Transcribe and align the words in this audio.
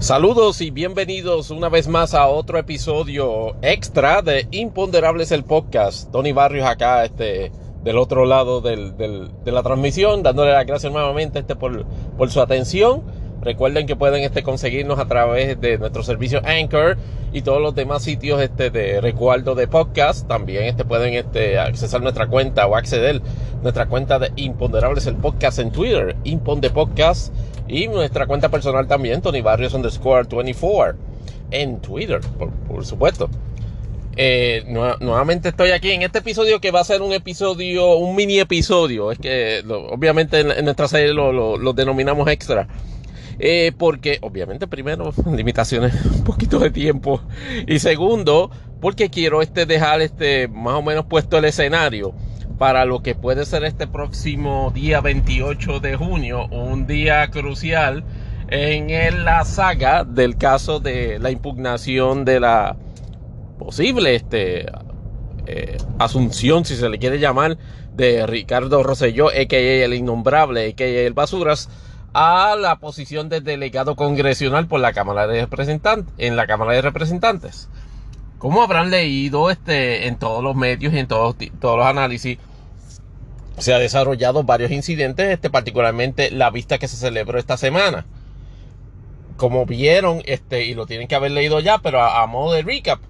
Saludos 0.00 0.60
y 0.60 0.70
bienvenidos 0.70 1.50
una 1.50 1.68
vez 1.68 1.88
más 1.88 2.14
a 2.14 2.28
otro 2.28 2.56
episodio 2.56 3.56
extra 3.62 4.22
de 4.22 4.46
Imponderables 4.52 5.32
el 5.32 5.42
podcast. 5.42 6.12
Tony 6.12 6.30
Barrios 6.30 6.68
acá, 6.68 7.04
este, 7.04 7.50
del 7.82 7.98
otro 7.98 8.24
lado 8.24 8.60
del, 8.60 8.96
de 8.96 9.52
la 9.52 9.62
transmisión, 9.64 10.22
dándole 10.22 10.52
las 10.52 10.64
gracias 10.66 10.92
nuevamente 10.92 11.40
este, 11.40 11.56
por, 11.56 11.84
por 12.16 12.30
su 12.30 12.40
atención. 12.40 13.02
Recuerden 13.42 13.88
que 13.88 13.96
pueden 13.96 14.22
este, 14.22 14.44
conseguirnos 14.44 15.00
a 15.00 15.08
través 15.08 15.60
de 15.60 15.78
nuestro 15.78 16.04
servicio 16.04 16.42
Anchor 16.44 16.96
y 17.32 17.42
todos 17.42 17.60
los 17.60 17.74
demás 17.74 18.04
sitios 18.04 18.40
este, 18.40 18.70
de 18.70 19.00
recuerdo 19.00 19.56
de 19.56 19.66
podcast. 19.66 20.28
También 20.28 20.62
este, 20.62 20.84
pueden 20.84 21.14
este, 21.14 21.58
accesar 21.58 22.02
nuestra 22.02 22.28
cuenta 22.28 22.68
o 22.68 22.76
acceder 22.76 23.20
nuestra 23.62 23.86
cuenta 23.86 24.20
de 24.20 24.30
Imponderables 24.36 25.06
el 25.06 25.16
podcast 25.16 25.58
en 25.58 25.72
Twitter, 25.72 26.14
Imponde 26.22 26.70
Podcast 26.70 27.34
y 27.68 27.86
nuestra 27.88 28.26
cuenta 28.26 28.48
personal 28.48 28.86
también, 28.86 29.20
Tony 29.20 29.42
Barrios 29.42 29.74
underscore 29.74 30.26
24 30.30 30.98
en 31.50 31.80
Twitter, 31.80 32.20
por, 32.66 32.84
supuesto. 32.84 33.28
Eh, 34.16 34.64
nuevamente 34.66 35.50
estoy 35.50 35.70
aquí 35.70 35.92
en 35.92 36.02
este 36.02 36.18
episodio 36.18 36.60
que 36.60 36.72
va 36.72 36.80
a 36.80 36.84
ser 36.84 37.02
un 37.02 37.12
episodio, 37.12 37.96
un 37.96 38.16
mini 38.16 38.40
episodio. 38.40 39.12
Es 39.12 39.18
que 39.18 39.62
obviamente 39.68 40.40
en, 40.40 40.64
nuestra 40.64 40.88
serie 40.88 41.12
lo, 41.12 41.72
denominamos 41.72 42.28
extra. 42.28 42.66
Eh, 43.40 43.70
porque 43.78 44.18
obviamente 44.22 44.66
primero 44.66 45.12
limitaciones 45.32 45.94
un 46.04 46.24
poquito 46.24 46.58
de 46.58 46.70
tiempo 46.70 47.20
y 47.68 47.78
segundo 47.78 48.50
porque 48.80 49.10
quiero 49.10 49.42
este 49.42 49.64
dejar 49.64 50.00
este 50.00 50.48
más 50.48 50.74
o 50.74 50.82
menos 50.82 51.04
puesto 51.04 51.38
el 51.38 51.44
escenario 51.44 52.14
para 52.58 52.84
lo 52.84 53.02
que 53.02 53.14
puede 53.14 53.46
ser 53.46 53.64
este 53.64 53.86
próximo 53.86 54.72
día 54.74 55.00
28 55.00 55.80
de 55.80 55.96
junio, 55.96 56.46
un 56.48 56.86
día 56.86 57.30
crucial 57.30 58.04
en 58.50 59.24
la 59.24 59.44
saga 59.44 60.04
del 60.04 60.36
caso 60.36 60.80
de 60.80 61.18
la 61.18 61.30
impugnación 61.30 62.24
de 62.24 62.40
la 62.40 62.76
posible 63.58 64.14
este, 64.14 64.66
eh, 65.46 65.76
asunción, 65.98 66.64
si 66.64 66.76
se 66.76 66.88
le 66.88 66.98
quiere 66.98 67.18
llamar, 67.18 67.58
de 67.94 68.26
Ricardo 68.26 68.82
Rosselló, 68.82 69.28
a.k.a. 69.28 69.84
el 69.84 69.94
innombrable, 69.94 70.70
a.k.a. 70.70 70.86
el 70.86 71.12
Basuras, 71.12 71.68
a 72.14 72.56
la 72.58 72.76
posición 72.76 73.28
de 73.28 73.40
delegado 73.40 73.96
congresional 73.96 74.66
por 74.66 74.80
la 74.80 74.92
Cámara 74.92 75.26
de 75.26 75.42
Representantes, 75.42 76.12
en 76.16 76.36
la 76.36 76.46
Cámara 76.46 76.72
de 76.72 76.82
Representantes. 76.82 77.68
Como 78.38 78.62
habrán 78.62 78.90
leído 78.90 79.50
este, 79.50 80.06
en 80.06 80.16
todos 80.16 80.42
los 80.42 80.54
medios 80.54 80.94
y 80.94 80.98
en 80.98 81.08
todos, 81.08 81.36
todos 81.60 81.76
los 81.76 81.86
análisis, 81.86 82.38
se 83.58 83.74
ha 83.74 83.78
desarrollado 83.78 84.44
varios 84.44 84.70
incidentes, 84.70 85.28
este, 85.28 85.50
particularmente 85.50 86.30
la 86.30 86.50
vista 86.50 86.78
que 86.78 86.88
se 86.88 86.96
celebró 86.96 87.38
esta 87.38 87.56
semana. 87.56 88.06
Como 89.36 89.66
vieron, 89.66 90.22
este, 90.24 90.64
y 90.64 90.74
lo 90.74 90.86
tienen 90.86 91.08
que 91.08 91.14
haber 91.14 91.32
leído 91.32 91.60
ya, 91.60 91.78
pero 91.78 92.02
a, 92.02 92.26
modo 92.26 92.54
de 92.54 92.62
recap, 92.62 93.00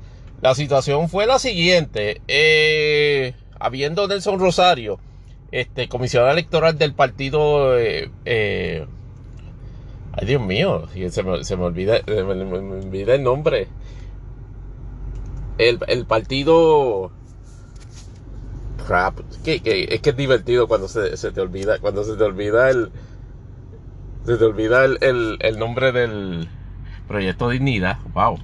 la 0.41 0.55
situación 0.55 1.09
fue 1.09 1.27
la 1.27 1.39
siguiente. 1.39 2.21
Eh, 2.29 3.35
habiendo 3.59 4.07
Nelson 4.09 4.39
Rosario, 4.39 5.01
este, 5.53 5.89
comisionado 5.89 6.33
electoral 6.33 6.79
del 6.79 6.95
partido... 6.95 7.79
Eh, 7.79 8.11
eh, 8.25 8.87
ay, 10.13 10.27
Dios 10.27 10.43
mío, 10.43 10.89
se 11.11 11.23
me, 11.23 11.45
se 11.45 11.57
me 11.57 11.65
olvida, 11.65 12.01
me, 12.07 12.23
olvida 12.23 13.15
el 13.15 13.23
nombre. 13.23 13.69
El, 15.57 15.79
el 15.89 16.07
partido 16.07 17.11
que, 19.45 19.87
es 19.91 20.01
que 20.01 20.11
es 20.11 20.17
divertido 20.17 20.67
cuando 20.67 20.89
se, 20.89 21.17
te 21.17 21.41
olvida, 21.41 21.79
cuando 21.79 22.05
se 22.05 22.17
te 22.17 22.25
olvida 22.25 22.71
el, 22.71 22.91
se 24.25 24.37
te 24.37 24.45
olvida 24.45 24.85
el, 24.85 25.59
nombre 25.59 25.93
del 25.93 26.49
proyecto 27.07 27.51
Dignidad. 27.51 27.99
Wow. 28.15 28.39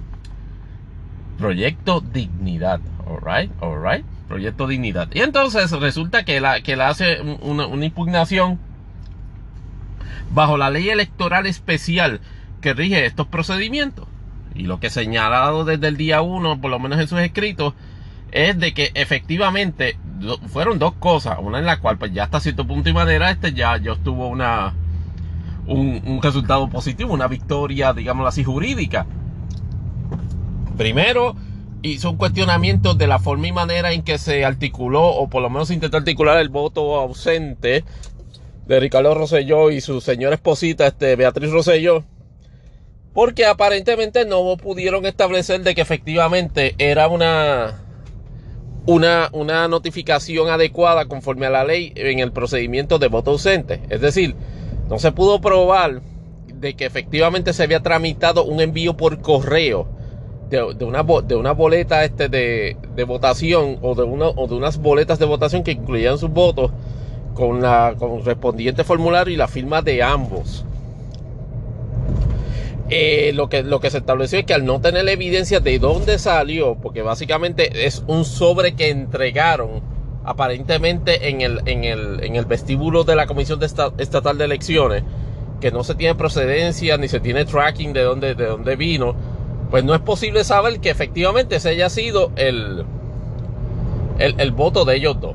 Proyecto 1.37 2.01
Dignidad. 2.01 2.79
Alright, 3.07 3.51
alright. 3.61 4.05
Proyecto 4.27 4.67
Dignidad. 4.67 5.09
Y 5.13 5.21
entonces 5.21 5.71
resulta 5.71 6.25
que 6.25 6.39
la, 6.39 6.61
que 6.61 6.75
la 6.75 6.89
hace 6.89 7.21
una, 7.21 7.67
una 7.67 7.85
impugnación 7.85 8.59
bajo 10.31 10.57
la 10.57 10.69
ley 10.69 10.89
electoral 10.89 11.45
especial 11.45 12.21
que 12.61 12.73
rige 12.73 13.05
estos 13.05 13.27
procedimientos. 13.27 14.07
Y 14.53 14.63
lo 14.63 14.79
que 14.79 14.87
he 14.87 14.91
señalado 14.91 15.65
desde 15.65 15.87
el 15.87 15.97
día 15.97 16.21
1, 16.21 16.61
por 16.61 16.71
lo 16.71 16.79
menos 16.79 16.99
en 16.99 17.07
sus 17.07 17.19
escritos, 17.19 17.73
es 18.31 18.57
de 18.59 18.73
que 18.73 18.91
efectivamente 18.95 19.97
fueron 20.47 20.79
dos 20.79 20.93
cosas. 20.93 21.37
Una 21.41 21.59
en 21.59 21.65
la 21.65 21.79
cual, 21.79 21.97
pues 21.97 22.13
ya 22.13 22.23
hasta 22.23 22.39
cierto 22.39 22.65
punto 22.65 22.89
y 22.89 22.93
manera, 22.93 23.31
este 23.31 23.53
ya 23.53 23.77
yo 23.77 23.95
una 24.05 24.73
un, 25.67 26.19
resultado 26.21 26.69
positivo, 26.69 27.13
una 27.13 27.27
victoria, 27.27 27.93
digámoslo 27.93 28.27
así, 28.27 28.43
jurídica. 28.43 29.05
Primero, 30.77 31.35
hizo 31.81 32.11
un 32.11 32.17
cuestionamiento 32.17 32.93
de 32.93 33.07
la 33.07 33.19
forma 33.19 33.47
y 33.47 33.51
manera 33.51 33.91
en 33.91 34.03
que 34.03 34.17
se 34.17 34.45
articuló, 34.45 35.07
o 35.07 35.29
por 35.29 35.41
lo 35.41 35.49
menos 35.49 35.71
intentó 35.71 35.97
articular 35.97 36.39
el 36.39 36.49
voto 36.49 36.95
ausente 36.95 37.83
de 38.67 38.79
Ricardo 38.79 39.13
Rosselló 39.13 39.71
y 39.71 39.81
su 39.81 40.01
señora 40.01 40.35
esposita, 40.35 40.87
este, 40.87 41.15
Beatriz 41.15 41.51
Rosselló. 41.51 42.03
Porque 43.13 43.45
aparentemente 43.45 44.25
no 44.25 44.57
pudieron 44.57 45.05
establecer 45.05 45.61
de 45.61 45.73
que 45.73 45.81
efectivamente 45.81 46.75
era 46.77 47.07
una 47.07 47.84
una, 48.85 49.29
una 49.31 49.67
notificación 49.67 50.49
adecuada 50.49 51.05
conforme 51.05 51.45
a 51.45 51.49
la 51.49 51.63
ley 51.63 51.91
en 51.95 52.19
el 52.19 52.31
procedimiento 52.31 52.99
de 52.99 53.07
voto 53.07 53.31
ausente. 53.31 53.81
Es 53.89 54.01
decir, 54.01 54.35
no 54.89 54.99
se 54.99 55.11
pudo 55.11 55.41
probar 55.41 56.01
de 56.53 56.75
que 56.75 56.85
efectivamente 56.85 57.53
se 57.53 57.63
había 57.63 57.81
tramitado 57.81 58.45
un 58.45 58.61
envío 58.61 58.95
por 58.95 59.19
correo 59.21 59.87
de, 60.49 60.85
una, 60.85 61.03
de 61.03 61.35
una 61.35 61.51
boleta 61.51 62.03
este 62.03 62.29
de, 62.29 62.77
de 62.95 63.03
votación 63.03 63.79
o 63.81 63.95
de, 63.95 64.03
una, 64.03 64.27
o 64.27 64.47
de 64.47 64.55
unas 64.55 64.77
boletas 64.77 65.19
de 65.19 65.25
votación 65.25 65.63
que 65.63 65.71
incluían 65.71 66.17
sus 66.17 66.29
votos 66.29 66.71
con 67.33 67.61
la 67.61 67.95
correspondiente 67.97 68.83
formulario 68.83 69.33
y 69.33 69.37
la 69.37 69.47
firma 69.47 69.81
de 69.81 70.01
ambos. 70.03 70.65
Eh, 72.89 73.31
lo, 73.33 73.49
que, 73.49 73.63
lo 73.63 73.79
que 73.79 73.89
se 73.89 73.97
estableció 73.97 74.37
es 74.37 74.45
que 74.45 74.53
al 74.53 74.63
no 74.63 74.79
tener 74.79 75.09
evidencia 75.09 75.59
de 75.59 75.79
dónde 75.79 76.19
salió, 76.19 76.75
porque 76.75 77.01
básicamente 77.01 77.87
es 77.87 78.03
un 78.05 78.25
sobre 78.25 78.75
que 78.75 78.89
entregaron 78.89 79.81
aparentemente 80.23 81.29
en 81.29 81.41
el, 81.41 81.61
en 81.65 81.83
el, 81.83 82.23
en 82.23 82.35
el 82.35 82.45
vestíbulo 82.45 83.03
de 83.03 83.15
la 83.15 83.25
Comisión 83.25 83.59
de 83.59 83.65
Estatal 83.65 84.37
de 84.37 84.45
Elecciones, 84.45 85.03
que 85.59 85.71
no 85.71 85.83
se 85.83 85.95
tiene 85.95 86.13
procedencia 86.13 86.97
ni 86.97 87.07
se 87.07 87.19
tiene 87.19 87.45
tracking 87.45 87.91
de 87.93 88.03
dónde, 88.03 88.35
de 88.35 88.45
dónde 88.45 88.75
vino, 88.75 89.15
pues 89.71 89.83
no 89.83 89.95
es 89.95 90.01
posible 90.01 90.43
saber 90.43 90.79
que 90.79 90.91
efectivamente 90.91 91.55
ese 91.55 91.69
haya 91.69 91.89
sido 91.89 92.31
el, 92.35 92.85
el, 94.19 94.39
el 94.39 94.51
voto 94.51 94.85
de 94.85 94.97
ellos 94.97 95.19
dos. 95.19 95.33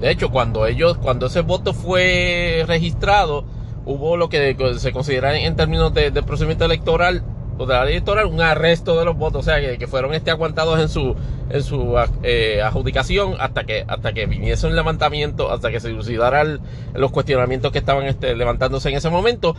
De 0.00 0.10
hecho, 0.10 0.30
cuando 0.30 0.64
ellos, 0.64 0.96
cuando 0.98 1.26
ese 1.26 1.42
voto 1.42 1.74
fue 1.74 2.64
registrado, 2.66 3.44
hubo 3.88 4.18
lo 4.18 4.28
que 4.28 4.54
se 4.78 4.92
considera 4.92 5.36
en 5.36 5.56
términos 5.56 5.94
de, 5.94 6.12
procedimiento 6.22 6.66
electoral 6.66 7.24
o 7.56 7.66
de 7.66 7.74
la 7.74 7.84
ley 7.84 7.94
electoral 7.94 8.26
un 8.26 8.40
arresto 8.40 8.98
de 8.98 9.04
los 9.04 9.16
votos, 9.16 9.40
o 9.40 9.42
sea, 9.42 9.78
que, 9.78 9.86
fueron 9.86 10.14
este 10.14 10.30
aguantados 10.30 10.78
en 10.78 10.88
su 10.88 11.16
en 11.50 11.62
su 11.62 11.96
eh, 12.22 12.60
adjudicación 12.62 13.34
hasta 13.40 13.64
que 13.64 13.84
hasta 13.88 14.12
que 14.12 14.26
viniese 14.26 14.66
un 14.66 14.76
levantamiento, 14.76 15.50
hasta 15.50 15.70
que 15.70 15.80
se 15.80 15.88
dilucidaran 15.88 16.60
los 16.94 17.10
cuestionamientos 17.10 17.72
que 17.72 17.78
estaban 17.78 18.04
este, 18.04 18.36
levantándose 18.36 18.90
en 18.90 18.96
ese 18.96 19.08
momento. 19.08 19.56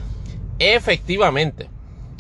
Efectivamente, 0.60 1.70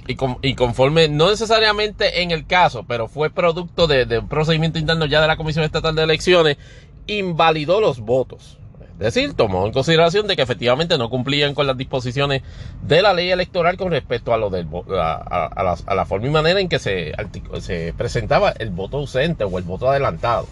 y, 0.08 0.18
y, 0.41 0.56
conforme, 0.56 1.09
no 1.09 1.30
necesariamente 1.30 2.24
en 2.24 2.31
el 2.31 2.47
caso, 2.47 2.86
pero 2.88 3.08
fue 3.08 3.30
producto 3.30 3.86
de 3.86 4.18
un 4.18 4.28
procedimiento 4.28 4.80
interno 4.80 5.06
ya 5.06 5.22
de 5.22 5.28
la 5.28 5.38
Comisión 5.38 5.64
Estatal 5.64 5.94
de 5.94 6.03
Elecciones, 6.03 6.58
invalidó 7.06 7.80
los 7.80 8.00
votos. 8.00 8.58
Decir, 8.99 9.33
tomó 9.33 9.65
en 9.65 9.71
consideración 9.71 10.27
de 10.27 10.35
que 10.35 10.41
efectivamente 10.41 10.97
no 10.97 11.09
cumplían 11.09 11.55
con 11.55 11.65
las 11.65 11.77
disposiciones 11.77 12.41
de 12.81 13.01
la 13.01 13.13
ley 13.13 13.31
electoral 13.31 13.77
con 13.77 13.91
respecto 13.91 14.33
a 14.33 14.37
lo 14.37 14.49
del 14.49 14.67
a, 14.91 15.77
la, 15.87 16.05
forma 16.05 16.28
y 16.28 16.29
manera 16.29 16.59
en 16.59 16.67
que 16.67 16.79
se, 16.79 17.13
se 17.61 17.93
presentaba 17.97 18.51
el 18.51 18.72
voto 18.72 18.97
ausente 18.97 19.46
o 19.46 19.57
el 19.57 19.63
voto 19.63 19.90
adelantado. 19.90 20.47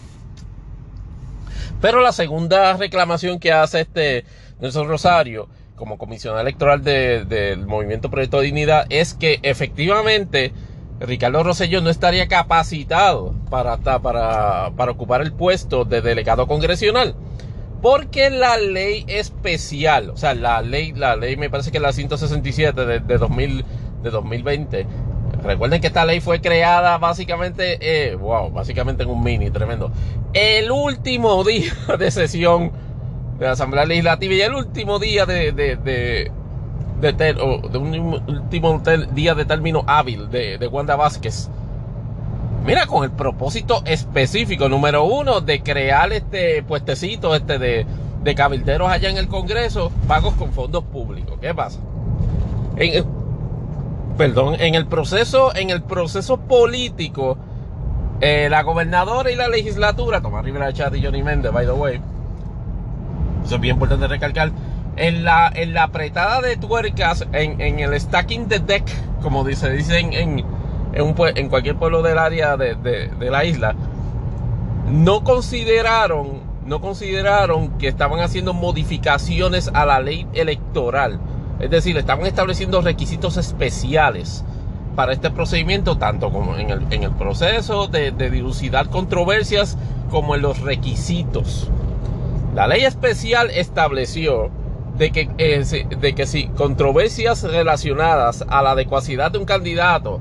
Pero 1.82 2.00
la 2.00 2.12
segunda 2.12 2.74
reclamación 2.78 3.38
que 3.38 3.52
hace 3.52 3.82
este 3.82 4.24
Nelson 4.60 4.88
Rosario 4.88 5.50
como 5.76 5.98
comisionado 5.98 6.40
electoral 6.40 6.82
del 6.82 7.66
Movimiento 7.66 8.10
Proyecto 8.10 8.38
de 8.38 8.46
Dignidad 8.46 8.86
es 8.88 9.12
que 9.12 9.40
efectivamente 9.42 10.54
Ricardo 11.00 11.42
Rosselló 11.42 11.82
no 11.82 11.90
estaría 11.90 12.28
capacitado 12.28 13.34
para, 13.50 13.76
para 13.76 14.90
ocupar 14.90 15.20
el 15.20 15.32
puesto 15.32 15.84
de 15.84 16.00
delegado 16.00 16.46
congresional 16.46 17.14
porque 17.80 18.30
la 18.30 18.56
ley 18.56 19.04
especial, 19.06 20.10
o 20.10 20.16
sea, 20.16 20.34
la 20.34 20.62
ley, 20.62 20.92
la 20.92 21.16
ley 21.16 21.36
me 21.36 21.50
parece 21.50 21.70
que 21.70 21.80
la 21.80 21.92
167 21.92 22.84
de, 22.84 23.00
de, 23.00 23.18
2000, 23.18 23.64
de 24.02 24.10
2020. 24.10 24.86
Recuerden 25.44 25.80
que 25.80 25.86
esta 25.86 26.04
ley 26.04 26.20
fue 26.20 26.40
creada 26.40 26.98
básicamente, 26.98 27.78
eh, 27.80 28.16
wow, 28.16 28.50
básicamente 28.50 29.04
en 29.04 29.10
un 29.10 29.22
mini, 29.22 29.50
tremendo. 29.50 29.92
El 30.32 30.70
último 30.70 31.44
día 31.44 31.72
de 31.98 32.10
sesión 32.10 32.72
de 33.38 33.46
la 33.46 33.52
Asamblea 33.52 33.84
Legislativa 33.84 34.34
y 34.34 34.40
el 34.40 34.54
último 34.54 34.98
día 34.98 35.26
de, 35.26 35.52
de, 35.52 35.76
de, 35.76 36.32
de 37.00 37.78
un 37.78 38.22
último 38.26 38.82
día 39.12 39.34
de 39.36 39.44
término 39.44 39.84
hábil 39.86 40.28
de, 40.30 40.58
de 40.58 40.66
Wanda 40.66 40.96
Vázquez. 40.96 41.48
Mira, 42.64 42.86
con 42.86 43.04
el 43.04 43.10
propósito 43.10 43.82
específico, 43.86 44.68
número 44.68 45.04
uno, 45.04 45.40
de 45.40 45.62
crear 45.62 46.12
este 46.12 46.62
puestecito 46.62 47.34
este 47.34 47.58
de, 47.58 47.86
de 48.22 48.34
cabilderos 48.34 48.90
allá 48.90 49.08
en 49.08 49.16
el 49.16 49.28
Congreso, 49.28 49.90
pagos 50.06 50.34
con 50.34 50.52
fondos 50.52 50.84
públicos. 50.84 51.38
¿Qué 51.40 51.54
pasa? 51.54 51.80
Perdón, 54.16 54.56
en 54.58 54.74
el 54.74 54.86
proceso, 54.86 55.54
en 55.54 55.70
el 55.70 55.82
proceso 55.82 56.38
político, 56.38 57.38
eh, 58.20 58.48
la 58.50 58.62
gobernadora 58.62 59.30
y 59.30 59.36
la 59.36 59.48
legislatura, 59.48 60.20
Tomás 60.20 60.44
Rivera 60.44 60.72
Chat 60.72 60.94
y 60.96 61.02
Johnny 61.02 61.22
Méndez, 61.22 61.52
by 61.52 61.64
the 61.64 61.72
way, 61.72 62.00
eso 63.44 63.54
es 63.54 63.60
bien 63.60 63.76
importante 63.76 64.08
recalcar, 64.08 64.50
en 64.96 65.24
la, 65.24 65.50
en 65.54 65.72
la 65.72 65.84
apretada 65.84 66.40
de 66.40 66.56
tuercas, 66.56 67.26
en, 67.32 67.60
en 67.60 67.78
el 67.78 67.98
stacking 67.98 68.48
the 68.48 68.58
deck, 68.58 68.84
como 69.22 69.44
dice, 69.44 69.70
dicen 69.70 70.12
en, 70.12 70.44
en, 70.92 71.48
cualquier 71.48 71.76
pueblo 71.76 72.02
del 72.02 72.18
área 72.18 72.56
de, 72.56 72.74
de, 72.74 73.30
la 73.30 73.44
isla, 73.44 73.74
no 74.90 75.24
consideraron, 75.24 76.40
no 76.66 76.80
consideraron 76.80 77.78
que 77.78 77.88
estaban 77.88 78.20
haciendo 78.20 78.54
modificaciones 78.54 79.70
a 79.72 79.86
la 79.86 80.00
ley 80.00 80.26
electoral. 80.34 81.18
Es 81.60 81.70
decir, 81.70 81.96
estaban 81.96 82.26
estableciendo 82.26 82.80
requisitos 82.80 83.36
especiales 83.36 84.44
para 84.94 85.12
este 85.12 85.30
procedimiento, 85.30 85.98
tanto 85.98 86.30
como 86.30 86.56
en 86.56 86.70
el, 86.70 86.82
en 86.90 87.04
el 87.04 87.12
proceso 87.12 87.86
de, 87.86 88.10
de, 88.10 88.30
dilucidar 88.30 88.88
controversias 88.88 89.76
como 90.10 90.34
en 90.34 90.42
los 90.42 90.60
requisitos. 90.60 91.70
La 92.54 92.66
ley 92.66 92.84
especial 92.84 93.50
estableció 93.50 94.50
de 94.98 95.12
que, 95.12 95.30
eh, 95.38 95.86
de 96.00 96.14
que 96.14 96.26
si 96.26 96.48
controversias 96.48 97.44
relacionadas 97.44 98.44
a 98.48 98.62
la 98.62 98.72
adecuacidad 98.72 99.30
de 99.30 99.38
un 99.38 99.44
candidato 99.44 100.20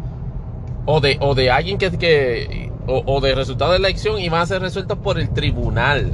o 0.88 1.02
de, 1.02 1.18
o 1.20 1.36
de 1.36 1.52
alguien 1.52 1.78
que, 1.78 1.92
que 1.92 2.72
o, 2.88 3.04
o 3.06 3.22
de 3.22 3.36
resultado 3.36 3.74
de 3.74 3.80
la 3.80 3.90
elección 3.90 4.20
iban 4.20 4.42
a 4.42 4.46
ser 4.46 4.62
resueltos 4.62 4.98
por 4.98 5.20
el 5.20 5.30
tribunal. 5.30 6.14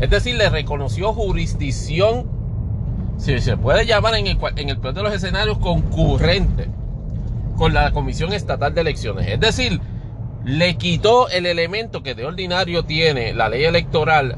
Es 0.00 0.08
decir, 0.08 0.36
le 0.36 0.48
reconoció 0.48 1.12
jurisdicción, 1.12 2.26
si 3.18 3.38
se 3.40 3.56
puede 3.56 3.84
llamar 3.84 4.14
en 4.14 4.28
el, 4.28 4.38
en 4.56 4.68
el 4.68 4.78
peor 4.78 4.94
de 4.94 5.02
los 5.02 5.12
escenarios, 5.12 5.58
concurrente 5.58 6.68
con 7.56 7.74
la 7.74 7.90
Comisión 7.90 8.32
Estatal 8.32 8.74
de 8.74 8.80
Elecciones. 8.80 9.28
Es 9.28 9.40
decir, 9.40 9.80
le 10.44 10.76
quitó 10.76 11.28
el 11.28 11.44
elemento 11.44 12.02
que 12.02 12.14
de 12.14 12.26
ordinario 12.26 12.84
tiene 12.84 13.34
la 13.34 13.48
ley 13.48 13.64
electoral, 13.64 14.36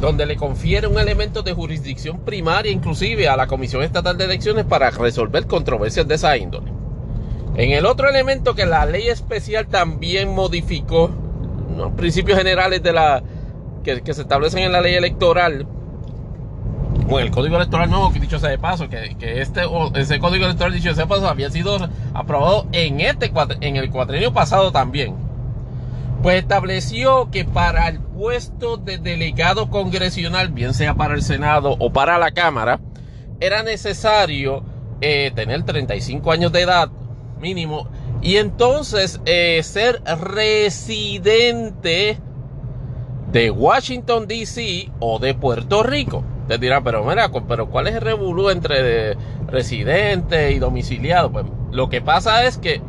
donde 0.00 0.24
le 0.24 0.36
confiere 0.36 0.86
un 0.86 0.98
elemento 0.98 1.42
de 1.42 1.52
jurisdicción 1.52 2.20
primaria 2.20 2.72
inclusive 2.72 3.28
a 3.28 3.36
la 3.36 3.46
Comisión 3.46 3.82
Estatal 3.82 4.16
de 4.16 4.24
Elecciones 4.24 4.64
para 4.64 4.90
resolver 4.90 5.46
controversias 5.46 6.08
de 6.08 6.14
esa 6.14 6.36
índole. 6.38 6.73
En 7.56 7.70
el 7.70 7.86
otro 7.86 8.08
elemento 8.08 8.54
que 8.54 8.66
la 8.66 8.84
ley 8.84 9.08
especial 9.08 9.68
también 9.68 10.34
modificó, 10.34 11.10
los 11.76 11.92
principios 11.92 12.36
generales 12.38 12.82
de 12.82 12.92
la 12.92 13.22
que, 13.84 14.00
se 14.12 14.22
establecen 14.22 14.64
en 14.64 14.72
la 14.72 14.80
ley 14.80 14.94
electoral, 14.94 15.66
bueno, 17.06 17.26
el 17.26 17.30
código 17.30 17.56
electoral 17.56 17.90
nuevo, 17.90 18.12
que 18.12 18.18
dicho 18.18 18.38
sea 18.40 18.50
de 18.50 18.58
paso, 18.58 18.88
que, 18.88 19.14
que 19.18 19.40
este, 19.40 19.62
ese 19.94 20.18
código 20.18 20.46
electoral 20.46 20.72
dicho 20.72 20.92
sea 20.94 21.04
de 21.04 21.08
paso 21.08 21.28
había 21.28 21.50
sido 21.50 21.76
aprobado 22.12 22.66
en, 22.72 23.00
este, 23.00 23.30
en 23.60 23.76
el 23.76 23.90
cuatrenio 23.90 24.32
pasado 24.32 24.72
también. 24.72 25.14
Pues 26.22 26.38
estableció 26.38 27.30
que 27.30 27.44
para 27.44 27.88
el 27.88 28.00
puesto 28.00 28.78
de 28.78 28.98
delegado 28.98 29.68
congresional, 29.68 30.48
bien 30.48 30.74
sea 30.74 30.94
para 30.94 31.14
el 31.14 31.22
Senado 31.22 31.76
o 31.78 31.92
para 31.92 32.18
la 32.18 32.32
Cámara, 32.32 32.80
era 33.38 33.62
necesario 33.62 34.64
eh, 35.02 35.30
tener 35.34 35.62
35 35.64 36.32
años 36.32 36.50
de 36.50 36.62
edad 36.62 36.90
mínimo 37.44 37.86
y 38.22 38.38
entonces 38.38 39.20
eh, 39.26 39.60
ser 39.62 40.02
residente 40.22 42.18
de 43.30 43.50
Washington, 43.50 44.26
D.C. 44.26 44.90
o 44.98 45.18
de 45.18 45.34
Puerto 45.34 45.82
Rico. 45.82 46.24
Te 46.48 46.56
dirá, 46.56 46.80
pero 46.82 47.04
mira, 47.04 47.30
pero 47.46 47.68
¿cuál 47.68 47.88
es 47.88 47.96
el 47.96 48.00
revolú 48.00 48.48
entre 48.48 49.16
residente 49.46 50.52
y 50.52 50.58
domiciliado? 50.58 51.30
Pues 51.30 51.44
lo 51.70 51.90
que 51.90 52.00
pasa 52.00 52.46
es 52.46 52.56
que 52.56 52.80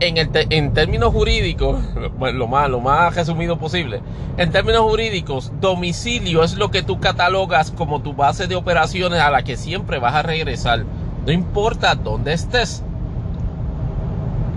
en, 0.00 0.16
el 0.16 0.30
en 0.48 0.72
términos 0.72 1.12
jurídicos, 1.12 1.78
bueno, 2.18 2.38
lo 2.38 2.48
más, 2.48 2.70
lo 2.70 2.80
más 2.80 3.14
resumido 3.14 3.58
posible, 3.58 4.00
en 4.38 4.50
términos 4.50 4.80
jurídicos, 4.80 5.52
domicilio 5.60 6.42
es 6.42 6.56
lo 6.56 6.70
que 6.70 6.82
tú 6.82 7.00
catalogas 7.00 7.70
como 7.70 8.00
tu 8.00 8.14
base 8.14 8.46
de 8.46 8.56
operaciones 8.56 9.20
a 9.20 9.30
la 9.30 9.42
que 9.42 9.58
siempre 9.58 9.98
vas 9.98 10.14
a 10.14 10.22
regresar, 10.22 10.84
no 11.26 11.32
importa 11.32 11.94
dónde 11.96 12.32
estés. 12.32 12.82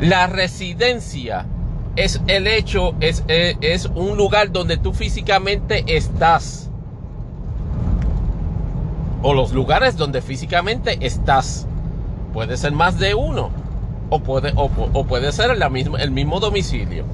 La 0.04 0.28
residencia 0.28 1.46
es 1.96 2.20
el 2.28 2.46
hecho, 2.46 2.94
es, 3.00 3.24
es, 3.30 3.56
es 3.62 3.86
un 3.86 4.18
lugar 4.18 4.52
donde 4.52 4.76
tú 4.76 4.92
físicamente 4.92 5.86
estás 5.88 6.70
o 9.22 9.34
los 9.34 9.54
lugares 9.54 9.96
donde 9.96 10.22
físicamente 10.22 10.98
estás. 11.00 11.68
Puede 12.34 12.58
ser 12.58 12.74
más 12.74 13.00
de 13.00 13.16
uno 13.16 13.50
o 14.10 14.20
puede, 14.20 14.52
o, 14.58 14.70
o 14.92 15.06
puede 15.06 15.32
ser 15.32 15.58
la 15.58 15.70
misma, 15.70 16.02
el 16.02 16.12
mismo 16.12 16.42
domicilio. 16.42 17.06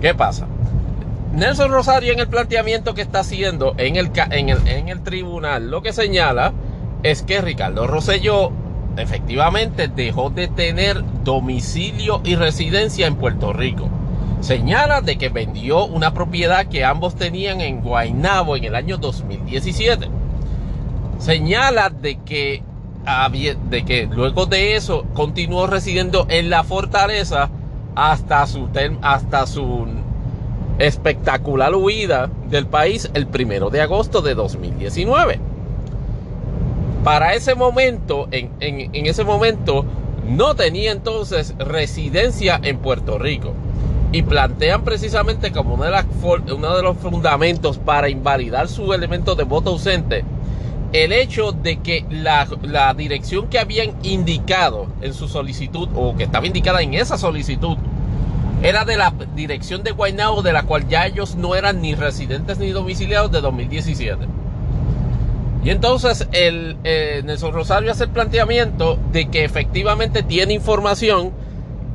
¿Qué 0.00 0.12
pasa? 0.12 0.48
Nelson 1.32 1.70
Rosario 1.70 2.12
en 2.12 2.18
el 2.18 2.26
planteamiento 2.26 2.94
que 2.94 3.02
está 3.02 3.20
haciendo 3.20 3.74
en 3.78 3.94
el, 3.94 4.10
en 4.32 4.48
el, 4.48 4.66
en 4.66 4.88
el 4.88 5.04
tribunal 5.04 5.70
lo 5.70 5.82
que 5.82 5.92
señala 5.92 6.52
es 7.04 7.22
que 7.22 7.40
Ricardo 7.40 7.86
Rosselló 7.86 8.50
efectivamente 8.96 9.88
dejó 9.88 10.30
de 10.30 10.48
tener 10.48 11.02
domicilio 11.24 12.20
y 12.24 12.36
residencia 12.36 13.06
en 13.06 13.16
Puerto 13.16 13.52
Rico. 13.52 13.88
Señala 14.40 15.00
de 15.00 15.18
que 15.18 15.28
vendió 15.28 15.84
una 15.86 16.14
propiedad 16.14 16.66
que 16.66 16.84
ambos 16.84 17.14
tenían 17.14 17.60
en 17.60 17.80
Guaynabo 17.80 18.56
en 18.56 18.64
el 18.64 18.74
año 18.74 18.98
2017 18.98 20.08
señala 21.22 21.88
de 21.88 22.16
que, 22.16 22.62
de 23.70 23.84
que 23.84 24.06
luego 24.06 24.46
de 24.46 24.74
eso 24.74 25.04
continuó 25.14 25.66
residiendo 25.66 26.26
en 26.28 26.50
la 26.50 26.64
fortaleza 26.64 27.48
hasta 27.94 28.46
su, 28.46 28.68
hasta 29.02 29.46
su 29.46 29.86
espectacular 30.78 31.74
huida 31.74 32.28
del 32.48 32.66
país 32.66 33.08
el 33.14 33.28
primero 33.28 33.70
de 33.70 33.82
agosto 33.82 34.20
de 34.20 34.34
2019. 34.34 35.51
Para 37.04 37.34
ese 37.34 37.54
momento, 37.56 38.28
en, 38.30 38.50
ese 38.60 39.24
momento, 39.24 39.84
no 40.28 40.54
tenía 40.54 40.92
entonces 40.92 41.54
residencia 41.58 42.60
en 42.62 42.78
Puerto 42.78 43.18
Rico. 43.18 43.54
Y 44.12 44.22
plantean 44.22 44.84
precisamente 44.84 45.52
como 45.52 45.74
una 45.74 45.86
de 45.86 45.90
las, 45.90 46.06
uno 46.22 46.76
de 46.76 46.82
los 46.82 46.96
fundamentos 46.98 47.78
para 47.78 48.08
invalidar 48.08 48.68
su 48.68 48.92
elemento 48.92 49.34
de 49.34 49.44
voto 49.44 49.70
ausente 49.70 50.24
el 50.92 51.12
hecho 51.12 51.52
de 51.52 51.78
que 51.80 52.04
la, 52.10 52.46
la, 52.62 52.92
dirección 52.92 53.48
que 53.48 53.58
habían 53.58 53.94
indicado 54.02 54.88
en 55.00 55.14
su 55.14 55.26
solicitud 55.26 55.88
o 55.94 56.14
que 56.14 56.24
estaba 56.24 56.46
indicada 56.46 56.82
en 56.82 56.92
esa 56.92 57.16
solicitud 57.16 57.78
era 58.62 58.84
de 58.84 58.98
la 58.98 59.14
dirección 59.34 59.82
de 59.82 59.92
Guaynabo 59.92 60.42
de 60.42 60.52
la 60.52 60.64
cual 60.64 60.86
ya 60.88 61.06
ellos 61.06 61.34
no 61.34 61.54
eran 61.54 61.80
ni 61.80 61.94
residentes 61.94 62.58
ni 62.58 62.70
domiciliados 62.70 63.32
de 63.32 63.40
2017. 63.40 64.41
Y 65.64 65.70
entonces 65.70 66.26
el 66.32 66.76
eh, 66.82 67.22
Nelson 67.24 67.52
Rosario 67.52 67.92
hace 67.92 68.04
el 68.04 68.10
planteamiento 68.10 68.98
de 69.12 69.28
que 69.28 69.44
efectivamente 69.44 70.22
tiene 70.22 70.54
información 70.54 71.32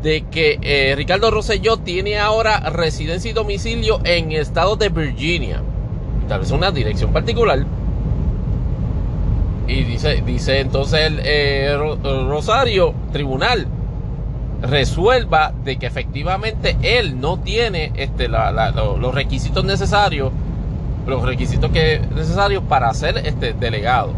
de 0.02 0.24
que 0.32 0.60
eh, 0.62 0.94
Ricardo 0.96 1.32
Rosselló 1.32 1.78
tiene 1.78 2.18
ahora 2.18 2.60
residencia 2.70 3.30
y 3.32 3.34
domicilio 3.34 4.00
en 4.04 4.32
el 4.32 4.42
estado 4.42 4.76
de 4.78 4.90
Virginia. 4.90 5.62
Tal 6.30 6.42
vez 6.42 6.52
una 6.52 6.72
dirección 6.72 7.12
particular 7.12 7.66
y 9.68 9.84
dice, 9.84 10.24
dice 10.26 10.60
entonces 10.62 11.02
el, 11.02 11.20
eh, 11.24 11.78
Rosario, 12.04 12.94
tribunal, 13.12 13.68
resuelva 14.62 15.54
de 15.64 15.78
que 15.78 15.86
efectivamente 15.86 16.78
él 16.82 17.20
no 17.20 17.40
tiene 17.40 17.92
este, 17.96 18.28
los 18.30 19.14
requisitos 19.14 19.64
necesarios, 19.66 20.32
los 21.08 21.24
requisitos 21.24 21.72
que 21.72 22.02
necesarios 22.16 22.64
para 22.64 22.94
ser 22.94 23.18
este 23.20 23.54
delegado. 23.54 24.12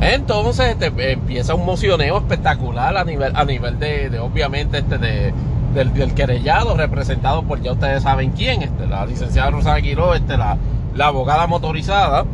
Entonces 0.00 0.76
este, 0.78 1.12
empieza 1.12 1.54
un 1.54 1.64
mocioneo 1.64 2.18
espectacular 2.18 2.96
a 2.96 3.04
nivel, 3.04 3.34
a 3.34 3.44
nivel 3.44 3.78
de, 3.78 4.18
obviamente, 4.20 4.78
este, 4.78 4.98
de, 4.98 5.32
del, 5.74 6.14
querellado, 6.14 6.76
representado 6.76 7.42
por 7.42 7.60
ya 7.62 7.72
ustedes 7.72 8.02
saben 8.02 8.30
quién, 8.30 8.62
este, 8.62 8.86
la 8.86 9.06
licenciada 9.06 9.50
Rosa 9.50 9.80
Quiró, 9.80 10.14
este, 10.14 10.36
la, 10.36 10.56
la 10.94 11.06
abogada 11.06 11.46
motorizada, 11.46 12.24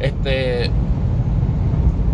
este, 0.00 0.70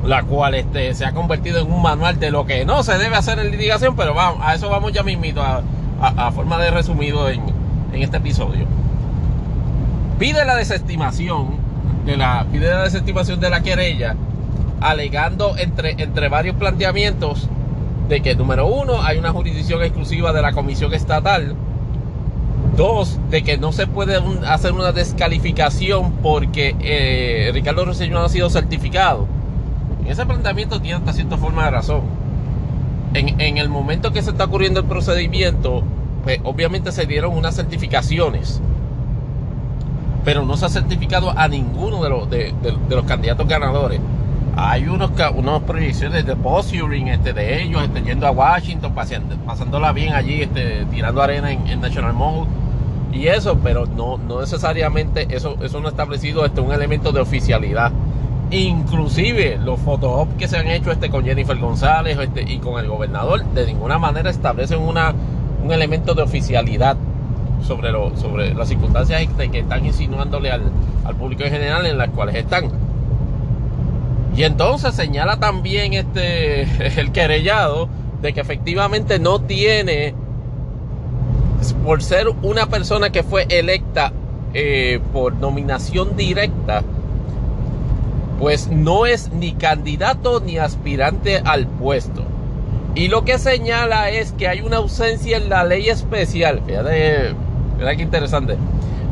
la 0.05 0.23
cual 0.23 0.55
este, 0.55 0.95
se 0.95 1.05
ha 1.05 1.13
convertido 1.13 1.61
en 1.61 1.73
un 1.73 1.83
manual 1.83 2.19
de 2.19 2.31
lo 2.31 2.47
que 2.47 2.65
no 2.65 2.83
se 2.83 2.97
debe 2.97 3.17
hacer 3.17 3.39
en 3.39 3.51
litigación, 3.51 3.97
pero 3.97 4.15
vamos, 4.15 4.41
a 4.43 4.55
eso 4.55 4.71
vamos 4.71 4.93
ya 4.93 5.03
mismito, 5.03 5.43
a, 5.43 5.63
a, 6.01 6.29
a 6.29 6.33
forma 6.33 6.59
de 6.59 6.71
resumido 6.71 7.29
en, 7.29 7.43
en, 7.93 8.03
este 8.03 8.19
episodio. 8.19 8.67
Pide 10.21 10.45
la 10.45 10.55
desestimación 10.55 11.57
de 12.05 12.19
la, 12.19 12.45
pide 12.53 12.69
la 12.69 12.83
desestimación 12.83 13.41
de 13.41 13.49
la 13.49 13.63
querella 13.63 14.17
alegando 14.83 15.57
entre, 15.57 15.93
entre 15.93 16.29
varios 16.29 16.57
planteamientos 16.57 17.49
de 18.07 18.21
que, 18.21 18.35
número 18.35 18.67
uno, 18.67 19.01
hay 19.01 19.17
una 19.17 19.33
jurisdicción 19.33 19.83
exclusiva 19.83 20.35
de 20.35 20.43
la 20.43 20.53
Comisión 20.53 20.93
Estatal. 20.93 21.57
Dos, 22.77 23.19
de 23.31 23.43
que 23.43 23.57
no 23.57 23.73
se 23.73 23.87
puede 23.87 24.21
hacer 24.47 24.73
una 24.73 24.93
descalificación 24.93 26.13
porque 26.23 26.77
eh, 26.81 27.51
Ricardo 27.55 27.87
Rosselló 27.87 28.13
no 28.13 28.25
ha 28.27 28.29
sido 28.29 28.51
certificado. 28.51 29.27
Ese 30.07 30.27
planteamiento 30.27 30.83
tiene 30.83 30.99
hasta 30.99 31.15
cierta 31.15 31.39
forma 31.39 31.65
de 31.65 31.71
razón. 31.71 32.03
En, 33.15 33.41
en 33.41 33.57
el 33.57 33.71
momento 33.71 34.13
que 34.13 34.21
se 34.21 34.33
está 34.33 34.45
ocurriendo 34.45 34.81
el 34.81 34.87
procedimiento, 34.87 35.83
pues 36.25 36.41
obviamente 36.45 36.93
se 36.93 37.07
dieron 37.07 37.35
unas 37.35 37.57
certificaciones 37.57 38.61
pero 40.25 40.45
no 40.45 40.57
se 40.57 40.67
ha 40.67 40.69
certificado 40.69 41.33
a 41.37 41.49
ninguno 41.49 42.03
de 42.03 42.11
los, 42.11 42.31
de, 42.31 42.55
los 42.89 43.05
candidatos 43.05 43.47
ganadores. 43.47 44.01
Hay 44.57 44.89
unos, 44.89 45.13
unos 45.37 45.63
proyecciones 45.63 46.27
de 46.27 46.37
post 46.37 46.75
este, 46.75 47.33
de 47.33 47.63
ellos 47.63 47.83
este, 47.83 48.03
yendo 48.03 48.27
a 48.27 48.31
Washington, 48.31 48.93
paseando, 48.95 49.37
pasándola 49.39 49.93
bien 49.93 50.13
allí, 50.13 50.43
este, 50.43 50.85
tirando 50.91 51.23
arena 51.23 51.53
en, 51.53 51.81
National 51.81 52.13
Mall 52.13 52.47
y 53.13 53.29
eso, 53.29 53.59
pero 53.63 53.87
no, 53.87 54.19
no 54.19 54.41
necesariamente 54.41 55.27
eso, 55.35 55.57
eso 55.63 55.81
no 55.81 55.87
ha 55.87 55.91
establecido 55.91 56.45
este, 56.45 56.61
un 56.61 56.73
elemento 56.73 57.13
de 57.13 57.21
oficialidad. 57.21 57.93
Inclusive 58.51 59.59
los 59.59 59.79
fotops 59.81 60.35
que 60.35 60.49
se 60.49 60.59
han 60.59 60.67
hecho 60.67 60.91
este, 60.91 61.09
con 61.09 61.25
Jennifer 61.25 61.57
González 61.57 62.19
este, 62.19 62.43
y 62.43 62.59
con 62.59 62.81
el 62.81 62.89
gobernador 62.89 63.45
de 63.45 63.67
ninguna 63.67 63.99
manera 63.99 64.29
establecen 64.29 64.81
una, 64.81 65.15
un 65.63 65.71
elemento 65.71 66.15
de 66.15 66.23
oficialidad 66.23 66.97
sobre, 67.63 67.93
lo, 67.93 68.17
sobre 68.17 68.55
las 68.55 68.69
circunstancias 68.69 69.23
que 69.51 69.59
están 69.61 69.85
insinuándole 69.85 70.51
al, 70.51 70.71
público 71.19 71.43
en 71.43 71.51
general 71.51 71.87
en 71.87 71.99
las 71.99 72.09
cuales 72.11 72.37
están. 72.37 72.71
Y 74.37 74.45
entonces 74.45 74.95
señala 74.95 75.39
también 75.39 75.93
este 75.93 76.63
el 77.01 77.13
querellado 77.13 77.89
de 78.23 78.33
que 78.33 78.41
efectivamente 78.41 79.19
no 79.19 79.41
tiene, 79.41 80.15
por 81.85 82.03
ser 82.03 82.29
una 82.43 82.67
persona 82.67 83.11
que 83.11 83.23
fue 83.23 83.47
electa 83.49 84.13
eh, 84.55 85.01
por 85.13 85.35
nominación 85.35 86.17
directa, 86.17 86.83
pues 88.39 88.69
no 88.69 89.07
es 89.07 89.33
ni 89.33 89.53
candidato 89.53 90.41
ni 90.41 90.59
aspirante 90.59 91.43
al 91.45 91.67
puesto. 91.67 92.25
Y 92.95 93.09
lo 93.09 93.25
que 93.25 93.39
señala 93.39 94.11
es 94.11 94.33
que 94.33 94.49
hay 94.49 94.63
una 94.63 94.79
ausencia 94.79 95.37
en 95.37 95.49
la 95.49 95.65
ley 95.65 95.89
especial. 95.89 96.61
Mira 97.81 97.97
qué 97.97 98.03
interesante. 98.03 98.57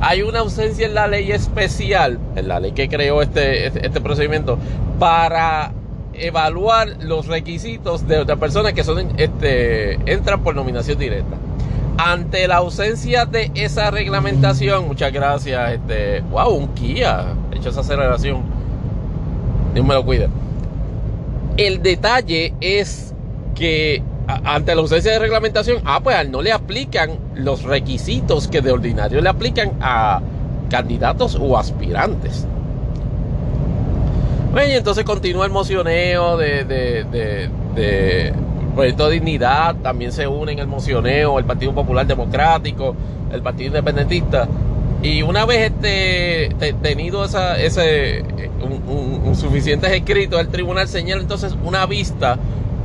Hay 0.02 0.20
una 0.20 0.40
ausencia 0.40 0.87
en 0.87 0.94
la 0.94 1.08
ley 1.08 1.32
especial, 1.32 2.18
en 2.37 2.48
la 2.48 2.60
ley 2.60 2.72
que 2.72 2.87
creó 2.88 3.22
este, 3.22 3.66
este, 3.66 3.87
este 3.87 4.00
procedimiento, 4.02 4.58
para 4.98 5.72
evaluar 6.12 6.88
los 7.00 7.28
requisitos 7.28 8.06
de 8.06 8.18
otras 8.18 8.38
personas 8.38 8.75
que 8.75 8.84
son 8.84 9.12
este, 9.16 9.94
entran 10.04 10.42
por 10.42 10.54
nominación 10.54 10.98
directa. 10.98 11.37
Ante 11.96 12.46
la 12.46 12.56
ausencia 12.56 13.25
de 13.25 13.50
esa 13.54 13.90
reglamentación, 13.90 14.87
muchas 14.87 15.12
gracias, 15.12 15.72
este, 15.72 16.20
wow, 16.30 16.50
un 16.50 16.68
Kia, 16.75 17.34
hecho 17.52 17.70
esa 17.70 17.80
aceleración. 17.80 18.42
Dios 19.72 19.87
me 19.87 19.94
lo 19.94 20.04
cuide. 20.04 20.28
El 21.56 21.82
detalle 21.82 22.52
es 22.60 23.14
que 23.54 24.02
ante 24.28 24.75
la 24.75 24.82
ausencia 24.82 25.12
de 25.12 25.18
reglamentación, 25.18 25.78
ah, 25.85 26.00
pues 26.02 26.28
no 26.28 26.42
le 26.42 26.52
aplican 26.52 27.18
los 27.35 27.62
requisitos 27.62 28.47
que 28.47 28.61
de 28.61 28.70
ordinario 28.70 29.20
le 29.20 29.28
aplican 29.28 29.73
a 29.80 30.20
candidatos 30.68 31.38
o 31.40 31.56
aspirantes. 31.56 32.47
Bueno, 34.52 34.68
y 34.68 34.76
entonces 34.76 35.04
continúa 35.04 35.47
el 35.47 35.52
mocioneo 35.52 36.37
de, 36.37 36.64
de, 36.64 37.04
de, 37.04 37.50
de 37.75 38.32
Proyecto 38.75 39.08
de 39.08 39.14
Dignidad, 39.14 39.76
también 39.76 40.12
se 40.12 40.26
une 40.26 40.52
en 40.52 40.58
el 40.58 40.66
mocioneo 40.66 41.38
el 41.38 41.44
Partido 41.44 41.75
Popular 41.75 42.06
Democrático, 42.06 42.94
el 43.32 43.42
Partido 43.42 43.68
Independentista. 43.68 44.47
Y 45.02 45.23
una 45.23 45.47
vez 45.47 45.70
este, 45.73 46.50
tenido 46.82 47.25
esa, 47.25 47.58
ese, 47.58 48.25
un, 48.61 49.23
un, 49.25 49.37
suficientes 49.37 49.90
escritos, 49.92 50.40
el 50.40 50.49
tribunal 50.49 50.88
señala 50.88 51.23
entonces 51.23 51.56
una 51.64 51.87
vista 51.87 52.38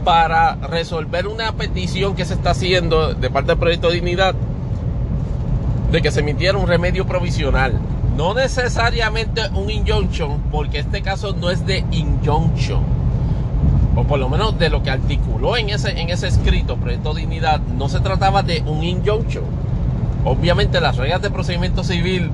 para 0.04 0.56
resolver 0.56 1.28
una 1.28 1.54
petición 1.54 2.16
que 2.16 2.26
se 2.26 2.34
está 2.34 2.52
haciendo 2.52 3.14
de 3.14 3.30
parte 3.30 3.52
del 3.52 3.60
Proyecto 3.60 3.90
Dignidad 3.92 4.36
de 5.92 6.02
que 6.02 6.12
se 6.12 6.22
emitiera 6.22 6.58
un 6.58 6.68
remedio 6.68 7.06
provisional. 7.06 7.74
No 8.18 8.34
necesariamente 8.34 9.42
un 9.54 9.70
injunction, 9.70 10.40
porque 10.52 10.80
este 10.80 11.02
caso 11.02 11.36
no 11.40 11.50
es 11.50 11.66
de 11.66 11.86
injunction. 11.92 12.82
O 13.96 14.04
por 14.04 14.20
lo 14.20 14.28
menos 14.28 14.58
de 14.58 14.70
lo 14.70 14.82
que 14.82 14.90
articuló 14.90 15.56
en 15.56 15.70
ese, 15.70 16.00
en 16.00 16.10
ese 16.10 16.28
escrito, 16.28 16.78
Proyecto 16.78 17.14
Dignidad, 17.14 17.60
no 17.60 17.90
se 17.90 18.00
trataba 18.00 18.42
de 18.42 18.62
un 18.62 18.84
injunction. 18.84 19.44
Obviamente 20.26 20.82
las 20.82 20.98
reglas 20.98 21.22
de 21.22 21.30
procedimiento 21.30 21.84
civil 21.84 22.32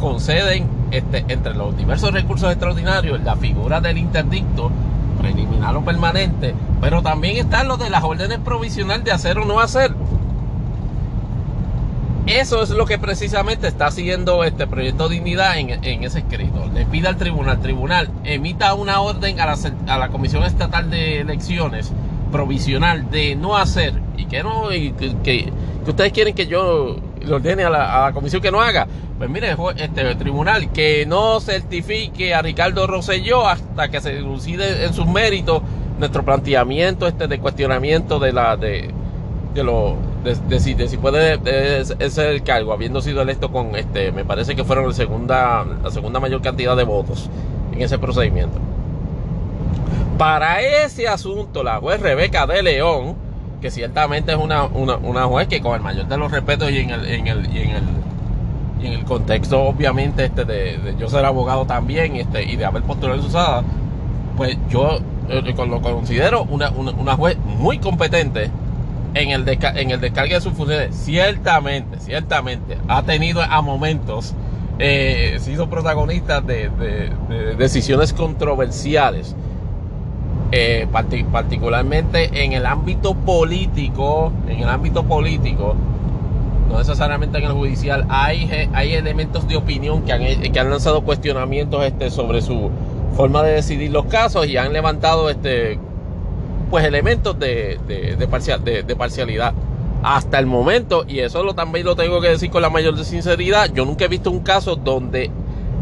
conceden 0.00 0.66
este, 0.90 1.24
entre 1.28 1.54
los 1.54 1.76
diversos 1.76 2.12
recursos 2.12 2.50
extraordinarios 2.50 3.22
la 3.22 3.36
figura 3.36 3.80
del 3.80 3.98
interdicto 3.98 4.70
preliminar 5.16 5.76
o 5.76 5.84
permanente, 5.84 6.54
pero 6.80 7.02
también 7.02 7.36
están 7.36 7.68
los 7.68 7.78
de 7.78 7.90
las 7.90 8.04
órdenes 8.04 8.38
provisionales 8.38 9.04
de 9.04 9.12
hacer 9.12 9.38
o 9.38 9.44
no 9.44 9.60
hacer. 9.60 9.94
Eso 12.26 12.62
es 12.62 12.70
lo 12.70 12.86
que 12.86 12.98
precisamente 12.98 13.68
está 13.68 13.86
haciendo 13.86 14.42
este 14.42 14.66
proyecto 14.66 15.08
de 15.08 15.14
dignidad 15.14 15.56
en, 15.58 16.02
ese 16.02 16.18
escrito. 16.18 16.68
Le 16.74 16.84
pide 16.84 17.06
al 17.06 17.16
tribunal, 17.16 17.60
tribunal 17.60 18.10
emita 18.24 18.74
una 18.74 19.00
orden 19.00 19.38
a 19.38 19.46
la, 19.46 19.56
a 19.86 19.98
la 19.98 20.08
Comisión 20.08 20.42
Estatal 20.42 20.90
de 20.90 21.20
Elecciones 21.20 21.92
provisional 22.32 23.10
de 23.10 23.36
no 23.36 23.56
hacer 23.56 23.94
y 24.16 24.26
que 24.26 24.42
no 24.42 24.72
y 24.72 24.92
que, 25.22 25.52
ustedes 25.86 26.12
quieren 26.12 26.34
que 26.34 26.46
yo 26.46 26.96
le 27.20 27.32
ordene 27.32 27.64
a 27.64 27.70
la, 27.70 28.10
comisión 28.12 28.42
que 28.42 28.50
no 28.50 28.60
haga. 28.60 28.86
Pues 29.18 29.30
mire, 29.30 29.56
este 29.76 30.14
tribunal 30.16 30.70
que 30.72 31.06
no 31.06 31.40
certifique 31.40 32.34
a 32.34 32.42
Ricardo 32.42 32.86
Rosselló 32.86 33.46
hasta 33.48 33.88
que 33.88 34.00
se 34.00 34.20
lucide 34.20 34.84
en 34.84 34.92
sus 34.92 35.06
méritos 35.06 35.62
nuestro 35.98 36.24
planteamiento 36.24 37.06
este 37.06 37.26
de 37.26 37.38
cuestionamiento 37.38 38.18
de 38.18 38.32
la 38.32 38.56
de, 38.56 38.90
de 39.54 39.64
lo 39.64 39.96
de, 40.24 40.60
si, 40.60 40.74
puede 40.96 41.38
ser 42.10 42.26
el 42.26 42.42
cargo 42.42 42.72
habiendo 42.72 43.00
sido 43.00 43.22
electo 43.22 43.50
con 43.50 43.76
este 43.76 44.12
me 44.12 44.24
parece 44.24 44.56
que 44.56 44.64
fueron 44.64 44.88
la 44.88 44.94
segunda 44.94 45.64
la 45.82 45.90
segunda 45.90 46.20
mayor 46.20 46.42
cantidad 46.42 46.76
de 46.76 46.84
votos 46.84 47.30
en 47.72 47.82
ese 47.82 47.98
procedimiento. 47.98 48.58
Para 50.18 50.62
ese 50.62 51.08
asunto 51.08 51.62
la 51.62 51.78
juez 51.78 52.00
Rebeca 52.00 52.46
de 52.46 52.62
León 52.62 53.26
que 53.60 53.70
ciertamente 53.70 54.32
es 54.32 54.38
una, 54.38 54.64
una, 54.64 55.24
juez 55.24 55.48
que 55.48 55.60
con 55.60 55.74
el 55.74 55.80
mayor 55.80 56.06
de 56.06 56.16
los 56.18 56.30
respetos 56.30 56.70
y 56.70 56.78
en 56.78 56.90
el, 56.90 57.06
en 57.06 57.26
el, 57.26 57.46
y 57.54 57.60
en 57.60 57.70
el, 57.70 57.84
en 58.82 58.92
el 58.92 59.04
contexto 59.04 59.62
obviamente 59.62 60.24
este 60.24 60.44
de, 60.44 60.94
yo 60.98 61.08
ser 61.08 61.24
abogado 61.24 61.64
también 61.64 62.16
este, 62.16 62.44
y 62.44 62.56
de 62.56 62.64
haber 62.64 62.82
postulado 62.82 63.18
en 63.18 63.24
Susada, 63.24 63.62
pues 64.36 64.58
yo 64.68 64.98
lo 65.28 65.80
considero 65.82 66.44
una, 66.44 66.70
una, 66.70 67.16
juez 67.16 67.36
muy 67.38 67.78
competente 67.78 68.50
en 69.14 69.30
el, 69.30 69.48
en 69.48 69.90
el 69.90 70.00
descargue 70.00 70.34
de 70.34 70.40
sus 70.40 70.52
funciones. 70.52 70.94
Ciertamente, 70.94 71.98
ciertamente 72.00 72.78
ha 72.88 73.02
tenido 73.02 73.42
a 73.42 73.60
momentos 73.62 74.34
eh, 74.78 75.38
sido 75.40 75.68
protagonista 75.70 76.40
de, 76.40 76.68
de 76.68 77.56
decisiones 77.56 78.12
controversiales 78.12 79.34
eh, 80.52 80.86
particularmente 81.32 82.44
en 82.44 82.52
el 82.52 82.66
ámbito 82.66 83.14
político, 83.14 84.32
en 84.48 84.60
el 84.60 84.68
ámbito 84.68 85.02
político, 85.02 85.74
no 86.70 86.78
necesariamente 86.78 87.38
en 87.38 87.44
el 87.44 87.52
judicial, 87.52 88.06
hay, 88.08 88.68
hay 88.72 88.94
elementos 88.94 89.48
de 89.48 89.56
opinión 89.56 90.02
que 90.02 90.12
han, 90.12 90.22
que 90.22 90.60
han 90.60 90.70
lanzado 90.70 91.02
cuestionamientos 91.02 91.84
este, 91.84 92.10
sobre 92.10 92.42
su 92.42 92.70
forma 93.14 93.42
de 93.42 93.52
decidir 93.52 93.90
los 93.90 94.06
casos 94.06 94.46
y 94.46 94.56
han 94.56 94.72
levantado 94.72 95.30
este, 95.30 95.78
pues 96.70 96.84
elementos 96.84 97.38
de, 97.38 97.78
de, 97.86 98.28
parcial, 98.28 98.64
de, 98.64 98.96
parcialidad. 98.96 99.54
Hasta 100.02 100.38
el 100.38 100.46
momento, 100.46 101.04
y 101.08 101.20
eso 101.20 101.42
lo, 101.42 101.54
también 101.54 101.84
lo 101.84 101.96
tengo 101.96 102.20
que 102.20 102.28
decir 102.28 102.50
con 102.50 102.62
la 102.62 102.70
mayor 102.70 103.02
sinceridad, 103.04 103.72
yo 103.72 103.84
nunca 103.84 104.04
he 104.04 104.08
visto 104.08 104.30
un 104.30 104.40
caso 104.40 104.76
donde 104.76 105.30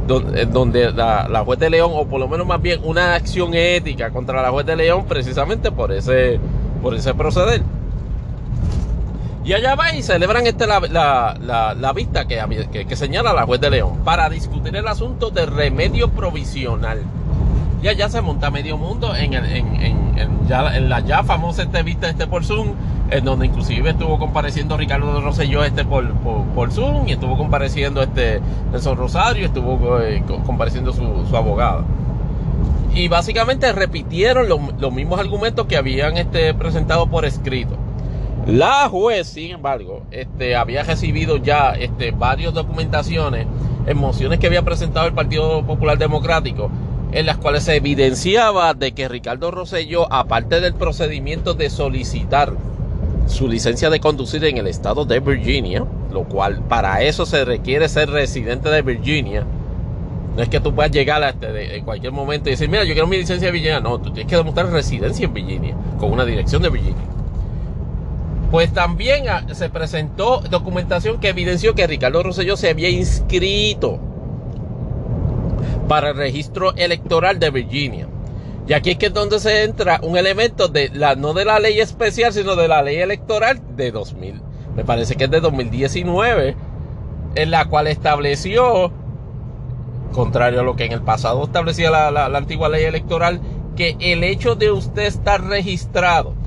eh, 0.07 0.47
donde, 0.51 0.93
la, 0.93 1.43
juez 1.45 1.59
de 1.59 1.71
León, 1.71 1.91
o 1.95 2.07
por 2.07 2.21
lo 2.21 2.29
menos 2.29 2.47
más 2.47 2.61
bien 2.61 2.81
una 2.85 3.15
acción 3.15 3.55
ética 3.55 4.11
contra 4.11 4.43
la 4.43 4.51
juez 4.51 4.67
de 4.67 4.77
León, 4.77 5.07
precisamente 5.09 5.73
por 5.73 5.93
ese, 5.93 6.39
por 6.83 6.95
ese 6.95 7.15
proceder. 7.15 7.63
Y 9.45 9.53
allá 9.53 9.75
va 9.75 9.95
y 9.95 10.03
celebran 10.03 10.47
este, 10.47 10.67
la, 10.67 10.81
la, 10.81 11.93
vista 11.93 12.27
que, 12.27 12.87
que, 12.89 12.97
señala 12.97 13.35
la 13.35 13.45
juez 13.45 13.61
de 13.61 13.69
León 13.69 14.01
para 14.03 14.31
discutir 14.31 14.75
el 14.75 14.89
asunto 14.89 15.31
de 15.31 15.45
remedio 15.45 16.09
provisional. 16.11 17.03
Y 17.83 17.89
allá 17.89 18.09
se 18.09 18.23
monta 18.23 18.51
medio 18.51 18.79
mundo 18.79 19.15
en, 19.15 19.35
el, 19.35 19.45
en, 19.45 20.19
en, 20.19 20.19
en 20.49 20.89
la 20.89 21.01
ya 21.01 21.23
famosa 21.23 21.65
este 21.65 21.83
vista 21.83 22.09
este 22.09 22.27
por 22.27 22.43
Zoom 22.43 22.73
en 23.11 23.25
donde 23.25 23.45
inclusive 23.45 23.91
estuvo 23.91 24.19
compareciendo 24.19 24.79
Ricardo 24.79 25.21
Rosselló 25.21 25.63
este 25.63 25.85
por, 25.85 26.11
por, 26.55 26.73
Zoom 26.73 27.07
y 27.07 27.13
estuvo 27.13 27.37
compareciendo 27.37 28.03
este 28.03 28.41
Nelson 28.73 28.97
Rosario, 28.97 29.45
estuvo 29.45 30.01
eh, 30.01 30.23
compareciendo 30.47 30.95
su, 30.95 31.27
su 31.29 31.37
abogada. 31.37 31.85
y 32.95 33.09
básicamente 33.09 33.71
repitieron 33.73 34.49
los 34.49 34.93
mismos 34.93 35.21
argumentos 35.21 35.67
que 35.67 35.77
habían 35.77 36.17
este, 36.17 36.55
presentado 36.55 37.09
por 37.09 37.27
escrito. 37.27 37.77
La 38.47 38.89
juez, 38.91 39.27
sin 39.27 39.53
embargo, 39.53 40.03
este, 40.11 40.55
había 40.55 40.83
recibido 40.83 41.39
ya 41.39 41.71
este, 41.71 42.11
varias 42.11 42.53
documentaciones 42.53 43.47
en 43.87 43.97
mociones 43.97 44.39
que 44.39 44.47
había 44.47 44.63
presentado 44.63 45.07
el 45.07 45.15
Partido 45.15 45.65
Popular 45.65 45.97
Democrático, 45.97 46.71
en 47.13 47.25
las 47.25 47.39
cuales 47.39 47.63
se 47.63 47.77
evidenciaba 47.77 48.75
de 48.75 48.93
que 48.93 49.09
Ricardo 49.09 49.51
Rosselló, 49.51 50.13
aparte 50.13 50.61
del 50.61 50.75
procedimiento 50.75 51.55
de 51.55 51.71
solicitar 51.71 52.53
su 53.27 53.49
licencia 53.49 53.89
de 53.89 54.01
conducir 54.01 54.45
en 54.45 54.59
el 54.59 54.67
estado 54.67 55.07
de 55.07 55.21
Virginia, 55.21 55.85
lo 56.13 56.25
cual 56.25 56.61
para 56.69 57.03
eso 57.03 57.25
se 57.25 57.47
requiere 57.47 57.89
ser 57.89 58.11
residente 58.11 58.69
de 58.69 58.83
Virginia, 58.83 59.47
no 60.37 60.43
es 60.43 60.51
que 60.51 60.61
tú 60.61 60.75
puedas 60.75 60.91
llegar 60.91 61.23
a 61.23 61.31
este, 61.31 61.77
en 61.77 61.85
cualquier 61.85 62.13
momento 62.13 62.51
y 62.51 62.53
decir, 62.53 62.69
mira, 62.69 62.85
yo 62.85 62.93
quiero 62.93 63.07
mi 63.07 63.17
licencia 63.17 63.47
de 63.47 63.53
Virginia. 63.53 63.81
No, 63.81 63.99
tú 63.99 64.13
tienes 64.13 64.29
que 64.29 64.37
demostrar 64.37 64.67
residencia 64.67 65.25
en 65.25 65.33
Virginia, 65.33 65.75
con 65.99 66.13
una 66.13 66.25
dirección 66.25 66.61
de 66.61 66.71
Virginia. 66.71 67.05
Pues 68.55 68.73
también 68.73 69.29
ah, 69.29 69.45
se 69.53 69.69
presentó 69.69 70.39
documentación 70.39 71.19
que 71.19 71.31
evidenció 71.31 71.75
que 71.75 71.89
Ricardo 71.89 72.23
Rosselló 72.23 72.57
se 72.57 72.71
había 72.71 72.89
inscrito 72.89 73.99
para 75.89 76.11
el 76.11 76.17
registro 76.17 76.73
electoral 76.77 77.41
de 77.41 77.51
Virginia. 77.51 78.07
Y 78.69 78.75
aquí 78.75 78.93
es 78.93 78.99
que 78.99 79.07
es 79.07 79.13
donde 79.13 79.41
se 79.41 79.65
entra 79.65 79.99
un 80.05 80.17
elemento 80.17 80.69
de 80.69 80.89
la, 80.91 81.17
no 81.17 81.33
de 81.33 81.45
la 81.45 81.59
ley 81.59 81.81
especial, 81.81 82.33
sino 82.33 82.55
de 82.55 82.69
la 82.69 82.81
ley 82.81 82.99
electoral 82.99 83.61
de 83.75 83.91
2000. 83.91 84.41
Me 84.77 84.85
parece 84.85 85.17
que 85.17 85.25
es 85.25 85.31
de 85.33 85.41
2019, 85.41 86.55
en 87.35 87.51
la 87.51 87.65
cual 87.65 87.89
estableció 87.89 88.93
contrario 90.13 90.61
a 90.61 90.63
lo 90.63 90.77
que 90.77 90.85
en 90.85 90.93
el 90.93 91.03
pasado 91.03 91.43
establecía 91.43 91.91
la, 91.91 92.27
antigua 92.27 92.69
ley 92.69 92.85
electoral, 92.85 93.41
que 93.75 93.97
el 93.99 94.23
hecho 94.23 94.55
de 94.55 94.71
usted 94.71 95.07
estar 95.07 95.43
registrado 95.43 96.44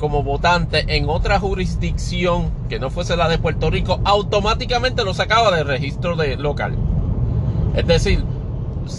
como 0.00 0.22
votante 0.22 0.84
en 0.88 1.08
otra 1.08 1.38
jurisdicción 1.38 2.50
que 2.68 2.80
no 2.80 2.90
fuese 2.90 3.16
la 3.16 3.28
de 3.28 3.38
Puerto 3.38 3.70
Rico, 3.70 4.00
automáticamente 4.04 5.04
lo 5.04 5.14
sacaba 5.14 5.54
del 5.54 5.66
registro 5.66 6.16
de 6.16 6.36
local. 6.36 6.76
Es 7.76 7.86
decir, 7.86 8.24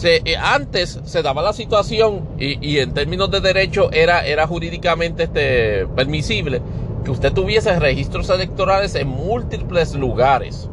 eh, 0.04 0.36
antes 0.38 1.00
se 1.04 1.22
daba 1.22 1.42
la 1.42 1.54
situación 1.54 2.22
y, 2.38 2.78
en 2.78 2.94
términos 2.94 3.30
de 3.32 3.42
derecho 3.42 3.92
era, 3.92 4.26
era 4.26 4.48
jurídicamente 4.48 5.24
este, 5.24 5.88
permisible 5.88 6.62
que 7.04 7.12
usted 7.12 7.34
tuviese 7.34 7.78
registros 7.80 8.30
electorales 8.30 8.96
en 8.96 9.08
múltiples 9.08 9.96
lugares. 9.96 10.70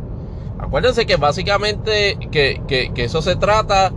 Acuérdense 0.59 1.07
que 1.07 1.17
básicamente 1.17 2.19
que, 2.31 2.93
eso 2.97 3.23
se 3.23 3.37
trata 3.37 3.93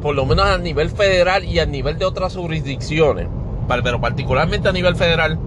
por 0.00 0.14
lo 0.14 0.24
menos 0.24 0.46
a 0.46 0.58
nivel 0.58 0.90
federal 0.90 1.44
y 1.44 1.58
a 1.58 1.66
nivel 1.66 1.98
de 1.98 2.04
otras 2.04 2.36
jurisdicciones, 2.36 3.28
pero 3.82 4.00
particularmente 4.00 4.68
a 4.68 4.72
nivel 4.72 4.96
federal, 4.96 5.38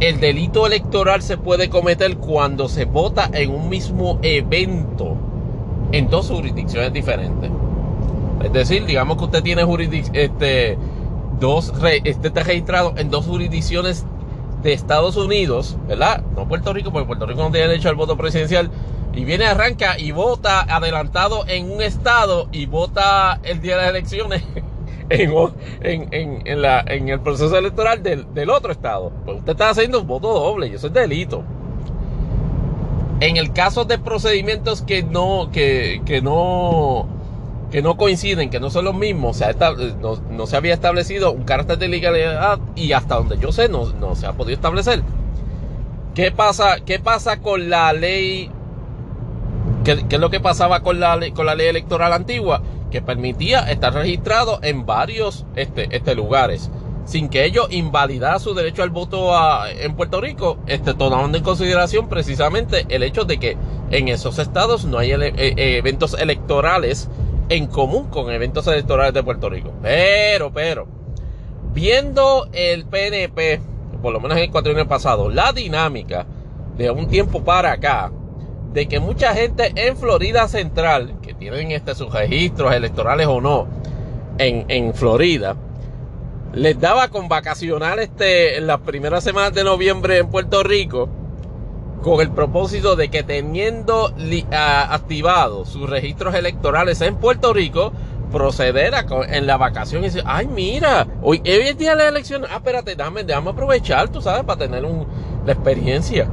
el 0.00 0.18
delito 0.18 0.66
electoral 0.66 1.22
se 1.22 1.36
puede 1.36 1.68
cometer 1.70 2.16
cuando 2.16 2.68
se 2.68 2.84
vota 2.84 3.30
en 3.32 3.54
un 3.54 3.68
mismo 3.68 4.18
evento 4.22 5.16
en 5.92 6.08
dos 6.08 6.28
jurisdicciones 6.28 6.92
diferentes. 6.92 7.50
Es 8.42 8.52
decir, 8.52 8.84
digamos 8.84 9.18
que 9.18 9.24
usted 9.24 9.42
tiene 9.42 9.64
este, 10.14 10.76
dos, 11.38 11.72
este 12.04 12.28
está 12.28 12.42
registrado 12.42 12.94
en 12.96 13.10
dos 13.10 13.26
jurisdicciones 13.26 14.04
de 14.62 14.72
Estados 14.72 15.16
Unidos, 15.16 15.76
¿verdad? 15.86 16.22
No 16.34 16.48
Puerto 16.48 16.72
Rico, 16.72 16.90
porque 16.90 17.06
Puerto 17.06 17.26
Rico 17.26 17.42
no 17.42 17.50
tiene 17.52 17.68
derecho 17.68 17.88
al 17.88 17.94
voto 17.94 18.16
presidencial, 18.16 18.70
y 19.14 19.24
viene, 19.24 19.44
arranca 19.44 19.98
y 19.98 20.10
vota 20.10 20.62
adelantado 20.62 21.44
en 21.46 21.70
un 21.70 21.82
estado 21.82 22.48
y 22.50 22.66
vota 22.66 23.38
el 23.44 23.60
día 23.60 23.76
de 23.76 23.82
las 23.82 23.90
elecciones 23.90 24.42
en, 25.82 27.08
el 27.08 27.20
proceso 27.20 27.56
electoral 27.56 28.02
del, 28.02 28.50
otro 28.50 28.72
estado. 28.72 29.12
Pues 29.24 29.38
usted 29.38 29.52
está 29.52 29.70
haciendo 29.70 30.00
un 30.00 30.06
voto 30.06 30.32
doble 30.32 30.68
y 30.68 30.74
eso 30.74 30.88
es 30.88 30.92
delito. 30.92 31.42
En 33.20 33.36
el 33.36 33.52
caso 33.52 33.84
de 33.84 33.98
procedimientos 33.98 34.82
que 34.82 35.02
no, 35.02 35.50
que, 35.52 36.20
no, 36.22 37.06
que 37.70 37.82
no 37.82 37.96
coinciden, 37.96 38.50
que 38.50 38.58
no 38.58 38.68
son 38.70 38.84
los 38.86 38.94
mismos, 38.94 39.40
no, 40.30 40.46
se 40.46 40.56
había 40.56 40.74
establecido 40.74 41.30
un 41.30 41.44
carácter 41.44 41.78
de 41.78 41.88
legalidad 41.88 42.58
y 42.74 42.92
hasta 42.92 43.14
donde 43.14 43.38
yo 43.38 43.52
sé 43.52 43.68
no, 43.68 43.92
no 43.92 44.16
se 44.16 44.26
ha 44.26 44.32
podido 44.32 44.54
establecer. 44.54 45.02
¿Qué 46.14 46.30
pasa, 46.32 46.80
¿Qué 46.84 46.98
pasa 46.98 47.40
con 47.40 47.70
la 47.70 47.92
ley 47.92 48.50
¿Qué, 49.84 50.04
es 50.10 50.20
lo 50.20 50.30
que 50.30 50.40
pasaba 50.40 50.80
con 50.80 51.00
la, 51.00 51.18
con 51.34 51.46
la 51.46 51.54
ley 51.54 51.68
electoral 51.68 52.12
antigua? 52.12 52.62
Que 52.92 53.02
permitía 53.02 53.70
estar 53.70 53.94
registrado 53.94 54.60
en 54.62 54.86
varios 54.86 55.46
este, 55.56 55.88
este 55.96 56.14
lugares 56.14 56.70
sin 57.04 57.28
que 57.28 57.44
ello 57.44 57.66
invalidara 57.70 58.38
su 58.38 58.54
derecho 58.54 58.82
al 58.82 58.90
voto 58.90 59.32
en 59.68 59.94
Puerto 59.96 60.20
Rico, 60.20 60.58
este, 60.66 60.94
tomando 60.94 61.36
en 61.36 61.44
consideración 61.44 62.08
precisamente 62.08 62.86
el 62.88 63.02
hecho 63.02 63.24
de 63.24 63.38
que 63.38 63.56
en 63.90 64.08
esos 64.08 64.38
estados 64.38 64.84
no 64.84 64.98
hay 64.98 65.12
eh, 65.12 65.32
eh, 65.36 65.76
eventos 65.78 66.14
electorales 66.14 67.08
en 67.48 67.66
común 67.66 68.08
con 68.08 68.30
eventos 68.30 68.66
electorales 68.66 69.14
de 69.14 69.22
Puerto 69.22 69.50
Rico. 69.50 69.72
Pero, 69.82 70.52
pero, 70.52 70.86
viendo 71.74 72.48
el 72.52 72.84
PNP, 72.86 73.60
por 74.00 74.12
lo 74.12 74.20
menos 74.20 74.36
en 74.36 74.44
el 74.44 74.50
cuatrienio 74.50 74.86
pasado, 74.86 75.28
la 75.28 75.52
dinámica 75.52 76.26
de 76.76 76.90
un 76.90 77.08
tiempo 77.08 77.42
para 77.42 77.72
acá, 77.72 78.12
de 78.72 78.86
que 78.88 79.00
mucha 79.00 79.34
gente 79.34 79.72
en 79.76 79.96
Florida 79.96 80.48
Central, 80.48 81.16
tienen 81.42 81.72
este, 81.72 81.94
sus 81.94 82.12
registros 82.12 82.72
electorales 82.72 83.26
o 83.26 83.40
no, 83.40 83.66
en, 84.38 84.64
en 84.68 84.94
Florida, 84.94 85.56
les 86.54 86.78
daba 86.78 87.08
con 87.08 87.28
vacacional 87.28 87.98
este, 87.98 88.58
en 88.58 88.66
las 88.66 88.80
primeras 88.80 89.24
semanas 89.24 89.54
de 89.54 89.64
noviembre 89.64 90.18
en 90.18 90.28
Puerto 90.28 90.62
Rico, 90.62 91.08
con 92.02 92.20
el 92.20 92.30
propósito 92.30 92.96
de 92.96 93.08
que 93.08 93.22
teniendo 93.22 94.12
activados 94.52 95.68
sus 95.68 95.88
registros 95.88 96.34
electorales 96.34 97.00
en 97.00 97.16
Puerto 97.16 97.52
Rico, 97.52 97.92
proceder 98.30 98.94
a, 98.94 99.04
en 99.28 99.46
la 99.46 99.56
vacación 99.56 100.02
y 100.02 100.06
decir, 100.06 100.22
ay 100.26 100.46
mira, 100.46 101.06
hoy, 101.22 101.40
es 101.44 101.76
día 101.76 101.90
de 101.90 101.96
la 101.96 102.08
elección, 102.08 102.44
ah, 102.50 102.56
espérate, 102.56 102.96
déjame, 102.96 103.24
déjame 103.24 103.50
aprovechar, 103.50 104.08
tú 104.08 104.22
sabes, 104.22 104.44
para 104.44 104.58
tener 104.58 104.84
un, 104.84 105.06
la 105.44 105.52
experiencia 105.52 106.28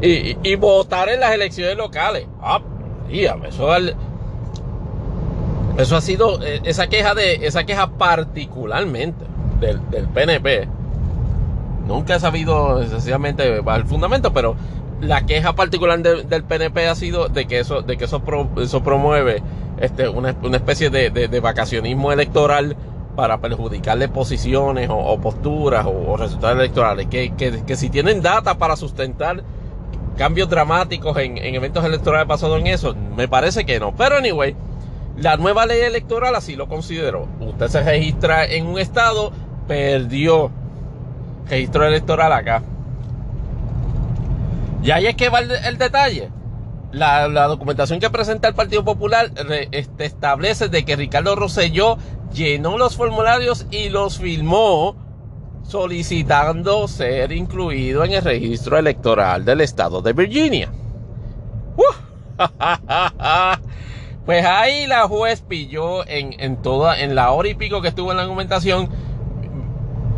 y, 0.00 0.56
votar 0.56 1.08
en 1.08 1.20
las 1.20 1.32
elecciones 1.32 1.76
locales. 1.76 2.26
Ah, 2.40 2.60
eso, 3.08 3.68
eso 5.78 5.96
ha 5.96 6.00
sido 6.00 6.42
eh, 6.42 6.60
esa 6.64 6.86
queja 6.88 7.14
de 7.14 7.46
esa 7.46 7.64
queja 7.64 7.90
particularmente 7.90 9.24
del, 9.60 9.80
PNP. 10.08 10.68
Nunca 11.86 12.16
he 12.16 12.20
sabido 12.20 12.86
sencillamente 12.86 13.58
el 13.58 13.84
fundamento, 13.84 14.32
pero 14.32 14.56
la 15.00 15.26
queja 15.26 15.54
particular 15.54 16.00
del 16.00 16.44
PNP 16.44 16.88
ha 16.88 16.94
sido 16.94 17.28
de 17.28 17.46
que 17.46 17.58
eso, 17.58 17.82
de 17.82 17.96
que 17.96 18.04
eso, 18.04 18.22
eso 18.58 18.82
promueve 18.82 19.42
este, 19.78 20.08
una, 20.08 20.34
una 20.42 20.56
especie 20.56 20.90
de, 20.90 21.10
de, 21.10 21.40
vacacionismo 21.40 22.12
electoral 22.12 22.76
para 23.16 23.38
perjudicarle 23.38 24.08
posiciones 24.08 24.88
o, 24.90 25.18
posturas 25.20 25.86
o, 25.86 26.16
resultados 26.16 26.58
electorales. 26.58 27.06
Que, 27.06 27.34
que, 27.34 27.62
que 27.64 27.76
si 27.76 27.90
tienen 27.90 28.22
data 28.22 28.56
para 28.56 28.76
sustentar 28.76 29.42
cambios 30.16 30.48
dramáticos 30.48 31.16
en, 31.18 31.38
eventos 31.38 31.84
electorales 31.84 32.26
pasado 32.26 32.56
en 32.56 32.66
eso? 32.66 32.94
Me 33.16 33.28
parece 33.28 33.64
que 33.64 33.80
no. 33.80 33.94
Pero 33.94 34.16
anyway, 34.16 34.56
la 35.16 35.36
nueva 35.36 35.66
ley 35.66 35.80
electoral 35.80 36.34
así 36.34 36.56
lo 36.56 36.68
consideró. 36.68 37.28
Usted 37.40 37.68
se 37.68 37.82
registra 37.82 38.44
en 38.44 38.66
un 38.66 38.78
estado, 38.78 39.32
perdió 39.68 40.50
registro 41.48 41.86
electoral 41.86 42.32
acá. 42.32 42.62
Y 44.82 44.90
ahí 44.90 45.06
es 45.06 45.14
que 45.14 45.28
va 45.28 45.38
el, 45.38 45.78
detalle. 45.78 46.30
La, 46.92 47.28
documentación 47.46 48.00
que 48.00 48.10
presenta 48.10 48.48
el 48.48 48.54
Partido 48.54 48.84
Popular 48.84 49.30
este, 49.72 50.04
establece 50.04 50.68
de 50.68 50.84
que 50.84 50.96
Ricardo 50.96 51.34
Rosselló 51.34 51.96
llenó 52.32 52.76
los 52.76 52.96
formularios 52.96 53.66
y 53.70 53.88
los 53.88 54.18
filmó 54.18 54.96
solicitando 55.62 56.86
ser 56.88 57.32
incluido 57.32 58.04
en 58.04 58.12
el 58.12 58.22
registro 58.22 58.76
electoral 58.76 59.44
del 59.44 59.62
estado 59.62 60.02
de 60.02 60.12
Virginia. 60.12 60.70
pues 64.26 64.44
ahí 64.44 64.86
la 64.86 65.06
juez 65.06 65.42
pilló 65.42 66.06
en, 66.06 66.56
toda, 66.62 66.98
en 67.00 67.14
la 67.14 67.30
hora 67.32 67.48
y 67.48 67.54
pico 67.54 67.82
que 67.82 67.88
estuvo 67.88 68.10
en 68.10 68.16
la 68.16 68.22
argumentación, 68.22 68.88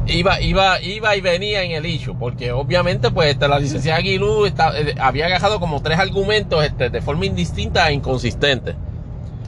iba, 0.07 0.41
iba, 0.41 0.81
iba 0.81 1.17
y 1.17 1.21
venía 1.21 1.63
en 1.63 1.73
el 1.73 1.85
hecho, 1.87 2.15
porque 2.15 2.53
obviamente 2.53 3.11
pues 3.11 3.31
este, 3.31 3.49
la 3.49 3.59
licenciada 3.59 3.99
Aguilú 3.99 4.47
eh, 4.47 4.55
había 5.01 5.27
agajado 5.27 5.59
como 5.59 5.83
tres 5.83 5.99
argumentos 5.99 6.65
este, 6.65 6.91
de 6.91 7.01
forma 7.01 7.27
indistinta 7.27 7.89
e 7.91 7.95
inconsistente. 7.95 8.77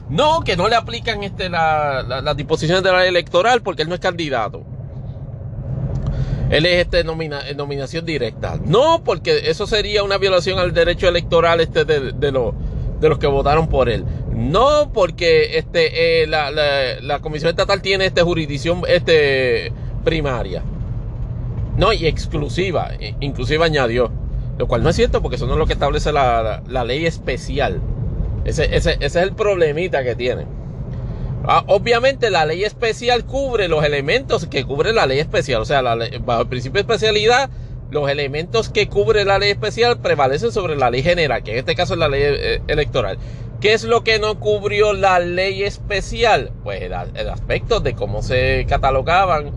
No, 0.09 0.41
que 0.41 0.57
no 0.57 0.67
le 0.67 0.75
aplican 0.75 1.23
este, 1.23 1.49
las 1.49 2.35
disposiciones 2.35 2.83
de 2.83 2.91
la 2.91 3.05
electoral 3.05 3.61
porque 3.61 3.83
él 3.83 3.89
no 3.89 3.95
es 3.95 4.01
candidato 4.01 4.65
él 6.49 6.65
es 6.65 6.81
este 6.81 7.03
nominación 7.03 8.05
directa. 8.05 8.57
No, 8.63 9.03
porque 9.03 9.49
eso 9.49 9.67
sería 9.67 10.03
una 10.03 10.17
violación 10.17 10.59
al 10.59 10.73
derecho 10.73 11.07
electoral 11.07 11.61
este 11.61 11.85
de 11.85 12.31
los 12.31 13.19
que 13.19 13.27
votaron 13.27 13.67
por 13.67 13.89
él. 13.89 14.03
No, 14.39 14.91
porque 14.93 15.57
este, 15.57 16.23
eh, 16.23 16.27
la, 16.27 16.49
la, 16.49 17.19
Comisión 17.19 17.49
Estatal 17.49 17.81
tiene 17.81 18.05
este 18.05 18.21
jurisdicción 18.21 18.83
este, 18.87 19.73
primaria. 20.05 20.63
No, 21.75 21.91
y 21.91 22.07
exclusiva. 22.07 22.91
Inclusive 23.19 23.65
añadió. 23.65 24.11
Lo 24.57 24.67
cual 24.67 24.81
no 24.81 24.89
es 24.89 24.95
cierto 24.95 25.21
porque 25.21 25.35
eso 25.35 25.45
no 25.45 25.53
es 25.53 25.59
lo 25.59 25.65
que 25.65 25.73
establece 25.73 26.13
la, 26.13 26.63
la 26.67 26.83
ley 26.85 27.05
especial. 27.05 27.81
Ese, 28.45 28.75
ese, 28.75 28.93
ese, 28.93 29.05
es 29.05 29.15
el 29.17 29.33
problemita 29.33 30.05
que 30.05 30.15
tiene. 30.15 30.45
Ah, 31.45 31.63
obviamente 31.67 32.29
la 32.29 32.45
ley 32.45 32.63
especial 32.63 33.25
cubre 33.25 33.67
los 33.67 33.83
elementos 33.83 34.45
que 34.45 34.63
cubre 34.63 34.93
la 34.93 35.05
ley 35.05 35.19
especial. 35.19 35.61
O 35.61 35.65
sea, 35.65 35.81
bajo 35.81 36.41
el 36.41 36.47
principio 36.47 36.81
de 36.81 36.93
especialidad, 36.93 37.49
los 37.91 38.09
elementos 38.09 38.69
que 38.69 38.87
cubre 38.87 39.25
la 39.25 39.37
ley 39.37 39.51
especial 39.51 39.99
prevalecen 39.99 40.53
sobre 40.53 40.77
la 40.77 40.89
ley 40.89 41.03
general, 41.03 41.43
que 41.43 41.51
en 41.51 41.57
este 41.57 41.75
caso 41.75 41.93
es 41.93 41.99
la 41.99 42.07
ley 42.07 42.21
eh, 42.23 42.61
electoral. 42.67 43.17
¿Qué 43.59 43.73
es 43.73 43.83
lo 43.83 44.05
que 44.05 44.19
no 44.19 44.39
cubrió 44.39 44.93
la 44.93 45.19
ley 45.19 45.63
especial? 45.63 46.53
Pues 46.63 46.81
el, 46.81 46.93
aspecto 46.93 47.81
de 47.81 47.93
cómo 47.93 48.21
se 48.21 48.65
catalogaban 48.69 49.51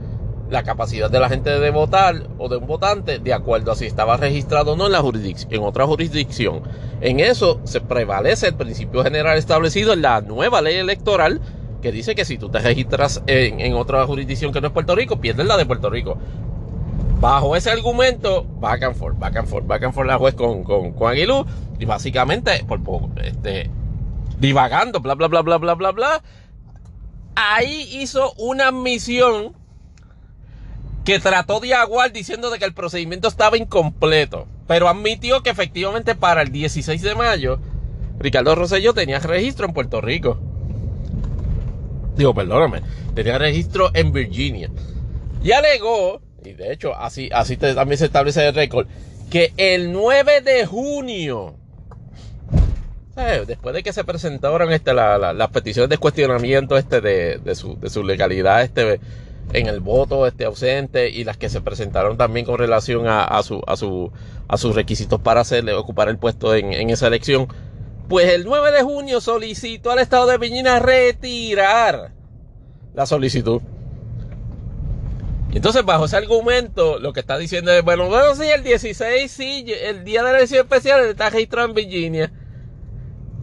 la 0.51 0.65
capacidad 0.65 1.09
de 1.09 1.21
la 1.21 1.29
gente 1.29 1.51
de 1.51 1.71
votar 1.71 2.25
o 2.37 2.49
de 2.49 2.57
un 2.57 2.67
votante 2.67 3.21
de 3.21 3.33
acuerdo 3.33 3.71
a 3.71 3.77
si 3.77 3.87
estaba 3.87 4.17
registrado 4.17 4.73
o 4.73 4.77
no 4.77 4.87
en 4.87 4.93
la 4.93 5.01
jurisdicción, 5.01 5.55
en 5.55 5.63
otra 5.63 5.87
jurisdicción. 5.87 6.63
En 7.01 7.21
eso 7.21 7.61
se 7.63 7.81
prevalece 7.81 8.49
el 8.49 8.55
principio 8.55 9.05
general 9.05 9.39
establecido 9.39 9.93
en 9.93 10.03
la 10.03 10.21
nueva 10.21 10.63
ley 10.63 10.79
electoral 10.79 11.41
que 11.81 11.93
dice 11.93 12.17
que 12.17 12.25
si 12.25 12.39
tú 12.39 12.49
te 12.49 12.59
registras 12.59 13.23
en, 13.29 13.75
otra 13.75 14.05
jurisdicción 14.05 14.53
que 14.53 14.61
no 14.61 14.67
es 14.67 14.73
Puerto 14.73 14.97
Rico, 14.97 15.21
pierdes 15.21 15.47
la 15.47 15.57
de 15.57 15.65
Puerto 15.65 15.91
Rico. 15.91 16.19
Bajo 17.21 17.55
ese 17.55 17.71
argumento, 17.71 18.45
back 18.59 18.83
and 18.83 18.97
forth, 18.97 19.17
back 19.17 19.37
and 19.37 19.47
forth, 19.47 19.67
back 19.67 19.85
and 19.85 19.95
forth 19.95 20.09
la 20.09 20.19
juez 20.19 20.35
con, 20.35 20.65
con, 20.65 20.93
con 20.93 21.09
Aguilú 21.09 21.47
y 21.79 21.85
básicamente 21.85 22.65
por 22.67 22.83
poco, 22.83 23.11
este, 23.23 23.71
divagando, 24.43 25.01
bla, 25.01 25.15
bla, 25.15 25.29
bla, 25.29 25.41
bla, 25.41 25.57
bla, 25.57 25.75
bla, 25.75 25.93
bla. 25.93 26.23
Ahí 27.37 27.89
hizo 27.93 28.33
una 28.35 28.69
admisión 28.69 29.55
que 31.05 31.21
trató 31.21 31.61
de 31.61 31.75
aguar 31.75 32.13
diciendo 32.13 32.51
de 32.51 32.59
que 32.59 32.65
el 32.65 32.75
procedimiento 32.75 33.29
estaba 33.29 33.57
incompleto, 33.57 34.47
pero 34.67 34.89
admitió 34.89 35.43
que 35.43 35.51
efectivamente 35.51 36.15
para 36.15 36.43
el 36.43 36.51
16 36.51 37.01
de 37.03 37.15
mayo 37.15 37.61
Ricardo 38.19 38.55
Rosselló 38.55 38.93
tenía 38.95 39.21
registro 39.21 39.67
en 39.67 39.75
Puerto 39.75 40.01
Rico. 40.01 40.39
Digo, 42.17 42.35
perdóname, 42.35 42.83
tenía 43.15 43.39
registro 43.39 43.91
en 43.95 44.13
Virginia. 44.13 44.71
Y 45.43 45.53
alegó, 45.53 46.21
y 46.45 46.53
de 46.53 46.73
hecho 46.73 46.95
así, 46.95 47.31
así 47.33 47.57
también 47.57 47.99
se 47.99 48.07
establece 48.07 48.47
el 48.47 48.55
récord, 48.55 48.89
que 49.31 49.53
el 49.57 49.93
9 49.93 50.41
de 50.41 50.67
junio, 50.67 51.57
después 53.15 53.75
de 53.75 53.83
que 53.83 53.93
se 53.93 54.05
presentaron 54.05 54.73
este, 54.73 54.95
las 54.95 55.51
peticiones 55.51 55.91
de 55.91 55.99
cuestionamiento 55.99 56.79
este 56.79 57.01
de, 57.01 57.55
su, 57.55 58.03
legalidad 58.03 58.63
este 58.63 59.01
en 59.53 59.67
el 59.67 59.81
voto 59.81 60.27
este 60.27 60.47
ausente 60.47 61.11
y 61.11 61.25
las 61.25 61.37
que 61.37 61.51
se 61.51 61.61
presentaron 61.61 62.17
también 62.17 62.47
con 62.47 62.57
relación 62.59 63.07
a, 63.07 63.43
su, 63.43 63.63
a, 63.67 63.77
su, 63.77 64.11
a 64.49 64.57
sus 64.57 64.75
requisitos 64.75 65.21
para 65.21 65.43
hacerle, 65.43 65.75
ocupar 65.75 66.09
el 66.09 66.17
puesto 66.17 66.55
en, 66.55 66.91
esa 66.91 67.09
elección. 67.09 67.49
Pues 68.09 68.31
el 68.31 68.45
9 68.45 68.73
de 68.73 68.83
junio 68.83 69.21
solicitó 69.21 69.91
al 69.91 69.99
Estado 69.99 70.27
de 70.27 70.39
Virginia 70.39 70.79
retirar 70.79 72.13
la 72.95 73.07
solicitud. 73.07 73.61
Y 75.53 75.57
entonces, 75.57 75.85
bajo 75.85 76.07
ese 76.07 76.17
argumento, 76.17 76.99
lo 76.99 77.13
que 77.13 77.21
está 77.21 77.37
diciendo 77.37 77.73
es, 77.73 77.85
bueno, 77.85 78.09
bueno, 78.09 78.35
sí, 78.35 78.45
el 78.45 78.63
16, 78.63 79.31
sí, 79.31 79.67
el 79.83 80.03
día 80.03 80.23
de 80.23 80.33
la 80.33 80.39
elección 80.39 80.63
especial 80.63 81.05
está 81.05 81.29
registrado 81.29 81.69
en 81.69 81.75
Virginia. 81.75 82.33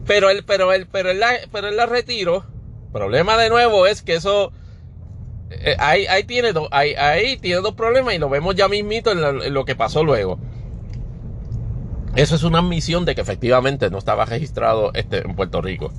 Pero 0.09 0.31
él, 0.31 0.43
pero 0.43 0.73
él, 0.73 0.87
pero 0.91 1.11
él 1.11 1.19
la, 1.19 1.33
pero 1.51 1.67
él 1.67 1.77
la 1.77 1.85
retiro. 1.85 2.43
Problema 2.91 3.37
de 3.37 3.51
nuevo 3.51 3.85
es 3.85 4.01
que 4.01 4.15
eso 4.15 4.51
eh, 5.51 5.75
ahí, 5.77 6.07
ahí, 6.07 6.23
tiene 6.23 6.51
dos, 6.51 6.67
ahí, 6.71 6.95
ahí, 6.95 7.37
tiene 7.37 7.61
dos 7.61 7.75
problemas 7.75 8.15
y 8.15 8.17
lo 8.17 8.27
vemos 8.27 8.55
ya 8.55 8.67
mismito 8.67 9.11
en, 9.11 9.53
lo 9.53 9.65
que 9.65 9.75
pasó 9.75 10.03
luego. 10.03 10.39
Eso 12.15 12.33
es 12.33 12.41
una 12.41 12.57
admisión 12.57 13.05
de 13.05 13.13
que 13.13 13.21
efectivamente 13.21 13.91
no 13.91 13.99
estaba 13.99 14.25
registrado 14.25 14.89
este, 14.95 15.19
en 15.19 15.35
Puerto 15.35 15.61
Rico. 15.61 15.91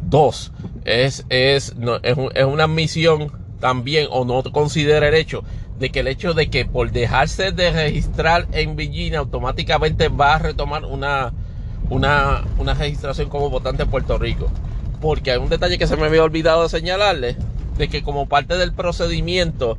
Dos, 0.00 0.50
es, 0.86 1.26
es, 1.28 1.76
no, 1.76 1.96
es, 1.96 2.16
es 2.34 2.44
una 2.46 2.64
admisión 2.64 3.32
también, 3.60 4.06
o 4.10 4.24
no 4.24 4.44
considera 4.50 5.08
el 5.08 5.14
hecho 5.14 5.44
de 5.78 5.90
que 5.90 6.00
el 6.00 6.08
hecho 6.08 6.32
de 6.32 6.48
que 6.48 6.64
por 6.64 6.90
dejarse 6.90 7.52
de 7.52 7.70
registrar 7.70 8.46
en 8.52 8.76
Virginia 8.76 9.18
automáticamente 9.18 10.08
va 10.08 10.36
a 10.36 10.38
retomar 10.38 10.86
una, 10.86 11.34
una, 11.90 12.44
una 12.58 12.74
registración 12.74 13.28
como 13.28 13.50
votante 13.50 13.84
en 13.84 13.90
Puerto 13.90 14.18
Rico. 14.18 14.50
Porque 15.00 15.30
hay 15.30 15.38
un 15.38 15.48
detalle 15.48 15.78
que 15.78 15.86
se 15.86 15.96
me 15.96 16.06
había 16.06 16.22
olvidado 16.22 16.62
de 16.62 16.68
señalarle 16.68 17.36
de 17.76 17.88
que 17.88 18.02
como 18.02 18.28
parte 18.28 18.56
del 18.56 18.72
procedimiento 18.72 19.78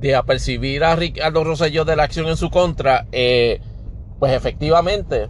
de 0.00 0.14
apercibir 0.14 0.84
a 0.84 0.96
Ricardo 0.96 1.44
Rosselló 1.44 1.84
de 1.84 1.96
la 1.96 2.04
acción 2.04 2.28
en 2.28 2.36
su 2.36 2.50
contra, 2.50 3.06
eh, 3.12 3.60
pues 4.18 4.32
efectivamente 4.32 5.28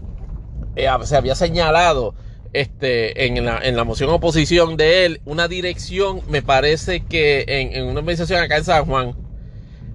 eh, 0.77 0.89
se 1.05 1.17
había 1.17 1.35
señalado 1.35 2.15
este, 2.53 3.27
en, 3.27 3.45
la, 3.45 3.59
en 3.59 3.77
la 3.77 3.85
moción 3.85 4.11
oposición 4.11 4.77
de 4.77 5.07
él 5.07 5.21
una 5.25 5.49
dirección, 5.49 6.21
me 6.29 6.43
parece 6.43 7.05
que 7.05 7.45
en, 7.49 7.75
en 7.75 7.85
una 7.85 8.01
organización 8.01 8.43
acá 8.43 8.59
en 8.59 8.65
San 8.65 8.85
Juan, 8.85 9.15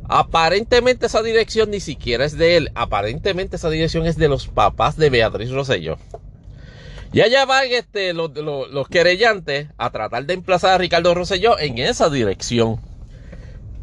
aparentemente 0.07 1.05
esa 1.05 1.21
dirección 1.21 1.71
ni 1.71 1.79
siquiera 1.79 2.25
es 2.25 2.37
de 2.37 2.57
él, 2.57 2.71
aparentemente 2.75 3.55
esa 3.57 3.69
dirección 3.69 4.05
es 4.05 4.17
de 4.17 4.27
los 4.27 4.47
papás 4.47 4.97
de 4.97 5.09
Beatriz 5.09 5.51
Rosselló. 5.51 5.97
Y 7.13 7.21
allá 7.21 7.45
van 7.45 7.67
este, 7.69 8.13
los, 8.13 8.31
querellantes 8.89 9.67
a 9.77 9.89
tratar 9.91 10.25
de 10.25 10.33
emplazar 10.33 10.71
a 10.71 10.77
Ricardo 10.77 11.13
Rosselló 11.13 11.57
en 11.57 11.77
esa 11.77 12.09
dirección. 12.09 12.81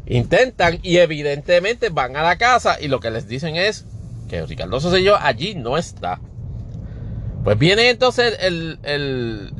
Intentan 0.05 0.79
y 0.83 0.97
evidentemente 0.97 1.89
van 1.89 2.15
a 2.15 2.23
la 2.23 2.37
casa 2.37 2.79
y 2.79 2.87
lo 2.87 2.99
que 2.99 3.09
les 3.09 3.27
dicen 3.27 3.55
es 3.55 3.85
que 4.29 4.45
Ricardo 4.45 4.79
Rosselló 4.79 5.17
allí 5.17 5.55
no 5.55 5.77
está. 5.77 6.19
Pues 7.43 7.57
viene 7.57 7.89
entonces 7.89 8.37
el, 8.41 8.79
el, 8.83 9.53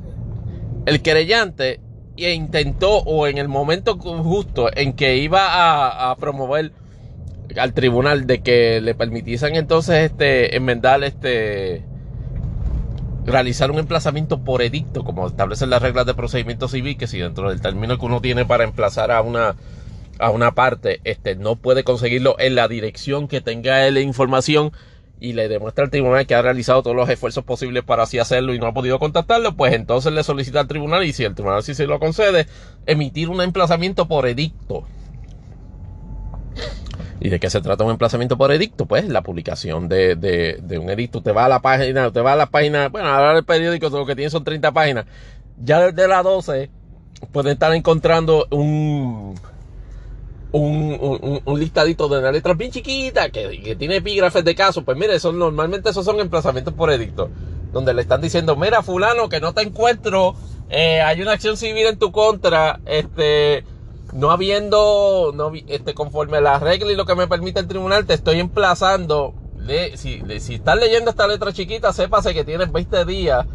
el 0.85 1.01
querellante 1.01 1.79
e 2.17 2.33
intentó, 2.33 2.99
o 2.99 3.27
en 3.27 3.37
el 3.37 3.47
momento 3.47 3.97
justo 3.97 4.69
en 4.75 4.93
que 4.93 5.17
iba 5.17 6.09
a, 6.09 6.15
promover 6.15 6.71
al 7.57 7.73
tribunal 7.73 8.27
de 8.27 8.41
que 8.41 8.81
le 8.81 8.95
permitiesen 8.95 9.55
entonces 9.55 10.11
este 10.11 10.57
enmendar 10.57 11.03
este 11.03 11.83
realizar 13.25 13.71
un 13.71 13.79
emplazamiento 13.79 14.43
por 14.43 14.61
edicto, 14.61 15.03
como 15.03 15.27
establecen 15.27 15.69
las 15.69 15.81
reglas 15.81 16.05
de 16.05 16.13
procedimiento 16.13 16.67
civil, 16.67 16.97
que 16.97 17.07
si 17.07 17.17
dentro 17.17 17.49
del 17.49 17.61
término 17.61 17.97
que 17.97 18.05
uno 18.05 18.21
tiene 18.21 18.45
para 18.45 18.63
emplazar 18.63 19.11
a 19.11 19.21
una, 19.21 19.55
a 20.19 20.29
una 20.29 20.51
parte, 20.53 21.01
este, 21.03 21.35
no 21.35 21.55
puede 21.55 21.83
conseguirlo 21.83 22.35
en 22.39 22.55
la 22.55 22.67
dirección 22.67 23.27
que 23.27 23.41
tenga 23.41 23.89
la 23.89 23.99
información 23.99 24.71
y 25.19 25.33
le 25.33 25.47
demuestra 25.47 25.85
al 25.85 25.91
tribunal 25.91 26.25
que 26.27 26.35
ha 26.35 26.41
realizado 26.41 26.83
todos 26.83 26.95
los 26.95 27.09
esfuerzos 27.09 27.43
posibles 27.43 27.83
para 27.83 28.03
así 28.03 28.19
hacerlo 28.19 28.53
y 28.53 28.59
no 28.59 28.67
ha 28.67 28.73
podido 28.73 28.99
contactarlo, 28.99 29.55
pues 29.55 29.73
entonces 29.73 30.11
le 30.13 30.23
solicita 30.23 30.59
al 30.59 30.67
tribunal 30.67 31.03
y 31.03 31.13
si 31.13 31.23
el 31.23 31.35
tribunal 31.35 31.63
sí 31.63 31.73
se 31.73 31.87
lo 31.87 31.99
concede, 31.99 32.47
emitir 32.85 33.29
un 33.29 33.41
emplazamiento 33.41 34.07
por 34.07 34.27
edicto. 34.27 34.83
¿Y 37.19 37.29
de 37.29 37.39
qué 37.39 37.49
se 37.49 37.61
trata 37.61 37.83
un 37.83 37.91
emplazamiento 37.91 38.37
por 38.37 38.51
edicto? 38.51 38.85
Pues 38.85 39.07
la 39.07 39.23
publicación 39.23 39.87
de, 39.87 40.15
de, 40.15 40.77
un 40.77 40.89
edicto. 40.89 41.21
Te 41.21 41.31
va 41.31 41.45
a 41.45 41.49
la 41.49 41.61
página, 41.61 42.11
te 42.11 42.21
va 42.21 42.33
a 42.33 42.35
la 42.35 42.47
página, 42.47 42.89
bueno, 42.89 43.07
ahora 43.07 43.37
el 43.37 43.45
periódico 43.45 43.89
lo 43.89 44.05
que 44.05 44.15
tiene 44.15 44.29
son 44.29 44.43
30 44.43 44.71
páginas. 44.73 45.05
Ya 45.57 45.91
desde 45.91 46.07
las 46.07 46.23
12 46.23 46.69
pueden 47.31 47.53
estar 47.53 47.73
encontrando 47.73 48.45
un, 48.51 49.35
un, 50.57 51.59
listadito 51.59 52.07
de 52.07 52.19
una 52.19 52.31
letra 52.31 52.53
bien 52.53 52.71
chiquita 52.71 53.29
que, 53.29 53.61
que, 53.61 53.75
tiene 53.75 53.97
epígrafes 53.97 54.43
de 54.43 54.55
caso. 54.55 54.83
Pues 54.83 54.97
mire, 54.97 55.17
normalmente 55.33 55.89
esos 55.89 56.05
son 56.05 56.19
emplazamientos 56.19 56.73
por 56.73 56.91
edicto. 56.91 57.29
Donde 57.73 57.93
le 57.93 58.01
están 58.01 58.21
diciendo, 58.21 58.55
mira 58.55 58.81
fulano 58.81 59.27
que 59.27 59.41
no 59.41 59.53
te 59.53 59.61
encuentro, 59.61 60.35
eh, 60.69 61.01
hay 61.01 61.21
una 61.21 61.33
acción 61.33 61.57
civil 61.57 61.87
en 61.87 61.99
tu 61.99 62.11
contra, 62.11 62.79
este 62.85 63.65
no 64.13 64.31
habiendo, 64.31 65.33
no, 65.35 65.51
este, 65.67 65.93
conforme 65.93 66.37
a 66.37 66.41
la 66.41 66.57
regla 66.57 66.89
y 66.89 66.95
lo 66.95 67.05
que 67.05 67.15
me 67.15 67.27
permite 67.27 67.59
el 67.59 67.67
tribunal, 67.67 68.05
te 68.05 68.13
estoy 68.13 68.39
emplazando. 68.39 69.33
si, 69.95 70.21
si 70.39 70.55
estás 70.55 70.77
leyendo 70.77 71.09
esta 71.09 71.27
letra 71.27 71.51
chiquita, 71.51 71.91
sépase 71.91 72.33
que 72.33 72.45
tienes 72.45 72.71
20 72.71 73.03
días 73.03 73.45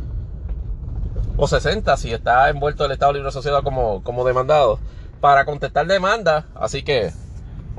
o 1.38 1.48
60 1.48 1.96
si 1.96 2.12
está 2.12 2.50
envuelto 2.50 2.84
el 2.84 2.92
Estado 2.92 3.14
Libre 3.14 3.32
Sociedad 3.32 3.62
como, 3.62 4.02
como 4.02 4.26
demandado 4.26 4.78
para 5.20 5.44
contestar 5.44 5.86
demanda. 5.86 6.46
Así 6.54 6.82
que, 6.82 7.12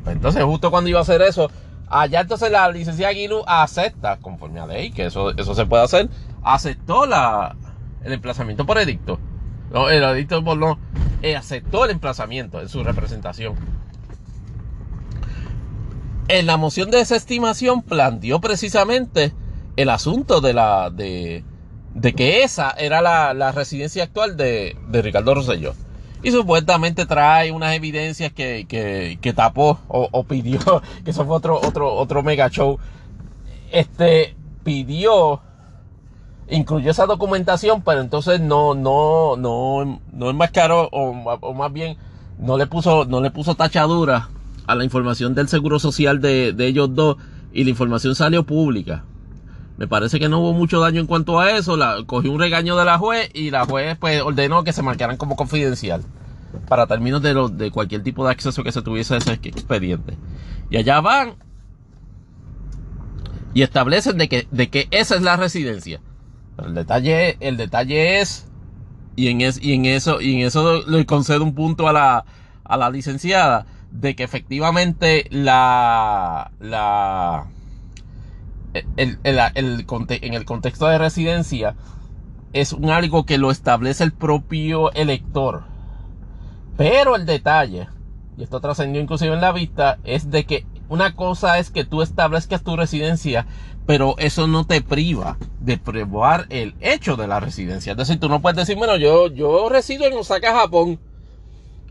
pues, 0.03 0.15
entonces, 0.15 0.43
justo 0.43 0.71
cuando 0.71 0.89
iba 0.89 0.99
a 0.99 1.03
hacer 1.03 1.21
eso, 1.21 1.51
allá 1.87 2.21
entonces 2.21 2.51
la 2.51 2.69
licenciada 2.69 3.11
Aguilu 3.11 3.43
acepta, 3.47 4.17
conforme 4.17 4.59
a 4.59 4.67
ley, 4.67 4.91
que 4.91 5.05
eso, 5.05 5.31
eso 5.37 5.55
se 5.55 5.65
puede 5.65 5.83
hacer, 5.83 6.09
aceptó 6.43 7.05
la, 7.05 7.55
el 8.03 8.13
emplazamiento 8.13 8.65
por 8.65 8.77
edicto. 8.77 9.19
No, 9.71 9.89
el 9.89 10.03
edicto 10.03 10.43
por 10.43 10.57
no 10.57 10.77
eh, 11.21 11.35
aceptó 11.35 11.85
el 11.85 11.91
emplazamiento 11.91 12.61
en 12.61 12.69
su 12.69 12.83
representación. 12.83 13.55
En 16.27 16.45
la 16.45 16.57
moción 16.57 16.91
de 16.91 16.99
desestimación 16.99 17.81
planteó 17.81 18.39
precisamente 18.41 19.33
el 19.75 19.89
asunto 19.89 20.41
de 20.41 20.53
la 20.53 20.89
de, 20.89 21.43
de 21.93 22.13
que 22.13 22.43
esa 22.43 22.71
era 22.71 23.01
la, 23.01 23.51
residencia 23.51 24.03
actual 24.03 24.37
de, 24.37 24.75
Ricardo 24.91 25.35
Rosselló. 25.35 25.73
Y 26.23 26.31
supuestamente 26.31 27.05
trae 27.05 27.51
unas 27.51 27.73
evidencias 27.73 28.31
que, 28.31 29.33
tapó 29.35 29.79
o, 29.87 30.23
pidió, 30.23 30.59
que 31.03 31.11
eso 31.11 31.25
fue 31.25 31.35
otro, 31.35 31.59
otro, 31.59 31.93
otro 31.93 32.23
mega 32.23 32.49
show. 32.49 32.77
Este 33.71 34.35
pidió, 34.63 35.41
incluyó 36.49 36.91
esa 36.91 37.05
documentación, 37.05 37.81
pero 37.81 38.01
entonces 38.01 38.39
no, 38.39 38.75
no, 38.75 39.35
no, 39.37 39.99
no 40.11 40.29
enmascaró, 40.29 40.89
o, 40.91 41.11
o 41.11 41.53
más 41.53 41.73
bien 41.73 41.97
no 42.37 42.57
le 42.57 42.67
puso, 42.67 43.05
no 43.05 43.21
le 43.21 43.31
puso 43.31 43.55
tachadura 43.55 44.29
a 44.67 44.75
la 44.75 44.83
información 44.83 45.33
del 45.33 45.47
seguro 45.47 45.79
social 45.79 46.21
de, 46.21 46.53
de 46.53 46.67
ellos 46.67 46.93
dos 46.93 47.17
y 47.53 47.63
la 47.63 47.69
información 47.69 48.15
salió 48.15 48.43
pública. 48.43 49.03
Me 49.81 49.87
parece 49.87 50.19
que 50.19 50.29
no 50.29 50.41
hubo 50.41 50.53
mucho 50.53 50.79
daño 50.79 51.01
en 51.01 51.07
cuanto 51.07 51.39
a 51.39 51.57
eso. 51.57 51.75
La, 51.75 52.03
cogió 52.05 52.31
un 52.31 52.39
regaño 52.39 52.77
de 52.77 52.85
la 52.85 52.99
juez 52.99 53.31
y 53.33 53.49
la 53.49 53.65
juez 53.65 53.97
pues 53.97 54.21
ordenó 54.21 54.63
que 54.63 54.73
se 54.73 54.83
marcaran 54.83 55.17
como 55.17 55.35
confidencial 55.35 56.03
para 56.67 56.85
términos 56.85 57.19
de, 57.23 57.33
de 57.53 57.71
cualquier 57.71 58.03
tipo 58.03 58.23
de 58.23 58.29
acceso 58.29 58.63
que 58.63 58.71
se 58.71 58.83
tuviese 58.83 59.15
a 59.15 59.17
ese 59.17 59.33
expediente. 59.33 60.19
Y 60.69 60.77
allá 60.77 61.01
van 61.01 61.33
y 63.55 63.63
establecen 63.63 64.19
de 64.19 64.29
que, 64.29 64.47
de 64.51 64.69
que 64.69 64.87
esa 64.91 65.15
es 65.15 65.23
la 65.23 65.35
residencia. 65.35 65.99
El 66.63 66.75
detalle, 66.75 67.37
el 67.39 67.57
detalle 67.57 68.19
es, 68.19 68.47
y 69.15 69.29
en, 69.29 69.41
es, 69.41 69.59
y 69.59 69.73
en 69.73 69.85
eso, 69.85 70.21
y 70.21 70.35
en 70.35 70.41
eso 70.41 70.83
le 70.87 71.07
concedo 71.07 71.43
un 71.43 71.55
punto 71.55 71.87
a 71.87 71.93
la, 71.93 72.25
a 72.65 72.77
la 72.77 72.91
licenciada, 72.91 73.65
de 73.89 74.15
que 74.15 74.21
efectivamente 74.21 75.25
la, 75.31 76.51
la, 76.59 77.47
el, 78.73 79.19
en 79.23 80.33
el 80.33 80.45
contexto 80.45 80.87
de 80.87 80.97
residencia 80.97 81.75
es 82.53 82.73
un 82.73 82.89
algo 82.89 83.25
que 83.25 83.37
lo 83.37 83.51
establece 83.51 84.03
el 84.03 84.11
propio 84.11 84.91
elector. 84.93 85.63
Pero 86.77 87.15
el 87.15 87.25
detalle, 87.25 87.87
y 88.37 88.43
esto 88.43 88.59
trascendió 88.59 89.01
inclusive 89.01 89.33
en 89.33 89.41
la 89.41 89.51
vista, 89.51 89.99
es 90.03 90.31
de 90.31 90.45
que 90.45 90.65
una 90.89 91.15
cosa 91.15 91.59
es 91.59 91.69
que 91.69 91.85
tú 91.85 92.01
establezcas 92.01 92.63
tu 92.63 92.75
residencia, 92.75 93.45
pero 93.85 94.15
eso 94.17 94.47
no 94.47 94.65
te 94.65 94.81
priva 94.81 95.37
de 95.59 95.77
probar 95.77 96.47
el 96.49 96.75
hecho 96.81 97.15
de 97.15 97.27
la 97.27 97.39
residencia. 97.39 97.91
Es 97.91 97.97
decir, 97.97 98.19
tú 98.19 98.27
no 98.29 98.41
puedes 98.41 98.57
decir, 98.57 98.75
bueno, 98.75 98.97
yo, 98.97 99.27
yo 99.27 99.69
resido 99.69 100.05
en 100.05 100.13
Osaka, 100.13 100.53
Japón. 100.53 100.99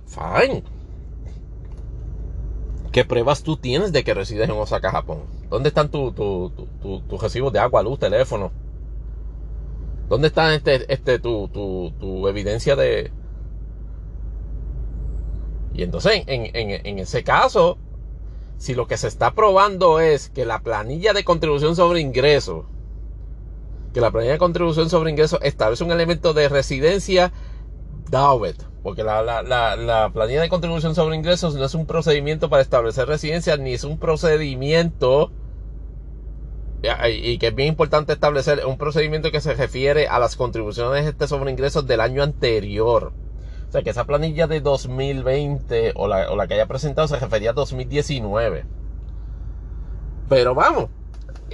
Fine. 0.07 0.65
¿Qué 2.93 3.05
pruebas 3.05 3.43
tú 3.43 3.57
tienes 3.57 3.93
de 3.93 4.03
que 4.05 4.15
resides 4.15 4.49
en 4.49 4.57
Osaka, 4.57 4.91
Japón? 4.91 5.40
¿Dónde 5.51 5.69
están 5.69 5.91
tus 5.91 7.21
recibos 7.21 7.53
de 7.53 7.59
agua, 7.59 7.83
luz, 7.83 7.99
teléfono? 7.99 8.53
¿Dónde 10.09 10.29
está 10.29 10.55
este, 10.55 10.93
este, 10.93 11.19
tu, 11.19 11.49
tu, 11.49 12.29
evidencia 12.29 12.77
de... 12.77 13.13
Y 15.75 15.83
entonces, 15.83 16.23
en, 16.27 16.51
en 16.55 16.99
ese 16.99 17.25
caso, 17.25 17.79
si 18.59 18.75
lo 18.75 18.87
que 18.87 18.97
se 18.97 19.09
está 19.09 19.35
probando 19.35 20.01
es 20.01 20.29
que 20.29 20.45
la 20.45 20.63
planilla 20.63 21.13
de 21.13 21.25
contribución 21.25 21.75
sobre 21.75 22.01
ingresos, 22.01 22.67
que 23.93 24.01
la 24.01 24.11
planilla 24.11 24.33
de 24.33 24.39
contribución 24.39 24.89
sobre 24.89 25.11
ingresos 25.11 25.41
establece 25.43 25.83
un 25.83 25.91
elemento 25.91 26.33
de 26.33 26.49
residencia, 26.49 27.33
DAWET, 28.11 28.70
porque 28.83 29.05
la, 29.05 29.23
la, 29.23 29.77
la, 29.77 30.11
planilla 30.11 30.41
de 30.41 30.49
contribución 30.49 30.95
sobre 30.95 31.17
ingresos 31.17 31.55
no 31.55 31.65
es 31.65 31.75
un 31.75 31.87
procedimiento 31.87 32.49
para 32.49 32.63
establecer 32.63 33.07
residencia, 33.07 33.57
ni 33.57 33.75
es 33.75 33.85
un 33.85 33.99
procedimiento, 33.99 35.31
y 37.09 37.39
que 37.39 37.49
es 37.49 37.55
bien 37.55 37.69
importante 37.69 38.15
establecer, 38.15 38.65
un 38.67 38.79
procedimiento 38.79 39.31
que 39.31 39.41
se 39.41 39.55
refiere 39.55 40.09
a 40.09 40.19
las 40.19 40.37
contribuciones 40.37 41.07
este 41.07 41.29
sobre 41.29 41.51
ingresos 41.51 41.87
del 41.87 42.01
año 42.01 42.23
anterior. 42.23 43.13
O 43.69 43.73
sea, 43.73 43.83
que 43.83 43.91
esa 43.91 44.05
planilla 44.05 44.47
de 44.47 44.61
2020 44.61 45.93
o 45.95 46.09
la, 46.09 46.31
o 46.31 46.37
la 46.37 46.49
que 46.49 46.55
haya 46.55 46.67
presentado 46.67 47.07
se 47.07 47.19
refería 47.19 47.51
a 47.51 47.53
2019. 47.53 48.65
Pero 50.29 50.55
vamos, 50.55 50.89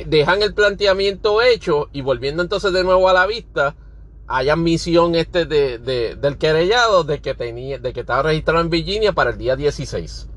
dejan 0.06 0.42
el 0.42 0.54
planteamiento 0.54 1.42
hecho 1.42 1.88
y 1.92 2.02
volviendo 2.02 2.42
entonces 2.42 2.72
de 2.72 2.84
nuevo 2.84 3.08
a 3.08 3.12
la 3.12 3.26
vista, 3.26 3.74
hay 4.28 4.48
admisión 4.48 5.14
este 5.14 5.46
de, 5.46 5.78
del 5.78 6.38
querellado 6.38 7.04
de 7.04 7.20
que 7.20 7.34
tenía, 7.34 7.78
de 7.78 7.92
que 7.92 8.00
estaba 8.00 8.22
registrado 8.22 8.60
en 8.60 8.70
Virginia 8.70 9.12
para 9.12 9.30
el 9.30 9.38
día 9.38 9.56
16. 9.56 10.28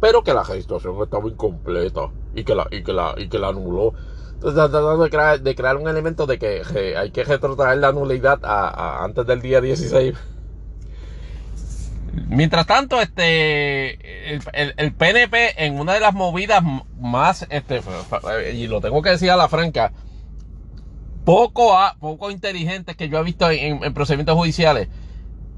Pero 0.00 0.22
que 0.22 0.34
la 0.34 0.42
registración 0.42 1.00
estaba 1.02 1.28
incompleta 1.28 2.10
y 2.34 2.44
que 2.44 2.54
la, 2.54 2.66
y 2.70 2.82
que 2.82 2.92
la, 2.92 3.14
y 3.16 3.28
que 3.28 3.38
la 3.38 3.48
anuló. 3.48 3.94
Entonces 4.34 4.54
tratando 4.54 5.02
de 5.02 5.10
crear, 5.10 5.40
de 5.40 5.54
crear 5.54 5.76
un 5.76 5.88
elemento 5.88 6.26
de 6.26 6.38
que 6.38 6.62
hay 6.96 7.10
que 7.10 7.24
retrotraer 7.24 7.78
la 7.78 7.92
nulidad 7.92 8.40
a, 8.42 9.04
antes 9.04 9.26
del 9.26 9.40
día 9.40 9.60
16. 9.60 10.14
Mientras 12.28 12.66
tanto, 12.66 13.00
este 13.00 14.34
el, 14.34 14.74
el, 14.76 14.92
PNP 14.94 15.64
en 15.64 15.78
una 15.78 15.94
de 15.94 16.00
las 16.00 16.14
movidas 16.14 16.62
más, 16.98 17.46
este, 17.50 17.80
y 18.54 18.66
lo 18.66 18.80
tengo 18.80 19.02
que 19.02 19.10
decir 19.10 19.30
a 19.30 19.36
la 19.36 19.48
franca, 19.48 19.92
poco, 21.26 21.76
a, 21.76 21.96
poco 21.98 22.30
inteligentes 22.30 22.96
que 22.96 23.08
yo 23.08 23.18
he 23.18 23.24
visto 23.24 23.50
en, 23.50 23.92
procedimientos 23.92 24.36
judiciales. 24.36 24.88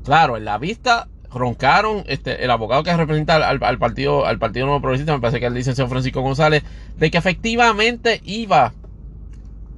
Claro, 0.03 0.39
en 0.39 0.47
la 0.47 0.57
vista 0.57 1.09
roncaron 1.31 2.05
este, 2.07 2.43
el 2.43 2.51
abogado 2.51 2.83
que 2.83 2.97
representa 2.97 3.37
al, 3.37 3.79
partido 3.79 4.25
al 4.25 4.39
partido 4.39 4.65
nuevo 4.65 4.81
progresista, 4.81 5.13
me 5.13 5.21
parece 5.21 5.41
que 5.41 5.47
el 5.47 5.53
licenciado 5.53 5.91
Francisco 5.91 6.23
González, 6.23 6.65
de 6.97 7.11
que 7.11 7.19
efectivamente 7.19 8.23
iba 8.25 8.73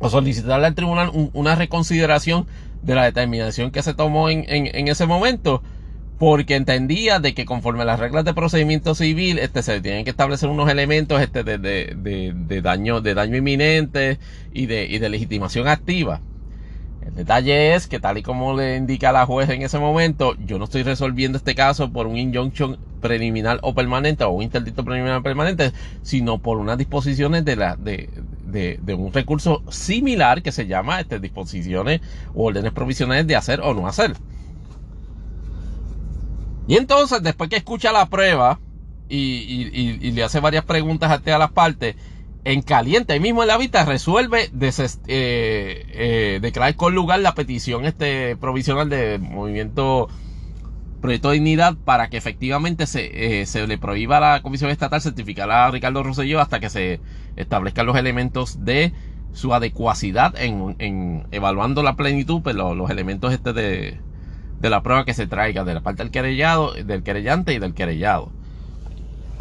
a 0.00 0.08
solicitarle 0.08 0.68
al 0.68 0.76
tribunal 0.76 1.10
una 1.32 1.56
reconsideración 1.56 2.46
de 2.82 2.94
la 2.94 3.04
determinación 3.04 3.72
que 3.72 3.82
se 3.82 3.92
tomó 3.92 4.30
en, 4.30 4.44
en 4.48 4.86
ese 4.86 5.06
momento 5.06 5.60
porque 6.20 6.54
entendía 6.54 7.18
de 7.18 7.32
que 7.32 7.46
conforme 7.46 7.80
a 7.80 7.86
las 7.86 7.98
reglas 7.98 8.26
de 8.26 8.34
procedimiento 8.34 8.94
civil 8.94 9.38
este, 9.38 9.62
se 9.62 9.80
tienen 9.80 10.04
que 10.04 10.10
establecer 10.10 10.50
unos 10.50 10.68
elementos 10.68 11.18
este, 11.18 11.44
de, 11.44 11.56
de, 11.56 12.34
de, 12.36 12.60
daño, 12.60 13.00
de 13.00 13.14
daño 13.14 13.38
inminente 13.38 14.18
y 14.52 14.66
de, 14.66 14.84
y 14.84 14.98
de 14.98 15.08
legitimación 15.08 15.66
activa. 15.66 16.20
El 17.06 17.14
detalle 17.14 17.74
es 17.74 17.86
que 17.86 18.00
tal 18.00 18.18
y 18.18 18.22
como 18.22 18.54
le 18.54 18.76
indica 18.76 19.12
la 19.12 19.24
juez 19.24 19.48
en 19.48 19.62
ese 19.62 19.78
momento, 19.78 20.36
yo 20.44 20.58
no 20.58 20.64
estoy 20.64 20.82
resolviendo 20.82 21.38
este 21.38 21.54
caso 21.54 21.90
por 21.90 22.06
un 22.06 22.18
injunction 22.18 22.76
preliminar 23.00 23.58
o 23.62 23.74
permanente 23.74 24.22
o 24.24 24.28
un 24.28 24.42
interdicto 24.42 24.84
preliminar 24.84 25.22
permanente, 25.22 25.72
sino 26.02 26.36
por 26.36 26.58
unas 26.58 26.76
disposiciones 26.76 27.46
de 27.46 27.56
la 27.56 27.76
de, 27.76 28.10
de, 28.44 28.78
de, 28.82 28.92
un 28.92 29.10
recurso 29.10 29.62
similar 29.70 30.42
que 30.42 30.52
se 30.52 30.66
llama 30.66 31.00
este, 31.00 31.18
disposiciones 31.18 32.02
o 32.34 32.44
órdenes 32.44 32.72
provisionales 32.72 33.26
de 33.26 33.36
hacer 33.36 33.62
o 33.62 33.72
no 33.72 33.86
hacer. 33.86 34.12
Y 36.70 36.76
entonces, 36.76 37.20
después 37.20 37.50
que 37.50 37.56
escucha 37.56 37.90
la 37.90 38.06
prueba 38.06 38.60
y, 39.08 40.12
le 40.12 40.22
hace 40.22 40.38
varias 40.38 40.64
preguntas 40.64 41.10
a 41.10 41.38
las 41.38 41.50
partes, 41.50 41.96
en 42.44 42.62
caliente, 42.62 43.12
ahí 43.12 43.18
mismo 43.18 43.42
en 43.42 43.48
la 43.48 43.58
vista, 43.58 43.84
resuelve 43.84 44.52
eh, 44.52 44.88
eh, 45.08 46.38
declarar 46.40 46.76
con 46.76 46.94
lugar 46.94 47.18
la 47.18 47.34
petición 47.34 47.86
este 47.86 48.36
provisional 48.36 48.88
de 48.88 49.18
movimiento 49.18 50.06
Proyecto 51.00 51.30
de 51.30 51.34
Dignidad 51.34 51.74
para 51.76 52.08
que 52.08 52.18
efectivamente 52.18 52.86
se, 52.86 53.40
eh, 53.40 53.46
se 53.46 53.66
le 53.66 53.76
prohíba 53.76 54.18
a 54.18 54.34
la 54.34 54.42
Comisión 54.42 54.70
Estatal 54.70 55.00
certificar 55.00 55.50
a 55.50 55.72
Ricardo 55.72 56.04
Rosselló 56.04 56.40
hasta 56.40 56.60
que 56.60 56.70
se 56.70 57.00
establezcan 57.34 57.84
los 57.84 57.96
elementos 57.96 58.64
de 58.64 58.92
su 59.32 59.52
adecuacidad 59.54 60.36
en, 60.38 61.26
evaluando 61.32 61.82
la 61.82 61.96
plenitud, 61.96 62.42
pues, 62.42 62.54
los 62.54 62.90
elementos 62.90 63.32
este 63.32 63.52
de, 63.52 63.98
de 64.60 64.70
la 64.70 64.82
prueba 64.82 65.04
que 65.04 65.14
se 65.14 65.26
traiga 65.26 65.64
de 65.64 65.74
la 65.74 65.80
parte 65.80 66.02
del 66.02 66.12
querellado, 66.12 66.72
del 66.72 67.02
querellante 67.02 67.54
y 67.54 67.58
del 67.58 67.74
querellado. 67.74 68.30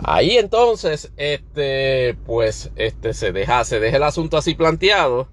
Ahí 0.02 0.38
entonces, 0.38 1.12
este, 1.18 2.16
pues, 2.26 2.72
este, 2.78 3.14
se 3.14 3.34
deja, 3.34 3.64
se 3.66 3.82
deja 3.82 3.98
el 3.98 4.04
asunto 4.04 4.38
así 4.38 4.56
planteado. 4.56 5.28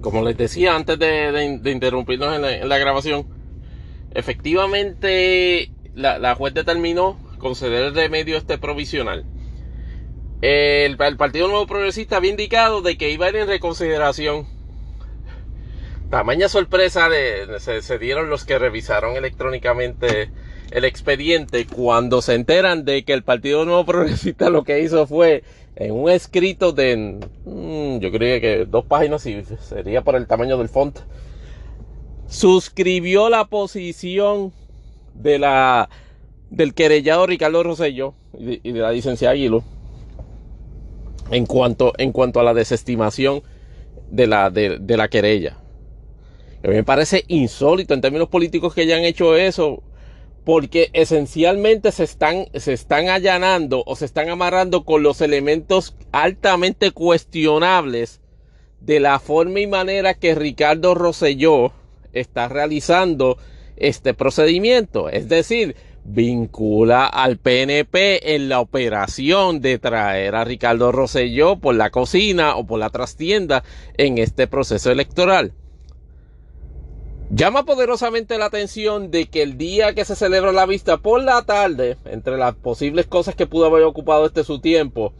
Como 0.00 0.22
les 0.22 0.36
decía 0.36 0.74
antes 0.74 0.98
de, 0.98 1.60
interrumpirnos 1.64 2.34
en 2.34 2.68
la, 2.68 2.78
grabación, 2.78 3.26
efectivamente 4.12 5.70
la, 5.94 6.18
la, 6.18 6.34
juez 6.34 6.52
determinó 6.52 7.16
conceder 7.38 7.84
el 7.84 7.94
remedio 7.94 8.36
este 8.36 8.58
provisional. 8.58 9.24
El, 10.42 11.00
el 11.00 11.16
Partido 11.16 11.48
Nuevo 11.48 11.66
Progresista 11.66 12.16
había 12.16 12.32
indicado 12.32 12.82
de 12.82 12.98
que 12.98 13.10
iba 13.10 13.26
a 13.26 13.28
ir 13.30 13.36
en 13.36 13.46
reconsideración 13.46 14.46
tamaña 16.14 16.48
sorpresa 16.48 17.08
de, 17.08 17.58
se, 17.58 17.98
dieron 17.98 18.30
los 18.30 18.44
que 18.44 18.56
revisaron 18.56 19.16
electrónicamente 19.16 20.30
el 20.70 20.84
expediente 20.84 21.66
cuando 21.66 22.22
se 22.22 22.34
enteran 22.34 22.84
de 22.84 23.04
que 23.04 23.14
el 23.14 23.24
Partido 23.24 23.64
Nuevo 23.64 23.84
Progresista 23.84 24.48
lo 24.48 24.62
que 24.62 24.78
hizo 24.78 25.08
fue 25.08 25.42
en 25.74 25.90
un 25.90 26.08
escrito 26.08 26.70
de, 26.70 27.18
mm, 27.44 27.98
yo 27.98 28.12
creo 28.12 28.40
que 28.40 28.64
dos 28.64 28.84
páginas 28.84 29.26
y 29.26 29.42
sería 29.60 30.02
por 30.02 30.14
el 30.14 30.28
tamaño 30.28 30.56
del 30.56 30.68
font, 30.68 31.00
suscribió 32.28 33.28
la 33.28 33.46
posición 33.46 34.52
de 35.14 35.40
la 35.40 35.88
del 36.48 36.74
querellado 36.74 37.26
Ricardo 37.26 37.60
Rosello 37.64 38.14
y 38.38 38.70
de, 38.70 38.78
la 38.78 38.92
licenciada 38.92 39.32
Aguilo 39.32 39.64
en 41.32 41.44
cuanto, 41.44 41.92
en 41.98 42.12
cuanto 42.12 42.38
a 42.38 42.44
la 42.44 42.54
desestimación 42.54 43.42
de 44.12 44.28
la, 44.28 44.50
de 44.50 44.96
la 44.96 45.08
querella. 45.08 45.58
A 46.64 46.68
mí 46.68 46.76
me 46.76 46.82
parece 46.82 47.24
insólito 47.28 47.92
en 47.92 48.00
términos 48.00 48.30
políticos 48.30 48.74
que 48.74 48.80
hayan 48.80 49.04
hecho 49.04 49.36
eso, 49.36 49.82
porque 50.44 50.88
esencialmente 50.94 51.92
se 51.92 52.04
están, 52.04 52.46
se 52.54 52.72
están 52.72 53.10
allanando 53.10 53.82
o 53.84 53.96
se 53.96 54.06
están 54.06 54.30
amarrando 54.30 54.82
con 54.82 55.02
los 55.02 55.20
elementos 55.20 55.94
altamente 56.10 56.90
cuestionables 56.90 58.22
de 58.80 58.98
la 58.98 59.18
forma 59.18 59.60
y 59.60 59.66
manera 59.66 60.14
que 60.14 60.34
Ricardo 60.34 60.94
Rosselló 60.94 61.72
está 62.14 62.48
realizando 62.48 63.36
este 63.76 64.14
procedimiento. 64.14 65.10
Es 65.10 65.28
decir, 65.28 65.76
vincula 66.02 67.04
al 67.04 67.36
PNP 67.36 68.36
en 68.36 68.48
la 68.48 68.60
operación 68.60 69.60
de 69.60 69.78
traer 69.78 70.34
a 70.34 70.44
Ricardo 70.44 70.92
Rosselló 70.92 71.56
por 71.56 71.74
la 71.74 71.90
cocina 71.90 72.56
o 72.56 72.66
por 72.66 72.78
la 72.78 72.88
trastienda 72.88 73.64
en 73.98 74.16
este 74.16 74.46
proceso 74.46 74.90
electoral. 74.90 75.52
Llama 77.30 77.64
poderosamente 77.64 78.38
la 78.38 78.46
atención 78.46 79.10
de 79.10 79.26
que 79.26 79.42
el 79.42 79.58
día 79.58 79.94
que 79.94 80.04
se 80.04 80.14
celebra 80.14 80.52
la 80.52 80.66
vista 80.66 80.98
por 80.98 81.22
la 81.22 81.42
tarde, 81.42 81.96
entre 82.04 82.36
las 82.36 82.54
posibles 82.54 83.06
cosas 83.06 83.34
que 83.34 83.46
pudo 83.46 83.66
haber 83.66 83.82
ocupado 83.82 84.26
este 84.26 84.44
su 84.44 84.60
tiempo, 84.60 85.12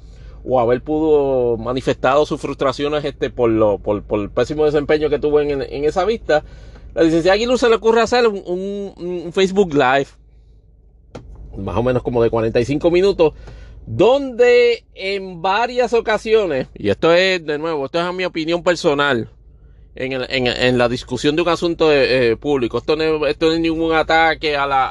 o 0.44 0.60
haber 0.60 0.82
pudo 0.82 1.56
manifestado 1.56 2.26
sus 2.26 2.40
frustraciones 2.40 3.04
este, 3.04 3.30
por, 3.30 3.50
lo, 3.50 3.78
por, 3.78 4.04
el 4.20 4.30
pésimo 4.30 4.66
desempeño 4.66 5.08
que 5.08 5.18
tuvo 5.18 5.40
en, 5.40 5.62
esa 5.84 6.04
vista, 6.04 6.44
la 6.94 7.02
licenciada 7.02 7.34
Aguiluz 7.34 7.60
se 7.60 7.68
le 7.68 7.76
ocurre 7.76 8.02
hacer 8.02 8.26
un 8.28 9.30
Facebook 9.32 9.72
Live 9.72 10.08
más 11.56 11.76
o 11.76 11.82
menos 11.82 12.02
como 12.02 12.22
de 12.22 12.30
45 12.30 12.90
minutos, 12.90 13.32
donde 13.86 14.84
en 14.94 15.42
varias 15.42 15.92
ocasiones, 15.92 16.68
y 16.74 16.88
esto 16.88 17.12
es 17.12 17.44
de 17.44 17.58
nuevo, 17.58 17.86
esto 17.86 17.98
es 17.98 18.04
a 18.04 18.12
mi 18.12 18.24
opinión 18.24 18.62
personal, 18.62 19.30
en, 19.96 20.78
la 20.78 20.88
discusión 20.88 21.36
de 21.36 21.42
un 21.42 21.48
asunto 21.48 21.92
eh, 21.92 22.36
público, 22.36 22.78
esto 22.78 22.96
no, 22.96 23.26
esto 23.26 23.46
no, 23.46 23.52
es 23.52 23.60
ningún 23.60 23.94
ataque 23.94 24.56
a 24.56 24.66
la, 24.66 24.86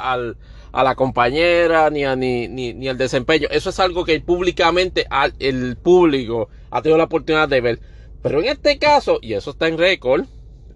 a 0.71 0.83
la 0.83 0.95
compañera 0.95 1.89
ni, 1.89 2.05
a, 2.05 2.15
ni, 2.15 2.47
ni, 2.47 2.73
ni 2.73 2.87
al 2.87 2.97
desempeño, 2.97 3.47
eso 3.51 3.69
es 3.69 3.79
algo 3.79 4.05
que 4.05 4.19
públicamente 4.21 5.05
el 5.39 5.75
público 5.77 6.49
ha 6.71 6.81
tenido 6.81 6.97
la 6.97 7.05
oportunidad 7.05 7.47
de 7.49 7.61
ver. 7.61 7.79
Pero 8.21 8.39
en 8.39 8.47
este 8.47 8.79
caso, 8.79 9.19
y 9.21 9.33
eso 9.33 9.51
está 9.51 9.67
en 9.67 9.77
récord, 9.77 10.25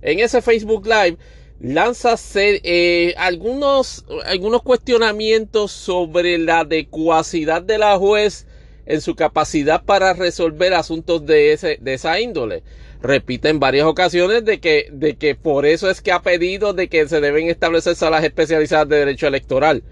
en 0.01 0.19
ese 0.19 0.41
Facebook 0.41 0.85
Live, 0.85 1.17
lanza 1.59 2.15
eh, 2.35 3.13
algunos, 3.17 4.05
algunos 4.25 4.61
cuestionamientos 4.61 5.71
sobre 5.71 6.37
la 6.37 6.59
adecuacidad 6.59 7.61
de 7.61 7.77
la 7.77 7.97
juez 7.97 8.45
en 8.85 9.01
su 9.01 9.15
capacidad 9.15 9.83
para 9.83 10.13
resolver 10.13 10.73
asuntos 10.73 11.25
de, 11.25 11.53
ese, 11.53 11.77
de 11.81 11.93
esa 11.93 12.19
índole. 12.19 12.63
Repite 13.01 13.49
en 13.49 13.59
varias 13.59 13.85
ocasiones 13.85 14.43
de 14.43 14.59
que, 14.59 14.87
de 14.91 15.15
que 15.15 15.35
por 15.35 15.65
eso 15.65 15.89
es 15.89 16.01
que 16.01 16.11
ha 16.11 16.21
pedido 16.21 16.73
de 16.73 16.87
que 16.87 17.07
se 17.07 17.21
deben 17.21 17.47
establecer 17.47 17.95
salas 17.95 18.23
especializadas 18.23 18.89
de 18.89 18.97
derecho 18.97 19.27
electoral. 19.27 19.83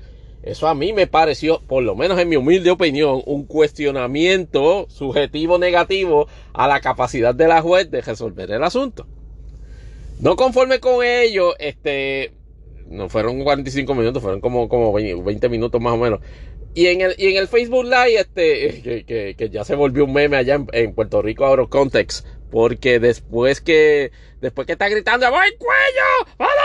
Eso 0.42 0.68
a 0.68 0.76
mí 0.76 0.94
me 0.94 1.08
pareció, 1.08 1.62
por 1.62 1.84
lo 1.84 1.96
menos 1.96 2.20
en 2.20 2.30
mi 2.30 2.36
humilde 2.36 2.70
opinión, 2.70 3.22
un 3.26 3.46
cuestionamiento 3.46 4.86
subjetivo 4.90 5.58
negativo 5.58 6.28
a 6.54 6.68
la 6.68 6.82
capacidad 6.82 7.34
de 7.34 7.48
la 7.48 7.62
juez 7.62 7.90
de 7.90 8.02
resolver 8.02 8.52
el 8.52 8.64
asunto. 8.64 9.08
No 10.20 10.36
conforme 10.36 10.80
con 10.80 11.04
ello, 11.04 11.58
este, 11.58 12.32
no 12.88 13.10
fueron 13.10 13.44
45 13.44 13.96
minutos, 13.96 14.22
fueron 14.22 14.40
como, 14.40 14.70
como 14.70 14.94
20 14.94 15.50
minutos 15.50 15.82
más 15.82 15.94
o 15.94 15.98
menos. 15.98 16.20
Y 16.76 16.88
en 16.88 17.02
el, 17.02 17.16
y 17.18 17.28
en 17.28 17.38
el 17.38 17.48
Facebook 17.48 17.86
Live, 17.86 18.20
este, 18.20 19.04
que, 19.08 19.36
que, 19.36 19.50
ya 19.50 19.64
se 19.64 19.76
volvió 19.76 20.06
un 20.06 20.14
meme 20.14 20.38
allá 20.38 20.64
en, 20.74 20.94
Puerto 20.94 21.22
Rico, 21.22 21.46
Out 21.46 21.70
Context, 21.70 22.26
porque 22.56 23.02
después 23.02 23.60
que, 23.60 24.14
después 24.40 24.66
que 24.66 24.72
está 24.72 24.88
gritando, 24.88 25.30
¡voy 25.30 25.52
cuello! 25.58 26.36
¡Vámonos! 26.38 26.56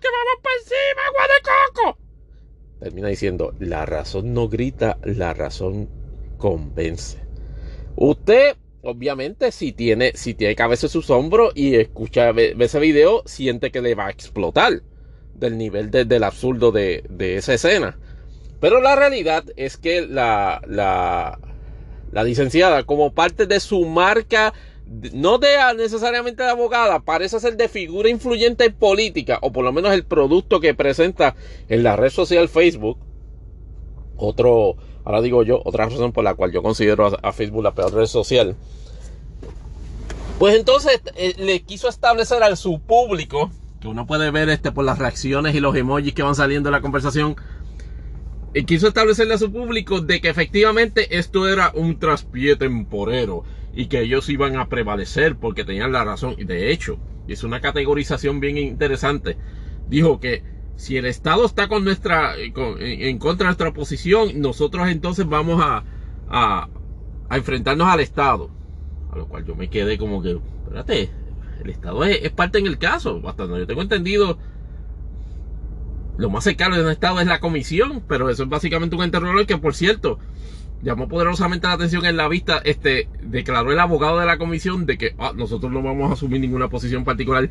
¡Que 0.00 0.08
vamos 0.08 0.42
por 0.42 0.52
encima, 0.58 1.06
agua 1.06 1.22
de 1.22 1.92
coco! 1.92 1.98
Termina 2.80 3.06
diciendo, 3.06 3.54
la 3.60 3.86
razón 3.86 4.34
no 4.34 4.48
grita, 4.48 4.98
la 5.04 5.34
razón 5.34 5.88
convence. 6.36 7.18
Usted 7.94 8.56
obviamente, 8.82 9.52
si 9.52 9.70
tiene, 9.70 10.14
si 10.16 10.34
tiene 10.34 10.56
cabeza 10.56 10.86
en 10.86 10.90
sus 10.90 11.10
hombros 11.10 11.52
y 11.54 11.76
escucha, 11.76 12.30
ese 12.30 12.80
video, 12.80 13.22
siente 13.24 13.70
que 13.70 13.82
le 13.82 13.94
va 13.94 14.08
a 14.08 14.10
explotar 14.10 14.82
del 15.32 15.58
nivel 15.58 15.92
del 15.92 16.24
absurdo 16.24 16.72
de, 16.72 17.04
esa 17.20 17.54
escena. 17.54 17.96
Pero 18.58 18.80
la 18.80 18.96
realidad 18.96 19.44
es 19.54 19.76
que 19.76 20.04
la, 20.04 20.60
la, 20.66 21.38
la 22.10 22.24
licenciada, 22.24 22.82
como 22.82 23.14
parte 23.14 23.46
de 23.46 23.60
su 23.60 23.84
marca, 23.86 24.52
no 24.86 25.38
de 25.38 25.48
necesariamente 25.76 26.42
de 26.42 26.50
abogada, 26.50 27.00
parece 27.00 27.40
ser 27.40 27.56
de 27.56 27.68
figura 27.68 28.08
influyente 28.08 28.70
política, 28.70 29.38
o 29.42 29.52
por 29.52 29.64
lo 29.64 29.72
menos 29.72 29.92
el 29.92 30.04
producto 30.04 30.60
que 30.60 30.74
presenta 30.74 31.34
en 31.68 31.82
la 31.82 31.96
red 31.96 32.10
social 32.10 32.48
Facebook. 32.48 32.98
Otro, 34.16 34.76
ahora 35.04 35.20
digo 35.22 35.42
yo, 35.42 35.60
otra 35.64 35.86
razón 35.86 36.12
por 36.12 36.24
la 36.24 36.34
cual 36.34 36.52
yo 36.52 36.62
considero 36.62 37.12
a, 37.20 37.32
Facebook 37.32 37.64
la 37.64 37.74
peor 37.74 37.92
red 37.92 38.06
social. 38.06 38.54
Pues 40.38 40.56
entonces 40.56 41.00
eh, 41.16 41.34
le 41.38 41.62
quiso 41.62 41.88
establecer 41.88 42.42
a 42.42 42.54
su 42.56 42.80
público, 42.80 43.50
que 43.80 43.88
uno 43.88 44.06
puede 44.06 44.30
ver 44.30 44.48
este 44.50 44.70
por 44.70 44.84
las 44.84 44.98
reacciones 44.98 45.54
y 45.54 45.60
los 45.60 45.74
emojis 45.74 46.14
que 46.14 46.22
van 46.22 46.34
saliendo 46.34 46.68
de 46.68 46.72
la 46.72 46.80
conversación, 46.80 47.36
eh, 48.54 48.64
quiso 48.64 48.86
establecerle 48.86 49.34
a 49.34 49.38
su 49.38 49.50
público 49.50 50.00
de 50.00 50.20
que 50.20 50.28
efectivamente 50.28 51.18
esto 51.18 51.48
era 51.48 51.72
un 51.74 51.98
traspié 51.98 52.56
temporero 52.56 53.44
y 53.76 53.86
que 53.86 54.00
ellos 54.00 54.28
iban 54.30 54.56
a 54.56 54.68
prevalecer 54.68 55.36
porque 55.36 55.62
tenían 55.62 55.92
la 55.92 56.02
razón. 56.02 56.34
Y 56.38 56.44
de 56.44 56.72
hecho, 56.72 56.98
es 57.28 57.44
una 57.44 57.60
categorización 57.60 58.40
bien 58.40 58.56
interesante. 58.56 59.36
Dijo 59.88 60.18
que 60.18 60.42
si 60.76 60.96
el 60.96 61.04
Estado 61.04 61.44
está 61.44 61.68
con 61.68 61.84
nuestra, 61.84 62.36
en 62.36 63.18
contra 63.18 63.44
de 63.44 63.48
nuestra 63.48 63.74
posición, 63.74 64.40
nosotros 64.40 64.88
entonces 64.88 65.26
vamos 65.28 65.62
a, 65.62 65.84
a, 66.28 66.68
enfrentarnos 67.30 67.86
al 67.86 68.00
Estado. 68.00 68.50
A 69.12 69.18
lo 69.18 69.28
cual 69.28 69.44
yo 69.44 69.54
me 69.54 69.68
quedé 69.68 69.98
como 69.98 70.22
que, 70.22 70.38
espérate, 70.64 71.10
el 71.62 71.70
Estado 71.70 72.02
es, 72.04 72.30
parte 72.30 72.58
en 72.58 72.66
el 72.66 72.78
caso. 72.78 73.20
Hasta 73.26 73.44
donde 73.44 73.60
yo 73.60 73.66
tengo 73.66 73.82
entendido, 73.82 74.38
lo 76.16 76.30
más 76.30 76.44
cercano 76.44 76.76
de 76.76 76.82
un 76.82 76.90
Estado 76.90 77.20
es 77.20 77.26
la 77.26 77.40
comisión, 77.40 78.02
pero 78.08 78.30
eso 78.30 78.44
es 78.44 78.48
básicamente 78.48 78.96
un 78.96 79.02
ente 79.02 79.18
que, 79.46 79.58
por 79.58 79.74
cierto, 79.74 80.18
llamó 80.82 81.08
poderosamente 81.08 81.66
la 81.66 81.74
atención 81.74 82.04
en 82.06 82.16
la 82.16 82.28
vista, 82.28 82.60
este, 82.64 83.08
declaró 83.22 83.72
el 83.72 83.80
abogado 83.80 84.18
de 84.18 84.26
la 84.26 84.38
comisión 84.38 84.86
de 84.86 84.98
que 84.98 85.14
ah, 85.18 85.32
nosotros 85.34 85.72
no 85.72 85.82
vamos 85.82 86.10
a 86.10 86.14
asumir 86.14 86.40
ninguna 86.40 86.68
posición 86.68 87.04
particular 87.04 87.48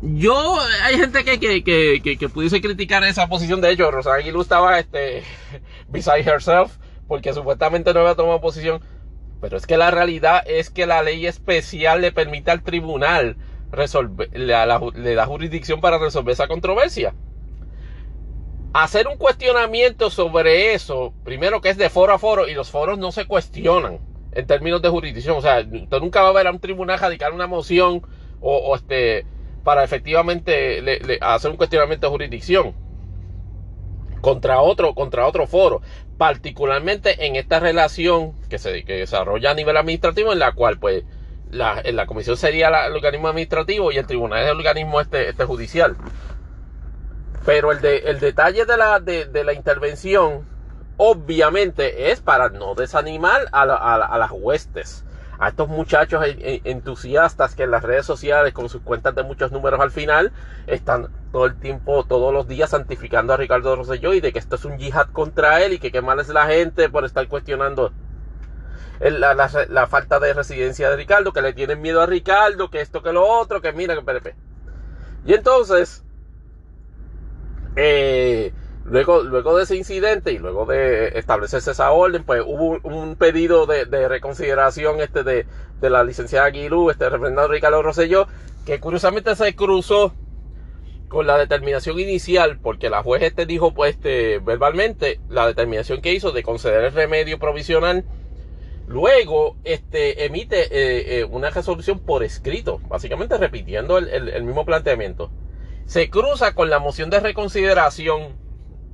yo, 0.00 0.56
hay 0.84 0.96
gente 0.96 1.24
que, 1.24 1.40
que, 1.40 2.00
que, 2.00 2.16
que, 2.16 2.28
pudiese 2.28 2.60
criticar 2.60 3.02
esa 3.04 3.26
posición. 3.26 3.60
De 3.60 3.72
hecho, 3.72 3.90
Rosa 3.90 4.14
Aguilú 4.14 4.42
estaba 4.42 4.78
este, 4.78 5.24
beside 5.88 6.20
herself 6.20 6.76
porque 7.08 7.32
supuestamente 7.32 7.92
no 7.92 8.00
había 8.00 8.14
tomado 8.14 8.40
posición. 8.40 8.80
Pero 9.40 9.56
es 9.56 9.66
que 9.66 9.76
la 9.76 9.90
realidad 9.90 10.42
es 10.46 10.70
que 10.70 10.86
la 10.86 11.02
ley 11.02 11.26
especial 11.26 12.00
le 12.00 12.12
permite 12.12 12.50
al 12.50 12.62
tribunal 12.62 13.36
resolver, 13.70 14.28
le, 14.32 14.54
le 14.94 15.14
da 15.14 15.26
jurisdicción 15.26 15.80
para 15.80 15.98
resolver 15.98 16.32
esa 16.32 16.48
controversia. 16.48 17.14
Hacer 18.80 19.08
un 19.08 19.16
cuestionamiento 19.16 20.08
sobre 20.08 20.72
eso, 20.72 21.12
primero 21.24 21.60
que 21.60 21.68
es 21.68 21.76
de 21.76 21.90
foro 21.90 22.12
a 22.12 22.18
foro 22.20 22.46
y 22.46 22.54
los 22.54 22.70
foros 22.70 22.96
no 22.96 23.10
se 23.10 23.26
cuestionan 23.26 23.98
en 24.30 24.46
términos 24.46 24.80
de 24.80 24.88
jurisdicción. 24.88 25.36
O 25.36 25.40
sea, 25.40 25.58
usted 25.58 25.98
nunca 25.98 26.22
va 26.22 26.28
a 26.28 26.32
ver 26.32 26.46
a 26.46 26.52
un 26.52 26.60
tribunal 26.60 26.96
radicar 26.96 27.32
una 27.32 27.48
moción 27.48 28.02
o, 28.40 28.76
este 28.76 29.26
para 29.64 29.82
efectivamente 29.82 30.80
hacer 31.20 31.50
un 31.50 31.56
cuestionamiento 31.56 32.06
de 32.06 32.10
jurisdicción 32.12 32.72
contra 34.20 34.60
otro, 34.60 34.94
contra 34.94 35.26
otro 35.26 35.48
foro, 35.48 35.82
particularmente 36.16 37.26
en 37.26 37.34
esta 37.34 37.58
relación 37.58 38.34
que 38.48 38.58
se 38.58 38.70
desarrolla 38.70 39.50
a 39.50 39.54
nivel 39.54 39.76
administrativo, 39.76 40.32
en 40.32 40.38
la 40.38 40.52
cual 40.52 40.78
pues 40.78 41.02
la, 41.50 41.82
la 41.84 42.06
comisión 42.06 42.36
sería 42.36 42.68
el 42.86 42.94
organismo 42.94 43.26
administrativo 43.26 43.90
y 43.90 43.96
el 43.96 44.06
tribunal 44.06 44.44
es 44.44 44.50
el 44.52 44.56
organismo 44.56 45.00
este, 45.00 45.30
este 45.30 45.46
judicial. 45.46 45.96
Pero 47.48 47.72
el, 47.72 47.80
de, 47.80 47.96
el 48.00 48.20
detalle 48.20 48.66
de 48.66 48.76
la, 48.76 49.00
de, 49.00 49.42
la 49.42 49.54
intervención, 49.54 50.46
obviamente, 50.98 52.12
es 52.12 52.20
para 52.20 52.50
no 52.50 52.74
desanimar 52.74 53.46
a, 53.52 53.62
a 53.62 54.18
las 54.18 54.30
huestes 54.32 55.02
a 55.38 55.48
estos 55.48 55.66
muchachos 55.66 56.22
entusiastas 56.42 57.54
que 57.54 57.62
en 57.62 57.70
las 57.70 57.82
redes 57.82 58.04
sociales 58.04 58.52
con 58.52 58.68
sus 58.68 58.82
cuentas 58.82 59.14
de 59.14 59.22
muchos 59.22 59.50
números 59.50 59.80
al 59.80 59.90
final 59.90 60.30
están 60.66 61.08
todo 61.32 61.46
el 61.46 61.58
tiempo, 61.58 62.04
todos 62.04 62.34
los 62.34 62.46
días 62.48 62.68
santificando 62.68 63.32
a 63.32 63.38
Ricardo 63.38 63.76
Rosselló 63.76 64.12
y 64.12 64.20
de 64.20 64.30
que 64.30 64.40
esto 64.40 64.56
es 64.56 64.66
un 64.66 64.76
yihad 64.76 65.06
contra 65.06 65.62
él 65.62 65.72
y 65.72 65.78
que 65.78 65.90
qué 65.90 66.02
mal 66.02 66.20
es 66.20 66.28
la 66.28 66.48
gente 66.48 66.90
por 66.90 67.06
estar 67.06 67.26
cuestionando 67.28 67.94
la, 69.00 69.86
falta 69.86 70.20
de 70.20 70.34
residencia 70.34 70.90
de 70.90 70.96
Ricardo, 70.96 71.32
que 71.32 71.40
le 71.40 71.54
tienen 71.54 71.80
miedo 71.80 72.02
a 72.02 72.06
Ricardo, 72.06 72.68
que 72.68 72.82
esto, 72.82 73.02
que 73.02 73.14
lo 73.14 73.26
otro, 73.26 73.62
que 73.62 73.72
mira, 73.72 73.94
que 73.94 74.02
perepe. 74.02 74.34
Y 75.24 75.32
entonces, 75.32 76.04
eh, 77.78 78.52
Luego, 78.90 79.22
luego 79.22 79.56
de 79.56 79.64
ese 79.64 79.76
incidente 79.76 80.32
y 80.32 80.38
luego 80.38 80.64
de 80.64 81.18
establecerse 81.18 81.72
esa 81.72 81.90
orden, 81.90 82.24
pues 82.24 82.42
hubo 82.46 82.78
un 82.82 83.16
pedido 83.16 83.66
de, 83.66 83.84
reconsideración 84.08 85.00
este 85.00 85.24
de, 85.24 85.46
la 85.82 86.04
licenciada 86.04 86.46
Aguilú, 86.46 86.90
este 86.90 87.08
representante 87.10 87.52
Ricardo 87.52 87.82
Rosselló, 87.82 88.28
que 88.64 88.80
curiosamente 88.80 89.36
se 89.36 89.54
cruzó 89.54 90.14
con 91.08 91.26
la 91.26 91.36
determinación 91.36 91.98
inicial, 92.00 92.60
porque 92.60 92.88
la 92.88 93.02
juez 93.02 93.22
este 93.22 93.44
dijo 93.44 93.74
pues 93.74 93.94
este, 93.94 94.38
verbalmente 94.38 95.20
la 95.28 95.46
determinación 95.46 96.00
que 96.00 96.14
hizo 96.14 96.32
de 96.32 96.42
conceder 96.42 96.84
el 96.84 96.92
remedio 96.92 97.38
provisional, 97.38 98.04
luego 98.86 99.56
este, 99.64 100.24
emite 100.24 100.62
eh, 100.62 101.20
eh, 101.20 101.24
una 101.24 101.50
resolución 101.50 101.98
por 101.98 102.24
escrito, 102.24 102.80
básicamente 102.88 103.36
repitiendo 103.36 103.98
el, 103.98 104.44
mismo 104.44 104.64
planteamiento. 104.64 105.30
Se 105.88 106.10
cruza 106.10 106.54
con 106.54 106.68
la 106.68 106.80
moción 106.80 107.08
de 107.08 107.18
reconsideración 107.18 108.36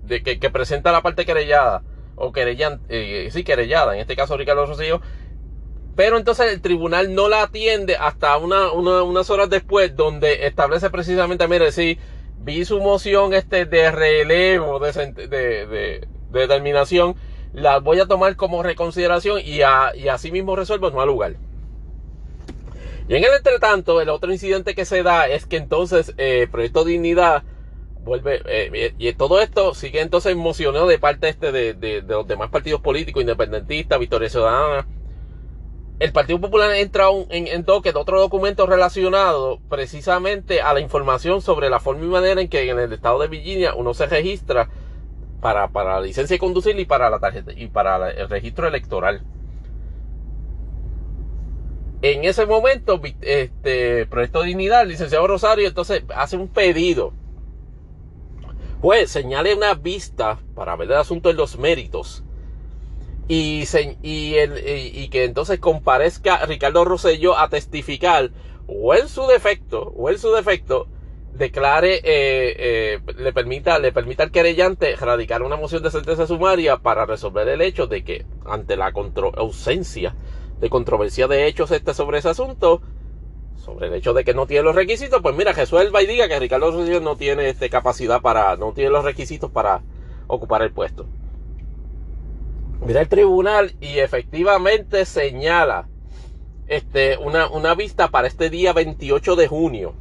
de 0.04 0.22
que, 0.22 0.50
presenta 0.50 0.92
la 0.92 1.02
parte 1.02 1.26
querellada, 1.26 1.82
o 2.14 2.30
querellan, 2.30 2.82
eh, 2.88 3.28
sí, 3.32 3.42
querellada, 3.42 3.94
en 3.94 4.00
este 4.00 4.14
caso 4.14 4.36
Ricardo 4.36 4.64
Rosillo, 4.64 5.00
pero 5.96 6.18
entonces 6.18 6.52
el 6.52 6.60
tribunal 6.60 7.12
no 7.12 7.28
la 7.28 7.42
atiende 7.42 7.96
hasta 7.96 8.36
una, 8.36 8.70
unas 8.70 9.28
horas 9.28 9.50
después, 9.50 9.96
donde 9.96 10.46
establece 10.46 10.88
precisamente, 10.88 11.48
mire, 11.48 11.72
sí, 11.72 11.98
vi 12.38 12.64
su 12.64 12.78
moción 12.78 13.34
este 13.34 13.66
de 13.66 13.90
relevo, 13.90 14.78
de, 14.78 14.92
de, 14.92 16.08
determinación, 16.30 17.16
la 17.52 17.80
voy 17.80 17.98
a 17.98 18.06
tomar 18.06 18.36
como 18.36 18.62
reconsideración 18.62 19.40
y, 19.40 19.62
y 19.62 20.08
así 20.08 20.30
mismo 20.30 20.54
resuelvo 20.54 20.90
no 20.90 21.00
al 21.00 21.08
lugar. 21.08 21.34
Y 23.06 23.16
en 23.16 23.24
el 23.24 23.34
entretanto, 23.36 24.00
el 24.00 24.08
otro 24.08 24.32
incidente 24.32 24.74
que 24.74 24.86
se 24.86 25.02
da 25.02 25.26
es 25.26 25.46
que 25.46 25.58
entonces 25.58 26.14
eh, 26.16 26.48
Proyecto 26.50 26.84
Dignidad 26.84 27.42
vuelve 28.02 28.42
eh, 28.46 28.94
y 28.98 29.12
todo 29.14 29.40
esto 29.40 29.74
sigue 29.74 30.00
entonces 30.00 30.32
emocionado 30.32 30.86
de 30.86 30.98
parte 30.98 31.28
este 31.28 31.52
de, 31.52 32.02
los 32.06 32.26
demás 32.26 32.50
partidos 32.50 32.80
políticos 32.82 33.22
independentistas 33.22 33.98
Victoria 33.98 34.28
Ciudadana. 34.28 34.86
El 36.00 36.12
Partido 36.12 36.40
Popular 36.40 36.74
entra 36.74 37.06
en, 37.30 37.46
en 37.46 37.64
toque 37.64 37.92
de 37.92 37.98
otro 37.98 38.20
documento 38.20 38.66
relacionado 38.66 39.60
precisamente 39.68 40.60
a 40.60 40.74
la 40.74 40.80
información 40.80 41.40
sobre 41.40 41.70
la 41.70 41.80
forma 41.80 42.04
y 42.04 42.08
manera 42.08 42.40
en 42.40 42.48
que 42.48 42.68
en 42.68 42.78
el 42.78 42.92
estado 42.92 43.20
de 43.20 43.28
Virginia 43.28 43.74
uno 43.74 43.94
se 43.94 44.06
registra 44.06 44.68
para, 45.40 45.68
para 45.68 45.94
la 45.94 46.00
licencia 46.00 46.34
de 46.34 46.38
conducir 46.40 46.78
y 46.78 46.84
para 46.84 47.10
la 47.10 47.20
tarjeta 47.20 47.52
y 47.54 47.68
para 47.68 48.10
el 48.10 48.28
registro 48.28 48.66
electoral 48.66 49.22
en 52.04 52.22
ese 52.26 52.44
momento 52.44 53.00
este 53.22 54.04
Proyecto 54.04 54.42
Dignidad 54.42 54.86
licenciado 54.86 55.26
Rosario 55.26 55.66
entonces 55.66 56.02
hace 56.14 56.36
un 56.36 56.48
pedido. 56.48 57.14
Pues 58.82 59.10
señale 59.10 59.54
una 59.54 59.72
vista 59.72 60.38
para 60.54 60.76
ver 60.76 60.90
el 60.90 60.98
asunto 60.98 61.30
en 61.30 61.38
los 61.38 61.58
méritos. 61.58 62.22
Y, 63.26 63.64
que 63.64 65.24
entonces 65.24 65.58
comparezca 65.60 66.44
Ricardo 66.44 66.84
Rosselló 66.84 67.38
a 67.38 67.48
testificar 67.48 68.32
o 68.66 68.94
en 68.94 69.08
su 69.08 69.26
defecto 69.26 69.94
o 69.96 70.10
en 70.10 70.18
su 70.18 70.30
defecto 70.30 70.88
declare 71.32 71.96
eh, 71.96 72.02
eh, 72.04 73.00
le 73.16 73.32
permita 73.32 73.78
le 73.78 73.92
permita 73.92 74.22
al 74.22 74.30
querellante 74.30 74.94
radicar 74.94 75.42
una 75.42 75.56
moción 75.56 75.82
de 75.82 75.90
sentencia 75.90 76.26
sumaria 76.26 76.76
para 76.76 77.06
resolver 77.06 77.48
el 77.48 77.60
hecho 77.62 77.86
de 77.86 78.04
que 78.04 78.26
ante 78.44 78.76
la 78.76 78.92
ausencia 79.36 80.14
de 80.60 80.70
controversia 80.70 81.28
de 81.28 81.46
hechos 81.46 81.70
este 81.70 81.94
sobre 81.94 82.18
ese 82.18 82.30
asunto 82.30 82.80
sobre 83.64 83.86
el 83.86 83.94
hecho 83.94 84.12
de 84.12 84.24
que 84.24 84.34
no 84.34 84.46
tiene 84.46 84.64
los 84.64 84.74
requisitos, 84.74 85.22
pues 85.22 85.34
mira, 85.34 85.52
resuelva 85.52 86.02
y 86.02 86.06
diga 86.06 86.28
que 86.28 86.38
Ricardo 86.38 86.70
Rosselló 86.70 87.00
no 87.00 87.16
tiene 87.16 87.48
este, 87.48 87.70
capacidad 87.70 88.20
para, 88.20 88.56
no 88.56 88.72
tiene 88.72 88.90
los 88.90 89.04
requisitos 89.04 89.50
para 89.50 89.82
ocupar 90.26 90.62
el 90.62 90.72
puesto. 90.72 91.06
Mira 92.84 93.00
el 93.00 93.08
tribunal 93.08 93.74
y 93.80 93.98
efectivamente 94.00 95.06
señala 95.06 95.88
este, 96.66 97.16
una, 97.16 97.48
una 97.48 97.74
vista 97.74 98.08
para 98.08 98.28
este 98.28 98.50
día 98.50 98.74
28 98.74 99.36
de 99.36 99.48
junio. 99.48 99.94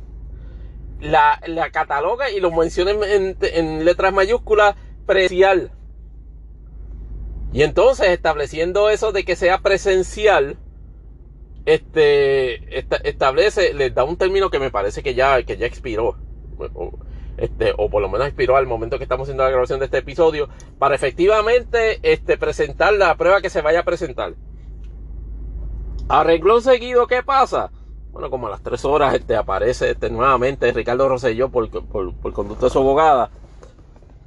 La, 1.00 1.42
la 1.48 1.70
cataloga 1.72 2.30
y 2.30 2.40
lo 2.40 2.52
menciona 2.52 2.92
en, 2.92 3.38
en 3.42 3.86
letras 3.86 4.14
mayúsculas 4.14 4.76
presencial. 5.06 5.72
Y 7.54 7.62
entonces 7.62 8.08
estableciendo 8.10 8.90
eso 8.90 9.12
de 9.12 9.24
que 9.24 9.36
sea 9.36 9.60
presencial, 9.60 10.58
este 11.66 12.80
establece, 13.08 13.74
les 13.74 13.94
da 13.94 14.04
un 14.04 14.18
término 14.18 14.50
que 14.50 14.60
me 14.60 14.72
parece 14.72 15.04
que 15.04 15.14
ya, 15.14 15.42
que 15.44 15.56
ya 15.56 15.68
expiró. 15.68 16.18
O, 16.58 16.92
este, 17.38 17.74
o 17.78 17.90
por 17.90 18.02
lo 18.02 18.10
menos 18.10 18.28
expiró 18.28 18.58
al 18.58 18.68
momento 18.68 18.98
que 18.98 19.04
estamos 19.04 19.26
haciendo 19.26 19.44
la 19.44 19.50
grabación 19.50 19.80
de 19.80 19.86
este 19.86 20.00
episodio, 20.00 20.50
para 20.80 20.96
efectivamente 20.96 22.00
este, 22.04 22.38
presentar 22.38 22.94
la 22.94 23.16
prueba 23.16 23.42
que 23.42 23.50
se 23.50 23.62
vaya 23.62 23.82
a 23.82 23.86
presentar. 23.86 24.34
Arregló 26.10 26.60
seguido, 26.62 27.08
¿qué 27.08 27.24
pasa? 27.24 27.72
Bueno, 28.12 28.30
como 28.30 28.48
a 28.48 28.52
las 28.52 28.62
tres 28.62 28.86
horas 28.86 29.14
este, 29.16 29.36
aparece 29.36 29.92
este, 29.92 30.10
nuevamente 30.10 30.72
Ricardo 30.72 31.10
Rosselló 31.10 31.50
por, 31.50 31.70
por, 31.70 32.14
por 32.16 32.34
conducto 32.34 32.66
de 32.66 32.72
su 32.72 32.80
abogada. 32.80 33.32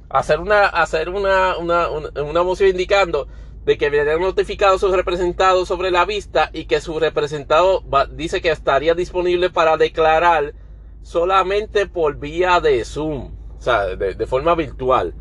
Hacer 0.09 0.39
una, 0.39 0.67
hacer 0.67 1.09
una, 1.09 1.57
una, 1.57 1.89
una 1.89 2.43
moción 2.43 2.69
indicando 2.69 3.27
de 3.67 3.77
que 3.77 3.87
habían 3.87 4.21
notificado 4.21 4.77
a 4.77 4.79
sus 4.79 4.93
representados 4.93 5.67
sobre 5.67 5.91
la 5.91 6.05
vista 6.05 6.49
y 6.53 6.65
que 6.65 6.79
su 6.79 6.97
representado 6.99 7.83
dice 8.11 8.41
que 8.41 8.49
estaría 8.49 8.95
disponible 8.95 9.49
para 9.49 9.75
declarar 9.75 10.53
solamente 11.01 11.85
por 11.85 12.15
vía 12.17 12.61
de 12.61 12.85
Zoom, 12.85 13.33
o 13.57 13.61
sea, 13.61 13.97
de, 13.97 14.25
forma 14.25 14.55
virtual. 14.55 15.13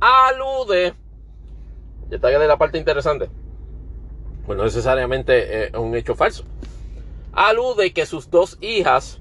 Alude, 0.00 0.94
está 2.10 2.28
de 2.28 2.48
la 2.48 2.56
parte 2.56 2.78
interesante, 2.78 3.28
pues 4.46 4.56
no 4.56 4.64
necesariamente 4.64 5.66
es 5.66 5.74
un 5.74 5.94
hecho 5.94 6.14
falso. 6.14 6.44
Alude 7.34 7.92
que 7.92 8.06
sus 8.06 8.30
dos 8.30 8.56
hijas 8.62 9.20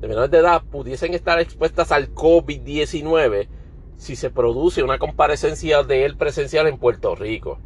de 0.00 0.08
menores 0.08 0.30
de 0.30 0.38
edad 0.38 0.62
pudiesen 0.64 1.14
estar 1.14 1.40
expuestas 1.40 1.92
al 1.92 2.14
COVID-19 2.14 3.48
si 4.00 4.16
se 4.16 4.30
produce 4.30 4.82
una 4.82 4.98
comparecencia 4.98 5.82
de 5.82 6.06
él 6.06 6.16
presencial 6.16 6.66
en 6.66 6.78
Puerto 6.78 7.14
Rico. 7.14 7.58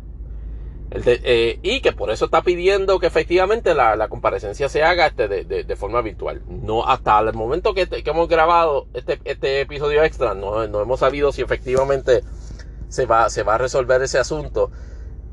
Eh, 0.91 1.61
y 1.63 1.81
que 1.81 1.93
por 1.93 2.11
eso 2.11 2.25
está 2.25 2.43
pidiendo 2.43 2.99
que 2.99 3.07
efectivamente 3.07 3.73
la, 3.75 4.09
comparecencia 4.09 4.69
se 4.69 4.83
haga 4.83 5.07
este, 5.07 5.29
de, 5.29 5.77
forma 5.77 6.03
virtual. 6.03 6.43
No 6.49 6.87
hasta 6.87 7.21
el 7.21 7.35
momento 7.35 7.73
que, 7.73 7.89
hemos 8.05 8.29
grabado 8.29 8.89
este, 8.95 9.21
este, 9.25 9.61
episodio 9.61 10.03
extra, 10.03 10.35
no, 10.35 10.67
no, 10.67 10.83
hemos 10.83 11.01
sabido 11.01 11.31
si 11.31 11.41
efectivamente 11.41 12.23
se 12.89 13.07
va, 13.07 13.31
se 13.31 13.45
va 13.45 13.55
a 13.55 13.59
resolver 13.59 14.03
ese 14.03 14.19
asunto. 14.19 14.73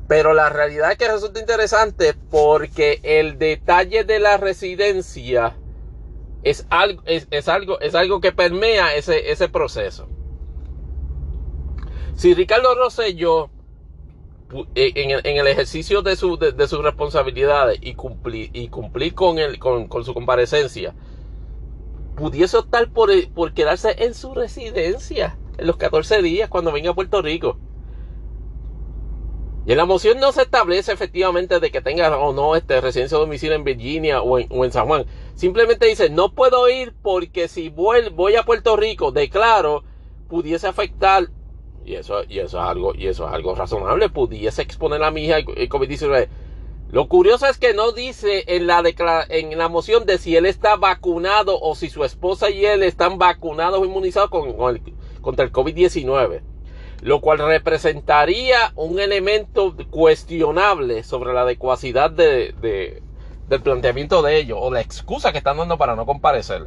Pero 0.06 0.34
la 0.34 0.50
realidad 0.50 0.92
es 0.92 0.98
que 0.98 1.08
resulta 1.08 1.40
interesante 1.40 2.14
porque 2.30 3.00
el 3.02 3.38
detalle 3.38 4.04
de 4.04 4.20
la 4.20 4.36
residencia 4.36 5.56
es 6.44 6.64
algo, 6.70 7.02
es, 7.06 7.48
algo, 7.48 7.80
es 7.80 7.96
algo 7.96 8.20
que 8.20 8.30
permea 8.30 8.94
ese, 8.94 9.32
ese 9.32 9.48
proceso. 9.48 10.08
Si 12.22 12.34
Ricardo 12.34 12.76
Rosselló 12.76 13.50
eh, 14.76 14.92
en 14.94 15.38
el, 15.38 15.46
ejercicio 15.48 16.02
de, 16.02 16.14
su, 16.14 16.36
de, 16.36 16.68
sus 16.68 16.80
responsabilidades 16.80 17.80
y 17.82 17.94
cumplir, 17.94 18.48
y 18.52 18.68
con, 18.68 19.88
con, 19.88 20.04
su 20.04 20.14
comparecencia, 20.14 20.94
pudiese 22.14 22.58
optar 22.58 22.92
por, 22.92 23.10
por 23.30 23.52
quedarse 23.54 23.96
en 24.04 24.14
su 24.14 24.34
residencia 24.34 25.36
en 25.58 25.66
los 25.66 25.76
14 25.78 26.22
días 26.22 26.48
cuando 26.48 26.70
venga 26.70 26.92
a 26.92 26.94
Puerto 26.94 27.22
Rico. 27.22 27.58
Y 29.66 29.72
en 29.72 29.78
la 29.78 29.84
moción 29.84 30.20
no 30.20 30.30
se 30.30 30.42
establece 30.42 30.92
efectivamente 30.92 31.58
de 31.58 31.72
que 31.72 31.80
tenga 31.80 32.16
o 32.16 32.32
no 32.32 32.54
este 32.54 32.80
residencia 32.80 33.18
domicilio 33.18 33.56
en 33.56 33.64
Virginia 33.64 34.22
o 34.22 34.38
en, 34.38 34.46
o 34.48 34.64
en, 34.64 34.70
San 34.70 34.86
Juan. 34.86 35.06
Simplemente 35.34 35.88
dice, 35.88 36.08
no 36.08 36.32
puedo 36.36 36.68
ir 36.68 36.94
porque 37.02 37.48
si 37.48 37.68
voy, 37.68 38.10
voy 38.10 38.36
a 38.36 38.44
Puerto 38.44 38.76
Rico, 38.76 39.10
declaro, 39.10 39.82
pudiese 40.28 40.68
afectar 40.68 41.26
y 41.84 41.94
eso, 41.94 42.22
y 42.28 42.38
eso 42.38 42.58
es 42.58 42.64
algo, 42.68 42.94
y 42.94 43.06
eso 43.06 43.26
es 43.26 43.34
algo 43.34 43.54
razonable, 43.54 44.08
pudiese 44.08 44.62
exponer 44.62 45.02
a 45.02 45.10
mi 45.10 45.24
hija 45.24 45.38
el 45.38 45.68
COVID-19. 45.68 46.28
Lo 46.92 47.08
curioso 47.08 47.46
es 47.46 47.56
que 47.56 47.72
no 47.72 47.92
dice 47.92 48.44
en 48.48 48.66
la, 48.66 48.82
en 49.30 49.56
la 49.56 49.68
moción 49.70 50.04
de 50.04 50.18
si 50.18 50.36
él 50.36 50.44
está 50.44 50.76
vacunado 50.76 51.58
o 51.58 51.74
si 51.74 51.88
su 51.88 52.04
esposa 52.04 52.50
y 52.50 52.66
él 52.66 52.82
están 52.82 53.16
vacunados 53.16 53.80
o 53.80 53.86
inmunizados 53.86 54.28
con, 54.28 54.52
contra 55.22 55.44
el 55.46 55.50
COVID-19. 55.50 56.42
Lo 57.00 57.22
cual 57.22 57.38
representaría 57.38 58.72
un 58.76 59.00
elemento 59.00 59.74
cuestionable 59.90 61.02
sobre 61.02 61.32
la 61.32 61.40
adecuacidad 61.40 62.10
de, 62.10 62.54
del 63.48 63.62
planteamiento 63.62 64.20
de 64.20 64.36
ellos 64.36 64.58
o 64.60 64.70
la 64.70 64.82
excusa 64.82 65.32
que 65.32 65.38
están 65.38 65.56
dando 65.56 65.78
para 65.78 65.96
no 65.96 66.04
comparecer. 66.04 66.66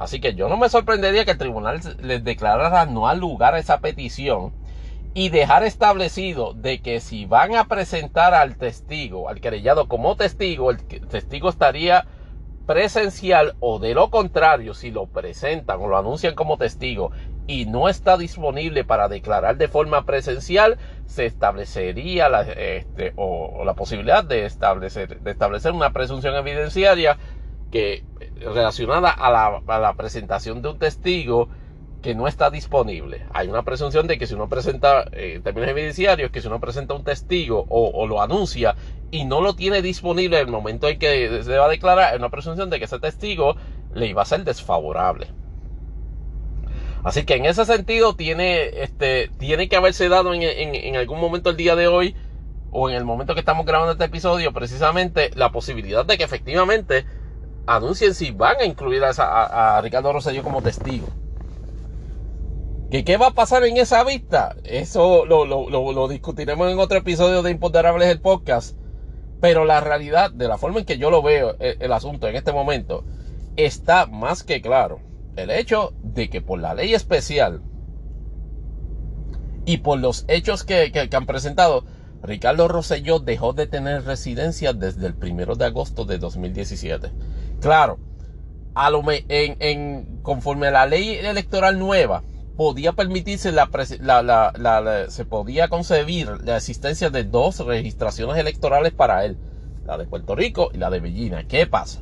Así 0.00 0.18
que 0.18 0.34
yo 0.34 0.48
no 0.48 0.56
me 0.56 0.70
sorprendería 0.70 1.26
que 1.26 1.32
el 1.32 1.38
tribunal 1.38 1.78
les 2.00 2.24
declarara 2.24 2.86
no 2.86 3.06
al 3.06 3.20
lugar 3.20 3.54
a 3.54 3.58
esa 3.58 3.80
petición 3.80 4.50
y 5.12 5.28
dejar 5.28 5.62
establecido 5.62 6.54
de 6.54 6.80
que 6.80 7.00
si 7.00 7.26
van 7.26 7.54
a 7.54 7.66
presentar 7.66 8.32
al 8.32 8.56
testigo, 8.56 9.28
al 9.28 9.42
querellado 9.42 9.88
como 9.88 10.16
testigo, 10.16 10.70
el 10.70 10.78
testigo 10.78 11.50
estaría 11.50 12.06
presencial 12.64 13.56
o 13.60 13.78
de 13.78 13.92
lo 13.92 14.08
contrario, 14.08 14.72
si 14.72 14.90
lo 14.90 15.04
presentan 15.04 15.82
o 15.82 15.86
lo 15.86 15.98
anuncian 15.98 16.34
como 16.34 16.56
testigo 16.56 17.10
y 17.46 17.66
no 17.66 17.90
está 17.90 18.16
disponible 18.16 18.84
para 18.84 19.06
declarar 19.06 19.58
de 19.58 19.68
forma 19.68 20.06
presencial, 20.06 20.78
se 21.04 21.26
establecería 21.26 22.30
la, 22.30 22.40
este, 22.42 23.12
o, 23.16 23.64
la 23.66 23.74
posibilidad 23.74 24.24
de 24.24 24.46
establecer, 24.46 25.20
de 25.20 25.30
establecer 25.30 25.72
una 25.72 25.92
presunción 25.92 26.36
evidenciaria 26.36 27.18
que 27.70 28.04
relacionada 28.40 29.10
a 29.10 29.30
la, 29.30 29.62
a 29.66 29.78
la 29.78 29.94
presentación 29.94 30.62
de 30.62 30.68
un 30.68 30.78
testigo 30.78 31.48
que 32.00 32.14
no 32.14 32.26
está 32.26 32.50
disponible. 32.50 33.26
Hay 33.32 33.48
una 33.48 33.62
presunción 33.62 34.06
de 34.06 34.18
que 34.18 34.26
si 34.26 34.34
uno 34.34 34.48
presenta, 34.48 35.04
eh, 35.12 35.34
en 35.36 35.42
términos 35.42 35.70
evidenciarios, 35.70 36.30
que 36.30 36.40
si 36.40 36.46
uno 36.46 36.60
presenta 36.60 36.94
un 36.94 37.04
testigo 37.04 37.66
o, 37.68 38.06
lo 38.06 38.22
anuncia 38.22 38.74
y 39.10 39.24
no 39.24 39.40
lo 39.40 39.54
tiene 39.54 39.82
disponible 39.82 40.38
en 40.38 40.46
el 40.46 40.52
momento 40.52 40.88
en 40.88 40.98
que 40.98 41.42
se 41.42 41.58
va 41.58 41.66
a 41.66 41.68
declarar, 41.68 42.12
hay 42.12 42.18
una 42.18 42.30
presunción 42.30 42.70
de 42.70 42.78
que 42.78 42.86
ese 42.86 42.98
testigo 42.98 43.56
le 43.94 44.06
iba 44.06 44.22
a 44.22 44.24
ser 44.26 44.44
desfavorable. 44.44 45.28
Así 47.02 47.24
que 47.24 47.34
en 47.34 47.46
ese 47.46 47.64
sentido 47.64 48.14
tiene, 48.14 48.82
este, 48.82 49.30
tiene 49.38 49.68
que 49.68 49.76
haberse 49.76 50.08
dado 50.08 50.34
en, 50.34 50.42
en, 50.42 50.96
algún 50.96 51.18
momento 51.18 51.50
el 51.50 51.56
día 51.56 51.74
de 51.74 51.88
hoy 51.88 52.14
o 52.70 52.90
en 52.90 52.96
el 52.96 53.04
momento 53.04 53.34
que 53.34 53.40
estamos 53.40 53.64
grabando 53.64 53.92
este 53.92 54.04
episodio 54.04 54.52
precisamente 54.52 55.30
la 55.34 55.50
posibilidad 55.50 56.04
de 56.04 56.18
que 56.18 56.24
efectivamente 56.24 57.06
anuncien 57.66 58.14
si 58.14 58.30
van 58.30 58.56
a 58.60 58.64
incluir 58.64 59.02
a, 59.04 59.76
a 59.76 59.80
Ricardo 59.80 60.12
Rosselló 60.12 60.42
como 60.42 60.62
testigo. 60.62 61.06
¿Que 62.90 63.04
¿Qué 63.04 63.16
va 63.16 63.28
a 63.28 63.34
pasar 63.34 63.64
en 63.64 63.76
esa 63.76 64.02
vista? 64.02 64.56
Eso 64.64 65.24
lo, 65.24 66.08
discutiremos 66.08 66.70
en 66.72 66.78
otro 66.80 66.98
episodio 66.98 67.42
de 67.42 67.52
Imponderables 67.52 68.08
el 68.08 68.20
podcast. 68.20 68.76
Pero 69.40 69.64
la 69.64 69.80
realidad, 69.80 70.32
de 70.32 70.48
la 70.48 70.58
forma 70.58 70.80
en 70.80 70.84
que 70.84 70.98
yo 70.98 71.10
lo 71.10 71.22
veo, 71.22 71.54
el, 71.60 71.76
el, 71.80 71.92
asunto 71.92 72.26
en 72.26 72.34
este 72.34 72.52
momento, 72.52 73.04
está 73.56 74.06
más 74.06 74.42
que 74.42 74.60
claro. 74.60 75.00
El 75.36 75.50
hecho 75.50 75.94
de 76.02 76.28
que 76.28 76.40
por 76.40 76.60
la 76.60 76.74
ley 76.74 76.92
especial 76.92 77.62
y 79.64 79.78
por 79.78 80.00
los 80.00 80.24
hechos 80.28 80.64
que, 80.64 80.92
han 81.12 81.26
presentado, 81.26 81.84
Ricardo 82.22 82.68
Rosselló 82.68 83.18
dejó 83.18 83.52
de 83.52 83.66
tener 83.66 84.04
residencia 84.04 84.72
desde 84.72 85.06
el 85.06 85.14
primero 85.14 85.54
de 85.54 85.64
agosto 85.64 86.04
de 86.04 86.18
2017. 86.18 87.10
Claro, 87.60 87.98
a 88.74 88.90
lo 88.90 89.02
en, 89.10 89.56
en, 89.58 90.20
conforme 90.22 90.68
a 90.68 90.70
la 90.70 90.86
ley 90.86 91.16
electoral 91.16 91.78
nueva, 91.78 92.22
podía 92.56 92.92
permitirse 92.92 93.52
la, 93.52 93.70
se 95.08 95.24
podía 95.24 95.68
concebir 95.68 96.28
la 96.44 96.58
existencia 96.58 97.08
de 97.08 97.24
dos 97.24 97.58
registraciones 97.60 98.36
electorales 98.36 98.92
para 98.92 99.24
él, 99.24 99.38
la 99.86 99.96
de 99.96 100.04
Puerto 100.04 100.34
Rico 100.34 100.70
y 100.74 100.76
la 100.76 100.90
de 100.90 101.00
Virginia. 101.00 101.46
¿Qué 101.48 101.66
pasa? 101.66 102.00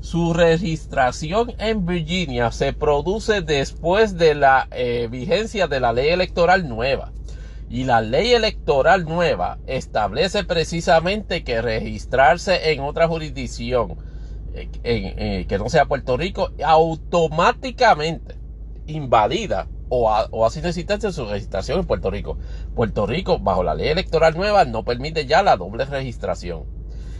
Su 0.00 0.32
registración 0.32 1.54
en 1.58 1.84
Virginia 1.86 2.52
se 2.52 2.72
produce 2.72 3.40
después 3.40 4.16
de 4.16 4.36
la 4.36 4.68
eh, 4.70 5.08
vigencia 5.10 5.66
de 5.66 5.80
la 5.80 5.92
ley 5.92 6.10
electoral 6.10 6.68
nueva. 6.68 7.10
Y 7.68 7.84
la 7.84 8.00
ley 8.00 8.32
electoral 8.32 9.04
nueva 9.04 9.58
establece 9.66 10.44
precisamente 10.44 11.42
que 11.42 11.60
registrarse 11.60 12.72
en 12.72 12.80
otra 12.80 13.08
jurisdicción 13.08 13.96
eh, 14.54 14.68
eh, 14.84 15.46
que 15.48 15.58
no 15.58 15.68
sea 15.68 15.86
Puerto 15.86 16.16
Rico 16.16 16.50
automáticamente 16.64 18.36
invalida 18.86 19.68
o, 19.88 20.08
o 20.30 20.46
hace 20.46 20.60
inexistencia 20.60 21.12
su 21.12 21.26
registración 21.26 21.80
en 21.80 21.86
Puerto 21.86 22.10
Rico. 22.10 22.38
Puerto 22.74 23.06
Rico, 23.06 23.38
bajo 23.38 23.62
la 23.62 23.74
ley 23.74 23.88
electoral 23.88 24.36
nueva, 24.36 24.64
no 24.64 24.84
permite 24.84 25.26
ya 25.26 25.42
la 25.42 25.56
doble 25.56 25.84
registración. 25.84 26.64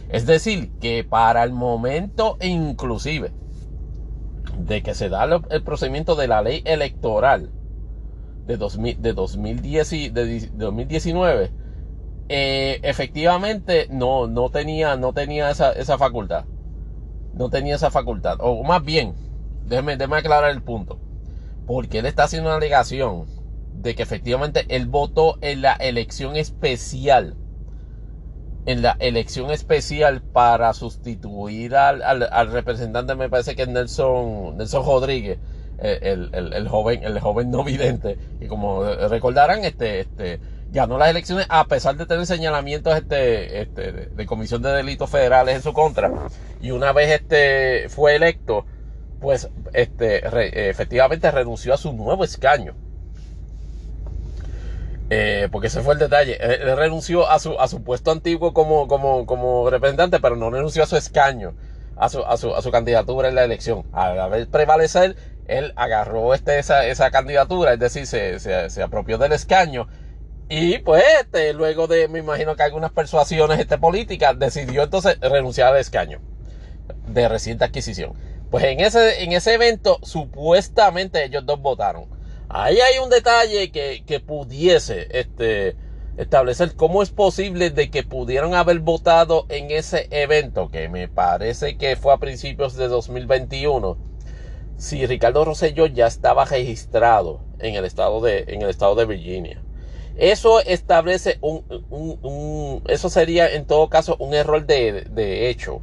Es 0.09 0.25
decir, 0.25 0.71
que 0.79 1.03
para 1.03 1.43
el 1.43 1.51
momento 1.51 2.37
inclusive 2.41 3.33
de 4.57 4.81
que 4.81 4.95
se 4.95 5.09
da 5.09 5.25
el 5.49 5.63
procedimiento 5.63 6.15
de 6.15 6.27
la 6.27 6.41
ley 6.41 6.63
electoral 6.65 7.51
de, 8.47 8.57
2000, 8.57 9.01
de, 9.01 9.13
2010 9.13 10.13
de 10.13 10.49
2019, 10.55 11.51
eh, 12.29 12.79
efectivamente 12.83 13.87
no, 13.91 14.27
no 14.27 14.49
tenía, 14.49 14.95
no 14.97 15.13
tenía 15.13 15.51
esa, 15.51 15.71
esa 15.73 15.97
facultad. 15.97 16.45
No 17.33 17.49
tenía 17.49 17.75
esa 17.75 17.91
facultad. 17.91 18.37
O 18.39 18.63
más 18.63 18.83
bien, 18.83 19.13
déjeme, 19.65 19.97
déjeme 19.97 20.17
aclarar 20.17 20.49
el 20.51 20.63
punto 20.63 20.99
porque 21.67 21.99
él 21.99 22.05
está 22.05 22.23
haciendo 22.23 22.49
una 22.49 22.57
alegación 22.57 23.25
de 23.73 23.93
que 23.93 24.01
efectivamente 24.01 24.65
él 24.69 24.87
votó 24.87 25.37
en 25.41 25.61
la 25.61 25.73
elección 25.73 26.35
especial. 26.35 27.35
En 28.65 28.81
la 28.81 28.97
elección 28.99 29.51
especial 29.51 30.21
para 30.21 30.73
sustituir 30.73 31.75
al, 31.75 32.51
representante, 32.51 33.15
me 33.15 33.29
parece 33.29 33.55
que 33.55 33.61
es 33.63 33.67
Nelson, 33.67 34.57
Nelson 34.57 34.85
Rodríguez, 34.85 35.39
eh, 35.79 36.17
el, 36.33 36.67
joven, 36.67 37.03
el 37.03 37.19
joven 37.19 37.51
no 37.51 37.63
vidente. 37.63 38.17
Y 38.39 38.47
como 38.47 38.83
recordarán, 38.83 39.63
este, 39.63 40.01
este, 40.01 40.39
ganó 40.71 40.97
las 40.97 41.09
elecciones 41.09 41.45
a 41.49 41.65
pesar 41.65 41.95
de 41.95 42.05
tener 42.05 42.25
señalamientos 42.25 42.95
este, 42.95 43.61
este, 43.61 43.91
de, 43.91 44.25
comisión 44.25 44.61
de 44.61 44.71
delitos 44.71 45.09
federales 45.09 45.55
en 45.55 45.61
su 45.61 45.73
contra. 45.73 46.11
Y 46.61 46.71
una 46.71 46.93
vez 46.93 47.11
este, 47.11 47.89
fue 47.89 48.15
electo, 48.15 48.65
pues 49.19 49.49
este, 49.73 50.23
efectivamente 50.69 51.29
renunció 51.31 51.73
a 51.73 51.77
su 51.77 51.93
nuevo 51.93 52.23
escaño. 52.23 52.75
Eh, 55.09 55.47
porque 55.51 55.67
ese 55.67 55.81
fue 55.81 55.93
el 55.93 55.99
detalle. 55.99 56.37
Él 56.39 56.75
renunció 56.75 57.29
a 57.29 57.39
su, 57.39 57.57
a 57.59 57.67
su 57.67 57.81
puesto 57.81 58.11
antiguo 58.11 58.53
como, 58.53 58.87
como, 58.87 59.25
como 59.25 59.69
representante, 59.69 60.19
pero 60.19 60.35
no 60.35 60.49
renunció 60.49 60.83
a 60.83 60.85
su 60.85 60.97
escaño, 60.97 61.53
a 61.95 62.09
su, 62.09 62.25
a 62.25 62.35
su, 62.35 62.53
a 62.53 62.61
su 62.61 62.71
candidatura 62.71 63.29
en 63.29 63.35
la 63.35 63.45
elección. 63.45 63.85
Al 63.93 64.29
ver 64.29 64.47
prevalecer, 64.49 65.15
él 65.47 65.73
agarró 65.75 66.33
este, 66.33 66.59
esa, 66.59 67.11
candidatura, 67.11 67.73
es 67.73 67.79
decir, 67.79 68.05
se, 68.05 68.39
se, 68.39 68.69
se 68.69 68.83
apropió 68.83 69.17
del 69.17 69.33
escaño. 69.33 69.87
Y 70.49 70.77
pues, 70.79 71.03
este, 71.21 71.53
luego 71.53 71.87
de, 71.87 72.07
me 72.07 72.19
imagino 72.19 72.55
que 72.55 72.63
algunas 72.63 72.91
persuasiones 72.91 73.59
este, 73.59 73.77
políticas, 73.77 74.37
decidió 74.39 74.83
entonces 74.83 75.19
renunciar 75.19 75.73
al 75.73 75.79
escaño 75.79 76.19
de 77.07 77.27
reciente 77.27 77.65
adquisición. 77.65 78.13
Pues 78.49 78.63
en 78.63 78.79
ese, 78.79 79.23
en 79.23 79.33
ese 79.33 79.53
evento 79.53 79.99
supuestamente 80.03 81.23
ellos 81.25 81.45
dos 81.45 81.61
votaron. 81.61 82.05
Ahí 82.49 82.79
hay 82.79 82.97
un 82.99 83.09
detalle 83.09 83.71
que, 83.71 84.03
que 84.05 84.21
pudiese 84.21 85.07
este, 85.11 85.75
establecer 86.17 86.75
cómo 86.75 87.03
es 87.03 87.09
posible 87.09 87.69
de 87.69 87.91
que 87.91 88.03
pudieron 88.03 88.53
haber 88.53 88.79
votado 88.79 89.45
en 89.49 89.69
ese 89.69 90.07
evento, 90.11 90.69
que 90.69 90.87
me 90.87 91.09
parece 91.09 91.77
que 91.77 91.97
fue 91.97 92.13
a 92.13 92.17
principios 92.17 92.75
de 92.75 92.87
2021, 92.87 93.97
si 94.77 95.05
Ricardo 95.05 95.45
Rosselló 95.45 95.87
ya 95.87 96.07
estaba 96.07 96.45
registrado 96.45 97.41
en 97.59 97.75
el 97.75 97.85
estado 97.85 98.21
de, 98.21 98.45
en 98.47 98.61
el 98.61 98.69
estado 98.69 98.95
de 98.95 99.05
Virginia. 99.05 99.61
Eso 100.15 100.59
establece 100.61 101.37
un, 101.41 101.63
un, 101.89 102.19
un 102.23 102.83
eso 102.87 103.09
sería 103.09 103.51
en 103.53 103.65
todo 103.65 103.89
caso 103.89 104.15
un 104.19 104.33
error 104.33 104.65
de, 104.65 105.03
de 105.09 105.49
hecho 105.49 105.81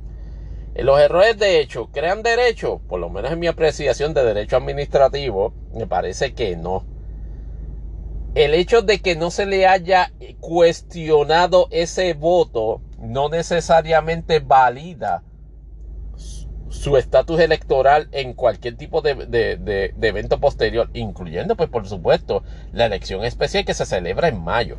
los 0.83 0.99
errores 0.99 1.39
de 1.39 1.61
hecho 1.61 1.89
crean 1.93 2.23
derecho, 2.23 2.81
por 2.89 2.99
lo 2.99 3.09
menos 3.09 3.31
en 3.31 3.39
mi 3.39 3.47
apreciación 3.47 4.13
de 4.13 4.25
derecho 4.25 4.57
administrativo, 4.57 5.55
me 5.73 5.87
parece 5.87 6.35
que 6.35 6.57
no. 6.57 6.85
El 8.35 8.55
hecho 8.55 8.83
de 8.83 9.01
que 9.01 9.15
no 9.15 9.31
se 9.31 9.47
le 9.47 9.69
haya 9.69 10.13
cuestionado 10.41 11.69
ese 11.71 12.15
voto 12.15 12.81
no 12.99 13.29
necesariamente 13.29 14.41
valida 14.41 15.23
su 16.75 16.97
estatus 16.97 17.41
electoral 17.41 18.09
en 18.13 18.35
cualquier 18.35 18.77
tipo 18.77 19.01
de, 19.01 19.15
de, 19.15 20.09
evento 20.09 20.41
posterior, 20.41 20.91
incluyendo, 20.93 21.57
pues, 21.57 21.71
por 21.71 21.89
supuesto, 21.89 22.43
la 22.73 22.87
elección 22.87 23.25
especial 23.25 23.65
que 23.65 23.75
se 23.75 23.87
celebra 23.87 24.29
en 24.29 24.43
mayo. 24.43 24.77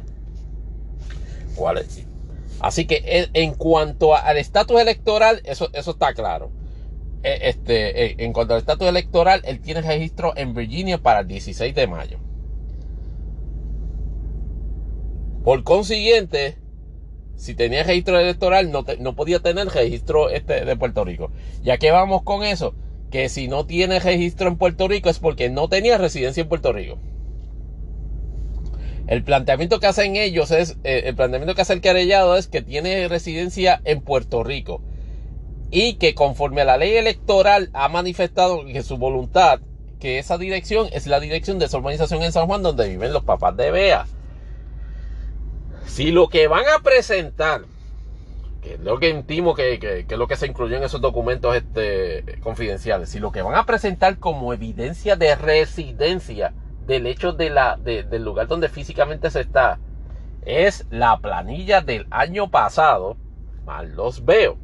Así 2.59 2.85
que 2.85 3.29
en 3.33 3.53
cuanto 3.53 4.15
al 4.15 4.37
estatus 4.37 4.79
electoral, 4.79 5.41
eso, 5.45 5.69
eso 5.73 5.91
está 5.91 6.13
claro. 6.13 6.51
E, 7.23 7.49
este, 7.49 8.05
e, 8.05 8.15
en 8.23 8.33
cuanto 8.33 8.53
al 8.53 8.59
estatus 8.59 8.87
electoral, 8.87 9.41
él 9.45 9.61
tiene 9.61 9.81
registro 9.81 10.33
en 10.35 10.53
Virginia 10.53 10.97
para 10.97 11.21
el 11.21 11.27
16 11.27 11.73
de 11.73 11.87
mayo. 11.87 12.19
Por 15.43 15.63
consiguiente, 15.63 16.57
si 17.35 17.55
tenía 17.55 17.83
registro 17.83 18.19
electoral, 18.19 18.71
no, 18.71 18.85
no 18.99 19.15
podía 19.15 19.39
tener 19.39 19.67
registro 19.67 20.29
este 20.29 20.65
de 20.65 20.75
Puerto 20.75 21.03
Rico. 21.03 21.31
Ya 21.63 21.77
que 21.77 21.91
vamos 21.91 22.23
con 22.23 22.43
eso, 22.43 22.73
que 23.11 23.29
si 23.29 23.47
no 23.47 23.65
tiene 23.65 23.99
registro 23.99 24.47
en 24.47 24.57
Puerto 24.57 24.87
Rico 24.87 25.09
es 25.09 25.19
porque 25.19 25.49
no 25.49 25.69
tenía 25.69 25.97
residencia 25.97 26.41
en 26.41 26.49
Puerto 26.49 26.73
Rico. 26.73 26.97
El 29.07 29.23
planteamiento 29.23 29.79
que 29.79 29.87
hacen 29.87 30.15
ellos 30.15 30.49
es, 30.49 30.77
eh, 30.83 31.03
el 31.05 31.15
planteamiento 31.15 31.53
que 31.53 31.61
hace 31.61 31.73
el 31.73 31.81
querellado 31.81 32.37
es 32.37 32.47
que 32.47 32.61
tiene 32.61 33.07
residencia 33.07 33.81
en 33.83 34.01
Puerto 34.01 34.43
Rico 34.43 34.81
y 35.69 35.93
que 35.95 36.15
conforme 36.15 36.61
a 36.61 36.65
la 36.65 36.77
ley 36.77 36.95
electoral 36.95 37.69
ha 37.73 37.87
manifestado 37.87 38.65
que 38.65 38.81
su 38.81 38.97
voluntad, 38.97 39.59
que 39.99 40.17
esa 40.19 40.37
dirección 40.37 40.87
es 40.91 41.05
la 41.05 41.19
dirección 41.19 41.59
de 41.59 41.65
esa 41.65 41.77
urbanización 41.77 42.23
en 42.23 42.31
San 42.31 42.47
Juan 42.47 42.63
donde 42.63 42.89
viven 42.89 43.13
los 43.13 43.23
papás 43.23 43.55
de 43.57 43.71
Bea. 43.71 44.07
Si 45.85 46.11
lo 46.11 46.27
que 46.27 46.47
van 46.47 46.65
a 46.75 46.83
presentar, 46.83 47.61
que 48.61 48.73
es 48.73 48.79
lo 48.79 48.99
que 48.99 49.09
intimo 49.09 49.55
que, 49.55 50.05
es 50.07 50.17
lo 50.17 50.27
que 50.27 50.35
se 50.35 50.47
incluyó 50.47 50.77
en 50.77 50.83
esos 50.83 51.01
documentos 51.01 51.55
este, 51.55 52.39
confidenciales, 52.41 53.09
si 53.09 53.19
lo 53.19 53.31
que 53.31 53.41
van 53.41 53.55
a 53.55 53.65
presentar 53.65 54.17
como 54.17 54.53
evidencia 54.53 55.15
de 55.15 55.35
residencia 55.35 56.53
del 56.85 57.07
hecho 57.07 57.33
de 57.33 57.49
la, 57.49 57.77
del 57.77 58.23
lugar 58.23 58.47
donde 58.47 58.69
físicamente 58.69 59.29
se 59.31 59.41
está 59.41 59.79
es 60.45 60.85
la 60.91 61.17
planilla 61.17 61.81
del 61.81 62.07
año 62.11 62.49
pasado, 62.49 63.17
mal 63.65 63.95
los 63.95 64.25
veo. 64.25 64.57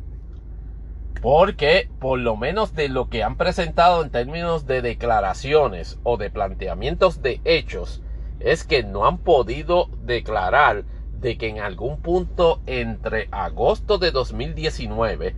Porque 1.21 1.89
por 1.99 2.19
lo 2.19 2.35
menos 2.35 2.73
de 2.73 2.89
lo 2.89 3.09
que 3.09 3.23
han 3.23 3.35
presentado 3.35 4.03
en 4.03 4.11
términos 4.11 4.65
de 4.65 4.81
declaraciones 4.81 5.99
o 6.03 6.17
de 6.17 6.29
planteamientos 6.29 7.21
de 7.21 7.41
hechos, 7.43 8.01
es 8.39 8.63
que 8.63 8.83
no 8.83 9.05
han 9.05 9.19
podido 9.19 9.89
declarar 10.03 10.83
de 11.21 11.37
que 11.37 11.47
en 11.47 11.59
algún 11.59 12.01
punto 12.01 12.61
entre 12.65 13.29
agosto 13.31 13.99
de 13.99 14.11
2019 14.11 15.35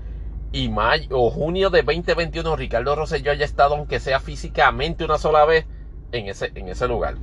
y 0.54 0.70
mayo 0.70 1.20
o 1.20 1.30
junio 1.30 1.70
de 1.70 1.84
2021 1.84 2.56
Ricardo 2.56 2.96
Rosselló 2.96 3.32
haya 3.32 3.46
estado 3.46 3.76
aunque 3.76 4.00
sea 4.00 4.20
físicamente 4.20 5.04
una 5.04 5.18
sola 5.18 5.46
vez 5.46 5.66
en 6.14 6.28
ese, 6.28 6.52
en 6.56 6.70
ese 6.70 6.88
lugar. 6.88 7.16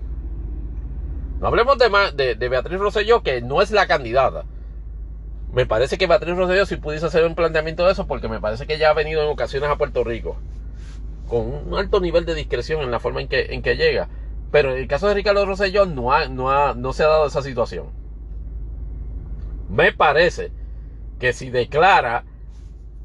No 1.40 1.46
hablemos 1.46 1.78
de, 1.78 2.34
de, 2.34 2.48
Beatriz 2.50 2.78
Rosselló, 2.78 3.22
que 3.22 3.40
no 3.40 3.62
es 3.62 3.70
la 3.70 3.86
candidata. 3.86 4.44
Me 5.54 5.64
parece 5.64 5.96
que 5.96 6.06
Beatriz 6.06 6.36
Rosselló 6.36 6.66
si 6.66 6.76
pudiese 6.76 7.06
hacer 7.06 7.24
un 7.24 7.34
planteamiento 7.34 7.86
de 7.86 7.92
eso, 7.92 8.06
porque 8.06 8.28
me 8.28 8.40
parece 8.40 8.66
que 8.66 8.76
ya 8.76 8.90
ha 8.90 8.94
venido 8.94 9.22
en 9.22 9.30
ocasiones 9.30 9.70
a 9.70 9.76
Puerto 9.76 10.04
Rico 10.04 10.36
con 11.28 11.46
un 11.46 11.78
alto 11.78 12.00
nivel 12.00 12.26
de 12.26 12.34
discreción 12.34 12.82
en 12.82 12.90
la 12.90 12.98
forma 12.98 13.22
en 13.22 13.28
que, 13.28 13.54
en 13.54 13.62
que 13.62 13.76
llega. 13.76 14.08
Pero 14.50 14.72
en 14.72 14.78
el 14.78 14.88
caso 14.88 15.08
de 15.08 15.14
Ricardo 15.14 15.46
Rosselló 15.46 15.86
no, 15.86 16.12
ha, 16.12 16.28
no, 16.28 16.50
ha, 16.50 16.74
no 16.74 16.92
se 16.92 17.04
ha 17.04 17.06
dado 17.06 17.28
esa 17.28 17.40
situación. 17.40 17.99
Me 19.70 19.92
parece 19.92 20.50
que 21.20 21.32
si 21.32 21.48
declara 21.50 22.24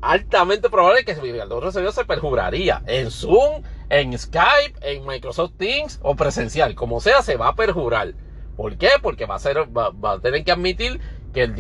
altamente 0.01 0.69
probable 0.69 1.05
que 1.05 1.13
Ricardo 1.13 1.59
Rosselló 1.59 1.91
se 1.91 2.05
perjuraría 2.05 2.81
en 2.87 3.11
Zoom, 3.11 3.61
en 3.89 4.17
Skype, 4.17 4.79
en 4.81 5.05
Microsoft 5.05 5.53
Teams 5.57 5.99
o 6.01 6.15
presencial, 6.15 6.73
como 6.73 6.99
sea, 6.99 7.21
se 7.21 7.37
va 7.37 7.49
a 7.49 7.55
perjurar. 7.55 8.13
¿Por 8.57 8.77
qué? 8.77 8.89
Porque 9.01 9.25
va 9.25 9.35
a, 9.35 9.39
ser, 9.39 9.57
va, 9.77 9.91
a 10.11 10.19
tener 10.19 10.43
que 10.43 10.51
admitir 10.51 10.99
que, 11.33 11.43
el, 11.43 11.55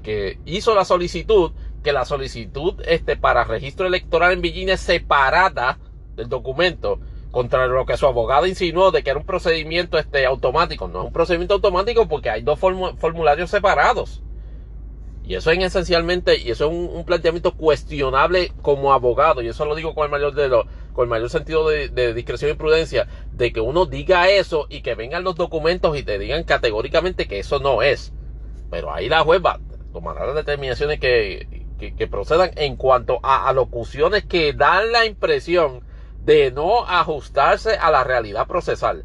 que, 0.00 0.38
hizo 0.46 0.74
la 0.74 0.86
solicitud, 0.86 1.52
que 1.82 1.92
la 1.92 2.06
solicitud 2.06 2.80
este, 2.86 3.16
para 3.16 3.44
registro 3.44 3.86
electoral 3.86 4.32
en 4.32 4.40
Virginia 4.40 4.74
es 4.74 4.80
separada 4.80 5.78
del 6.14 6.28
documento, 6.28 7.00
contra 7.30 7.66
lo 7.66 7.84
que 7.84 7.98
su 7.98 8.06
abogado 8.06 8.46
insinuó 8.46 8.90
de 8.90 9.02
que 9.02 9.10
era 9.10 9.18
un 9.18 9.26
procedimiento 9.26 9.98
este, 9.98 10.24
automático. 10.24 10.88
No 10.88 11.00
es 11.00 11.06
un 11.08 11.12
procedimiento 11.12 11.54
automático 11.54 12.08
porque 12.08 12.30
hay 12.30 12.42
dos 12.42 12.58
formularios 12.58 13.50
separados. 13.50 14.22
Y 15.26 15.34
eso 15.34 15.50
es 15.50 15.58
esencialmente, 15.58 16.38
y 16.38 16.52
eso 16.52 16.66
es 16.66 16.72
un, 16.72 17.04
planteamiento 17.04 17.56
cuestionable 17.56 18.52
como 18.62 18.92
abogado, 18.92 19.42
y 19.42 19.48
eso 19.48 19.64
lo 19.64 19.74
digo 19.74 19.92
con 19.92 20.04
el 20.04 20.10
mayor 20.10 20.34
de 20.34 20.48
con 20.92 21.02
el 21.02 21.10
mayor 21.10 21.28
sentido 21.28 21.68
de, 21.68 22.14
discreción 22.14 22.52
y 22.52 22.54
prudencia, 22.54 23.08
de 23.32 23.52
que 23.52 23.60
uno 23.60 23.86
diga 23.86 24.30
eso 24.30 24.66
y 24.70 24.82
que 24.82 24.94
vengan 24.94 25.24
los 25.24 25.34
documentos 25.34 25.98
y 25.98 26.04
te 26.04 26.18
digan 26.18 26.44
categóricamente 26.44 27.26
que 27.26 27.40
eso 27.40 27.58
no 27.58 27.82
es. 27.82 28.12
Pero 28.70 28.94
ahí 28.94 29.08
la 29.08 29.22
juez 29.22 29.42
va, 29.44 29.58
tomará 29.92 30.26
las 30.26 30.36
determinaciones 30.36 31.00
que, 31.00 31.66
que, 31.76 32.06
procedan 32.06 32.52
en 32.54 32.76
cuanto 32.76 33.18
a 33.22 33.48
alocuciones 33.48 34.24
que 34.24 34.52
dan 34.52 34.92
la 34.92 35.06
impresión 35.06 35.80
de 36.24 36.52
no 36.52 36.86
ajustarse 36.86 37.76
a 37.76 37.90
la 37.90 38.04
realidad 38.04 38.46
procesal. 38.46 39.04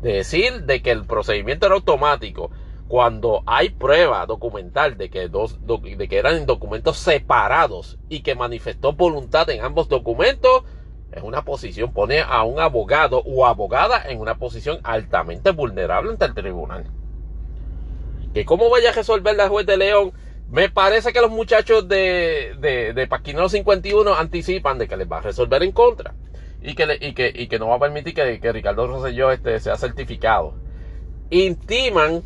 De 0.00 0.14
decir 0.14 0.62
de 0.64 0.80
que 0.80 0.90
el 0.90 1.04
procedimiento 1.04 1.66
era 1.66 1.74
automático 1.74 2.50
cuando 2.88 3.42
hay 3.46 3.68
prueba 3.68 4.24
documental 4.24 4.96
de 4.96 5.10
que, 5.10 5.28
dos, 5.28 5.58
de 5.66 6.08
que 6.08 6.18
eran 6.18 6.46
documentos 6.46 6.96
separados 6.96 7.98
y 8.08 8.20
que 8.20 8.34
manifestó 8.34 8.94
voluntad 8.94 9.48
en 9.50 9.62
ambos 9.62 9.88
documentos, 9.88 10.64
es 11.12 11.22
una 11.22 11.44
posición, 11.44 11.92
pone 11.92 12.20
a 12.20 12.42
un 12.44 12.60
abogado 12.60 13.22
o 13.26 13.46
abogada 13.46 14.02
en 14.08 14.20
una 14.20 14.38
posición 14.38 14.80
altamente 14.84 15.50
vulnerable 15.50 16.10
ante 16.10 16.24
el 16.24 16.34
tribunal. 16.34 16.86
Que 18.32 18.46
cómo 18.46 18.70
vaya 18.70 18.90
a 18.90 18.94
resolver 18.94 19.36
la 19.36 19.48
juez 19.48 19.66
de 19.66 19.76
León, 19.76 20.12
me 20.50 20.70
parece 20.70 21.12
que 21.12 21.20
los 21.20 21.30
muchachos 21.30 21.88
de, 21.88 22.56
de, 22.58 22.94
de 22.94 23.06
Paquinero 23.06 23.50
51 23.50 24.14
anticipan 24.14 24.78
de 24.78 24.88
que 24.88 24.96
les 24.96 25.10
va 25.10 25.18
a 25.18 25.22
resolver 25.22 25.62
en 25.62 25.72
contra 25.72 26.14
y 26.62 26.74
que, 26.74 26.98
y 27.00 27.12
que, 27.12 27.32
y 27.34 27.48
que 27.48 27.58
no 27.58 27.68
va 27.68 27.76
a 27.76 27.80
permitir 27.80 28.14
que, 28.14 28.40
que 28.40 28.52
Ricardo 28.52 28.86
Rosselló 28.86 29.30
este, 29.30 29.60
sea 29.60 29.76
certificado. 29.76 30.54
Intiman 31.28 32.22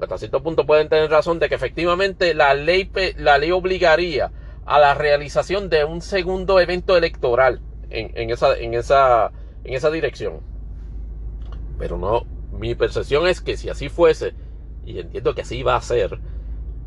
hasta 0.00 0.18
cierto 0.18 0.42
punto 0.42 0.66
pueden 0.66 0.88
tener 0.88 1.10
razón 1.10 1.38
de 1.38 1.48
que 1.48 1.54
efectivamente 1.54 2.34
la 2.34 2.54
ley, 2.54 2.90
la 3.16 3.38
ley 3.38 3.50
obligaría 3.50 4.32
a 4.64 4.78
la 4.78 4.94
realización 4.94 5.70
de 5.70 5.84
un 5.84 6.02
segundo 6.02 6.60
evento 6.60 6.96
electoral 6.96 7.60
en, 7.90 8.30
esa, 8.30 8.56
en, 8.56 8.74
esa, 8.74 9.32
en 9.64 9.74
esa 9.74 9.90
dirección. 9.90 10.40
Pero 11.78 11.96
no, 11.96 12.26
mi 12.52 12.74
percepción 12.74 13.26
es 13.26 13.40
que 13.40 13.56
si 13.56 13.68
así 13.70 13.88
fuese, 13.88 14.34
y 14.84 14.98
entiendo 14.98 15.34
que 15.34 15.42
así 15.42 15.62
va 15.62 15.76
a 15.76 15.80
ser, 15.80 16.18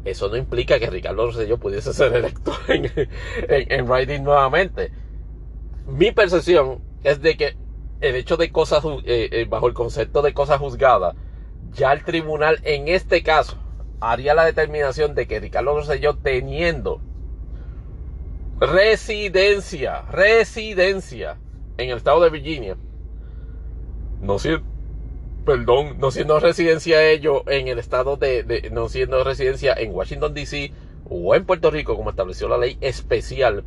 eso 0.05 0.29
no 0.29 0.35
implica 0.35 0.79
que 0.79 0.89
Ricardo 0.89 1.27
Rosselló 1.27 1.57
pudiese 1.57 1.93
ser 1.93 2.13
electo 2.13 2.53
en, 2.67 2.91
en, 3.47 4.23
nuevamente. 4.23 4.91
Mi 5.87 6.11
percepción 6.11 6.81
es 7.03 7.21
de 7.21 7.37
que 7.37 7.55
el 7.99 8.15
hecho 8.15 8.37
de 8.37 8.51
cosas, 8.51 8.83
eh, 9.05 9.29
eh, 9.31 9.45
bajo 9.49 9.67
el 9.67 9.73
concepto 9.73 10.21
de 10.21 10.33
cosas 10.33 10.59
juzgadas, 10.59 11.15
ya 11.73 11.93
el 11.93 12.03
tribunal 12.03 12.59
en 12.63 12.87
este 12.87 13.23
caso 13.23 13.57
haría 13.99 14.33
la 14.33 14.45
determinación 14.45 15.15
de 15.15 15.27
que 15.27 15.39
Ricardo 15.39 15.75
Rosselló 15.75 16.17
teniendo 16.17 17.01
residencia, 18.59 20.01
residencia 20.11 21.37
en 21.77 21.89
el 21.89 21.97
estado 21.97 22.21
de 22.21 22.29
Virginia, 22.29 22.77
no 24.21 24.37
siendo, 24.39 24.63
perdón, 25.45 25.99
no 25.99 26.11
siendo 26.11 26.39
residencia 26.39 27.09
ello 27.09 27.43
en 27.47 27.67
el 27.67 27.79
estado 27.79 28.17
de, 28.17 28.69
no 28.71 28.89
siendo 28.89 29.23
residencia 29.23 29.73
en 29.73 29.93
Washington 29.93 30.33
DC 30.33 30.71
o 31.09 31.35
en 31.35 31.45
Puerto 31.45 31.71
Rico, 31.71 31.95
como 31.95 32.11
estableció 32.11 32.47
la 32.47 32.57
ley 32.57 32.77
especial 32.81 33.63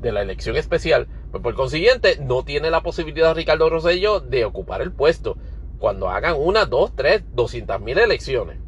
de 0.00 0.12
la 0.12 0.22
elección 0.22 0.56
especial, 0.56 1.08
pues 1.32 1.42
por 1.42 1.54
consiguiente 1.54 2.18
no 2.20 2.44
tiene 2.44 2.70
la 2.70 2.82
posibilidad 2.82 3.34
Ricardo 3.34 3.68
Rosselló 3.68 4.20
de 4.20 4.44
ocupar 4.44 4.82
el 4.82 4.92
puesto 4.92 5.36
cuando 5.78 6.10
hagan 6.10 6.36
una, 6.38 6.64
dos, 6.64 6.94
tres, 6.94 7.22
doscientas 7.32 7.80
mil 7.80 7.98
elecciones. 7.98 8.58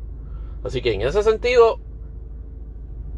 Así 0.64 0.82
que 0.82 0.92
en 0.92 1.02
ese 1.02 1.22
sentido, 1.22 1.80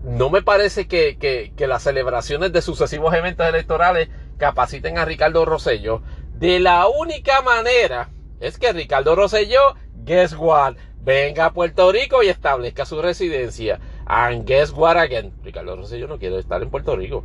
no 0.04 0.30
me 0.30 0.42
parece 0.42 0.86
que, 0.88 1.52
las 1.58 1.82
celebraciones 1.82 2.52
de 2.52 2.62
sucesivos 2.62 3.14
eventos 3.14 3.46
electorales 3.46 4.08
capaciten 4.38 4.98
a 4.98 5.04
Ricardo 5.04 5.44
Rosello. 5.44 6.02
De 6.34 6.58
la 6.58 6.88
única 6.88 7.42
manera 7.42 8.10
es 8.40 8.58
que 8.58 8.72
Ricardo 8.72 9.14
Rosello, 9.14 9.76
guess 10.04 10.34
what, 10.36 10.74
venga 11.02 11.46
a 11.46 11.52
Puerto 11.52 11.92
Rico 11.92 12.22
y 12.22 12.28
establezca 12.28 12.84
su 12.84 13.00
residencia. 13.00 13.80
And 14.06 14.46
guess 14.46 14.72
what 14.72 14.96
again, 14.96 15.32
Ricardo 15.44 15.76
Rosello 15.76 16.08
no 16.08 16.18
quiere 16.18 16.38
estar 16.38 16.62
en 16.62 16.70
Puerto 16.70 16.96
Rico. 16.96 17.24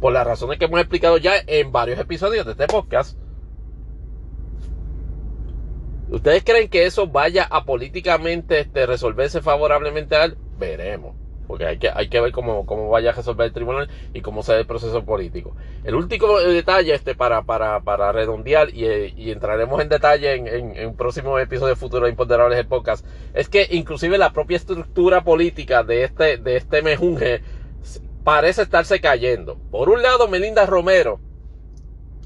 Por 0.00 0.12
las 0.12 0.26
razones 0.26 0.58
que 0.58 0.66
hemos 0.66 0.80
explicado 0.80 1.18
ya 1.18 1.32
en 1.46 1.72
varios 1.72 1.98
episodios 1.98 2.44
de 2.46 2.52
este 2.52 2.66
podcast. 2.66 3.18
¿Ustedes 6.10 6.42
creen 6.42 6.68
que 6.68 6.86
eso 6.86 7.06
vaya 7.06 7.46
a 7.48 7.64
políticamente 7.64 8.58
este, 8.58 8.84
resolverse 8.84 9.40
favorablemente 9.42 10.16
a 10.16 10.24
él? 10.24 10.36
Veremos. 10.58 11.14
Porque 11.46 11.66
hay 11.66 11.78
que, 11.78 11.88
hay 11.92 12.08
que 12.08 12.20
ver 12.20 12.32
cómo, 12.32 12.66
cómo 12.66 12.90
vaya 12.90 13.10
a 13.10 13.12
resolver 13.12 13.46
el 13.46 13.52
tribunal 13.52 13.88
y 14.12 14.20
cómo 14.20 14.42
sea 14.42 14.56
el 14.56 14.66
proceso 14.66 15.04
político. 15.04 15.56
El 15.84 15.94
último 15.94 16.38
detalle 16.38 16.94
este 16.94 17.14
para, 17.14 17.42
para, 17.42 17.80
para 17.80 18.12
redondear 18.12 18.70
y, 18.72 19.30
entraremos 19.30 19.80
en 19.80 19.88
detalle 19.88 20.34
en, 20.34 20.86
un 20.86 20.96
próximo 20.96 21.38
episodio 21.38 21.74
de 21.74 21.80
Futuro 21.80 22.08
Imponderables 22.08 22.56
del 22.56 22.66
podcast 22.66 23.04
es 23.34 23.48
que 23.48 23.66
inclusive 23.70 24.16
la 24.16 24.32
propia 24.32 24.56
estructura 24.56 25.24
política 25.24 25.82
de 25.82 26.04
este, 26.04 26.36
de 26.36 26.56
este 26.56 26.82
mejunje 26.82 27.42
parece 28.22 28.62
estarse 28.62 29.00
cayendo. 29.00 29.58
Por 29.72 29.88
un 29.88 30.02
lado, 30.02 30.28
Melinda 30.28 30.66
Romero 30.66 31.18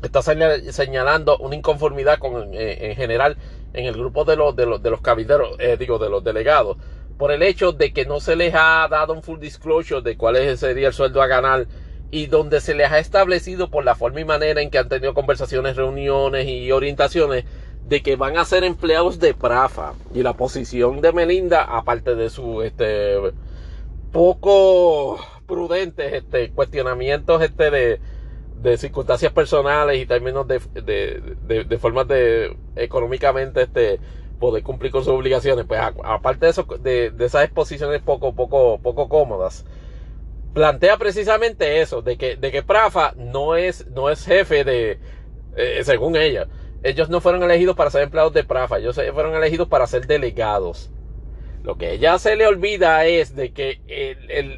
está 0.03 0.21
señalando 0.23 1.39
una 1.39 1.55
inconformidad 1.55 2.19
con, 2.19 2.53
eh, 2.53 2.91
en 2.91 2.97
general 2.97 3.39
en 3.75 3.87
el 3.87 3.95
grupo 3.95 4.25
de 4.25 4.37
los, 4.37 4.57
de 4.57 4.67
los, 4.67 4.83
de 4.83 4.91
los 4.91 5.01
eh, 5.59 5.77
digo, 5.79 5.99
de 5.99 6.09
los 6.09 6.25
delegados, 6.25 6.79
por 7.19 7.31
el 7.33 7.43
hecho 7.43 7.73
de 7.73 7.93
que 7.93 8.07
no 8.07 8.21
se 8.21 8.37
les 8.37 8.55
ha 8.55 8.89
dado 8.89 9.13
un 9.13 9.23
full 9.23 9.39
disclosure 9.39 10.01
de 10.01 10.17
cuál 10.17 10.37
sería 10.57 10.89
el 10.89 10.95
sueldo 10.95 11.21
a 11.21 11.27
ganar 11.27 11.67
y 12.11 12.27
donde 12.27 12.61
se 12.61 12.75
les 12.75 12.91
ha 12.91 12.99
establecido 12.99 13.71
por 13.71 13.85
la 13.85 13.97
forma 13.97 14.21
y 14.21 14.25
manera 14.25 14.63
en 14.63 14.71
que 14.71 14.79
han 14.79 14.89
tenido 14.89 15.15
conversaciones, 15.15 15.77
reuniones 15.77 16.47
y 16.47 16.71
orientaciones 16.71 17.45
de 17.89 18.03
que 18.03 18.17
van 18.17 18.39
a 18.39 18.45
ser 18.45 18.65
empleados 18.65 19.19
de 19.19 19.35
Prafa 19.35 19.95
y 20.15 20.23
la 20.23 20.35
posición 20.35 21.01
de 21.01 21.13
Melinda 21.13 21.63
aparte 21.65 22.15
de 22.15 22.31
su 22.31 22.63
este 22.63 23.17
poco 24.11 25.19
prudentes 25.47 26.13
este 26.15 26.51
cuestionamientos 26.51 27.43
este 27.43 27.71
de 27.71 28.01
de 28.65 28.79
circunstancias 28.79 29.31
personales 29.33 29.99
y 30.01 30.07
términos 30.07 30.49
de, 30.49 30.59
de, 30.73 31.65
de, 31.65 31.79
formas 31.79 32.09
de 32.09 32.57
económicamente 32.77 33.63
este 33.63 34.01
poder 34.41 34.63
cumplir 34.63 34.91
con 34.91 35.05
sus 35.05 35.13
obligaciones 35.13 35.67
pues 35.67 35.81
aparte 36.03 36.47
de 36.47 36.51
eso 36.51 36.67
de, 36.81 37.13
esas 37.21 37.45
exposiciones 37.45 38.01
poco 38.01 38.35
poco 38.35 38.81
poco 38.83 39.09
cómodas 39.09 39.67
plantea 40.55 40.97
precisamente 40.97 41.83
eso 41.83 42.01
de 42.01 42.17
que 42.17 42.37
de 42.37 42.51
que 42.51 42.63
Prafa 42.63 43.13
no 43.17 43.55
es 43.55 43.87
no 43.89 44.09
es 44.09 44.25
jefe 44.25 44.65
de 44.65 44.99
eh, 45.57 45.83
según 45.85 46.17
ella 46.17 46.49
ellos 46.85 47.09
no 47.09 47.21
fueron 47.21 47.43
elegidos 47.43 47.75
para 47.75 47.91
ser 47.91 48.03
empleados 48.03 48.35
de 48.35 48.45
Prafa, 48.45 48.79
ellos 48.79 49.01
fueron 49.15 49.35
elegidos 49.35 49.69
para 49.69 49.87
ser 49.87 50.07
delegados. 50.07 50.91
Lo 51.65 51.79
que 51.79 51.93
ella 51.93 52.19
se 52.19 52.37
le 52.37 52.47
olvida 52.47 53.07
es 53.07 53.35
de 53.35 53.55
que 53.55 53.81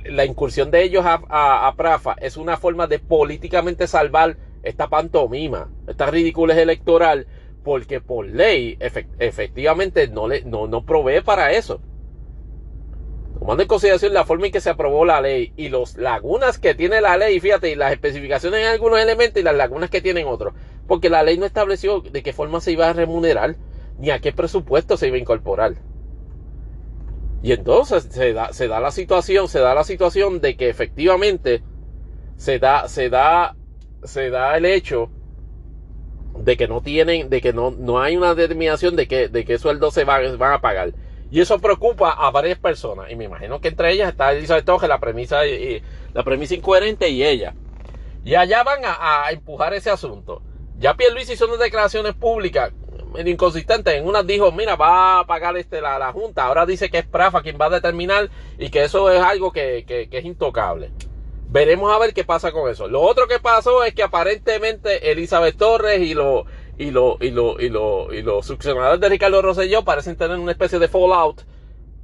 la 0.07 0.25
incursión 0.25 0.73
de 0.73 0.83
ellos 0.83 1.05
a, 1.07 1.73
Prafa 1.77 2.17
es 2.21 2.37
una 2.37 2.57
forma 2.57 2.89
de 2.89 2.99
políticamente 2.99 3.87
salvar 3.87 4.37
esta 4.65 4.89
pantomima, 4.89 5.71
esta 5.87 6.07
ridícula 6.07 6.61
electoral, 6.61 7.29
porque 7.63 8.01
por 8.01 8.27
ley 8.27 8.77
efectivamente 9.21 10.09
no 10.09 10.85
provee 10.85 11.21
para 11.21 11.53
eso. 11.53 11.81
Tomando 13.39 13.63
en 13.63 13.69
consideración 13.69 14.13
la 14.13 14.25
forma 14.25 14.47
en 14.47 14.53
que 14.53 14.61
se 14.61 14.71
aprobó 14.71 15.05
la 15.05 15.21
ley 15.21 15.53
y 15.57 15.69
las 15.69 15.97
lagunas 15.97 16.59
que 16.59 16.75
tiene 16.75 17.01
la 17.01 17.17
ley, 17.17 17.39
fíjate, 17.39 17.71
y 17.71 17.77
las 17.77 17.93
especificaciones 17.93 18.63
en 18.63 18.67
algunos 18.67 18.99
elementos 18.99 19.41
y 19.41 19.45
las 19.45 19.55
lagunas 19.55 19.91
que 19.91 20.01
tienen 20.01 20.27
otros. 20.27 20.55
Porque 20.89 21.09
la 21.09 21.23
ley 21.23 21.39
no 21.39 21.47
estableció 21.47 22.01
de 22.01 22.25
qué 22.25 22.33
forma 22.33 22.61
se 22.61 22.73
iba 22.73 22.89
a 22.89 22.95
remunerar 22.95 23.55
ni 23.99 24.11
a 24.11 24.19
qué 24.19 24.33
presupuesto 24.33 24.97
se 24.97 25.07
iba 25.07 25.17
a 25.17 25.21
incorporar. 25.21 25.75
Y 27.43 27.53
entonces 27.53 28.09
se 28.11 28.33
da, 28.33 28.53
se 28.53 28.69
da 28.69 28.81
la 28.81 28.91
situación, 28.91 29.49
se 29.49 29.61
da 29.61 29.75
la 29.75 29.85
situación 29.85 30.41
de 30.41 30.57
que 30.57 30.69
efectivamente 30.69 31.63
se 32.37 32.59
da, 32.59 32.89
se 32.89 33.09
da, 33.09 33.57
se 34.05 34.31
da 34.31 34.57
el 34.57 34.65
hecho 34.65 35.11
de 36.39 36.57
que 36.57 36.69
no 36.69 36.81
tienen, 36.81 37.31
de 37.31 37.41
que 37.41 37.53
no, 37.53 37.71
no 37.71 38.01
hay 38.01 38.17
una 38.17 38.35
determinación 38.35 38.97
de 38.97 39.07
que, 39.09 39.29
de 39.29 39.45
qué 39.45 39.59
sueldo 39.59 39.91
se 39.91 40.05
van, 40.05 40.39
van 40.39 40.53
a 40.53 40.61
pagar. 40.61 40.93
Y 41.31 41.41
eso 41.41 41.59
preocupa 41.59 42.11
a 42.11 42.31
varias 42.31 42.59
personas. 42.59 43.11
Y 43.11 43.17
me 43.17 43.25
imagino 43.25 43.61
que 43.61 43.69
entre 43.69 43.93
ellas 43.93 44.11
está 44.11 44.33
Elizabeth 44.33 44.65
Toge, 44.65 44.89
la 44.89 45.01
premisa, 45.01 45.47
y, 45.47 45.83
la 46.13 46.23
premisa 46.23 46.55
incoherente 46.55 47.09
y 47.09 47.25
ella. 47.25 47.55
Y 48.25 48.35
allá 48.35 48.63
van 48.63 48.81
a, 48.85 49.31
empujar 49.31 49.75
ese 49.75 49.91
asunto. 49.91 50.43
Ya 50.79 50.95
Pierluisi 50.95 51.33
hizo 51.33 51.47
unas 51.47 51.59
declaraciones 51.59 52.15
públicas 52.15 52.73
medio 53.13 53.33
inconsistentes. 53.33 53.95
En 53.95 54.07
unas 54.07 54.27
dijo, 54.27 54.53
mira, 54.53 54.77
va 54.77 55.21
a 55.21 55.27
pagar 55.27 55.57
este, 55.57 55.81
la, 55.81 55.99
la, 55.99 56.13
Junta. 56.13 56.45
Ahora 56.45 56.67
dice 56.67 56.91
que 56.91 56.99
es 56.99 57.07
Prafa 57.07 57.43
quien 57.43 57.59
va 57.61 57.67
a 57.67 57.71
determinar 57.71 58.31
y 58.59 58.71
que 58.71 58.85
eso 58.85 59.11
es 59.11 59.21
algo 59.21 59.53
que, 59.53 59.85
que, 59.87 60.09
que 60.09 60.19
es 60.19 60.25
intocable. 60.25 60.91
Veremos 61.49 61.95
a 61.95 61.99
ver 61.99 62.13
qué 62.13 62.25
pasa 62.25 62.53
con 62.53 62.71
eso. 62.71 62.89
Lo 62.89 63.01
otro 63.03 63.29
que 63.29 63.39
pasó 63.39 63.85
es 63.85 63.95
que 63.95 64.03
aparentemente 64.03 65.13
Elizabeth 65.13 65.57
Torres 65.57 66.01
y 66.01 66.15
los 66.15 66.45
y, 66.79 66.91
lo, 66.91 67.17
y, 67.21 67.31
lo, 67.31 67.59
y, 67.61 67.69
lo, 67.69 68.13
y 68.13 68.23
los 68.23 68.47
succionadores 68.47 69.01
de 69.01 69.09
Ricardo 69.09 69.41
Rosselló 69.41 69.85
parecen 69.85 70.17
tener 70.17 70.39
una 70.39 70.53
especie 70.53 70.79
de 70.79 70.89
fallout. 70.89 71.43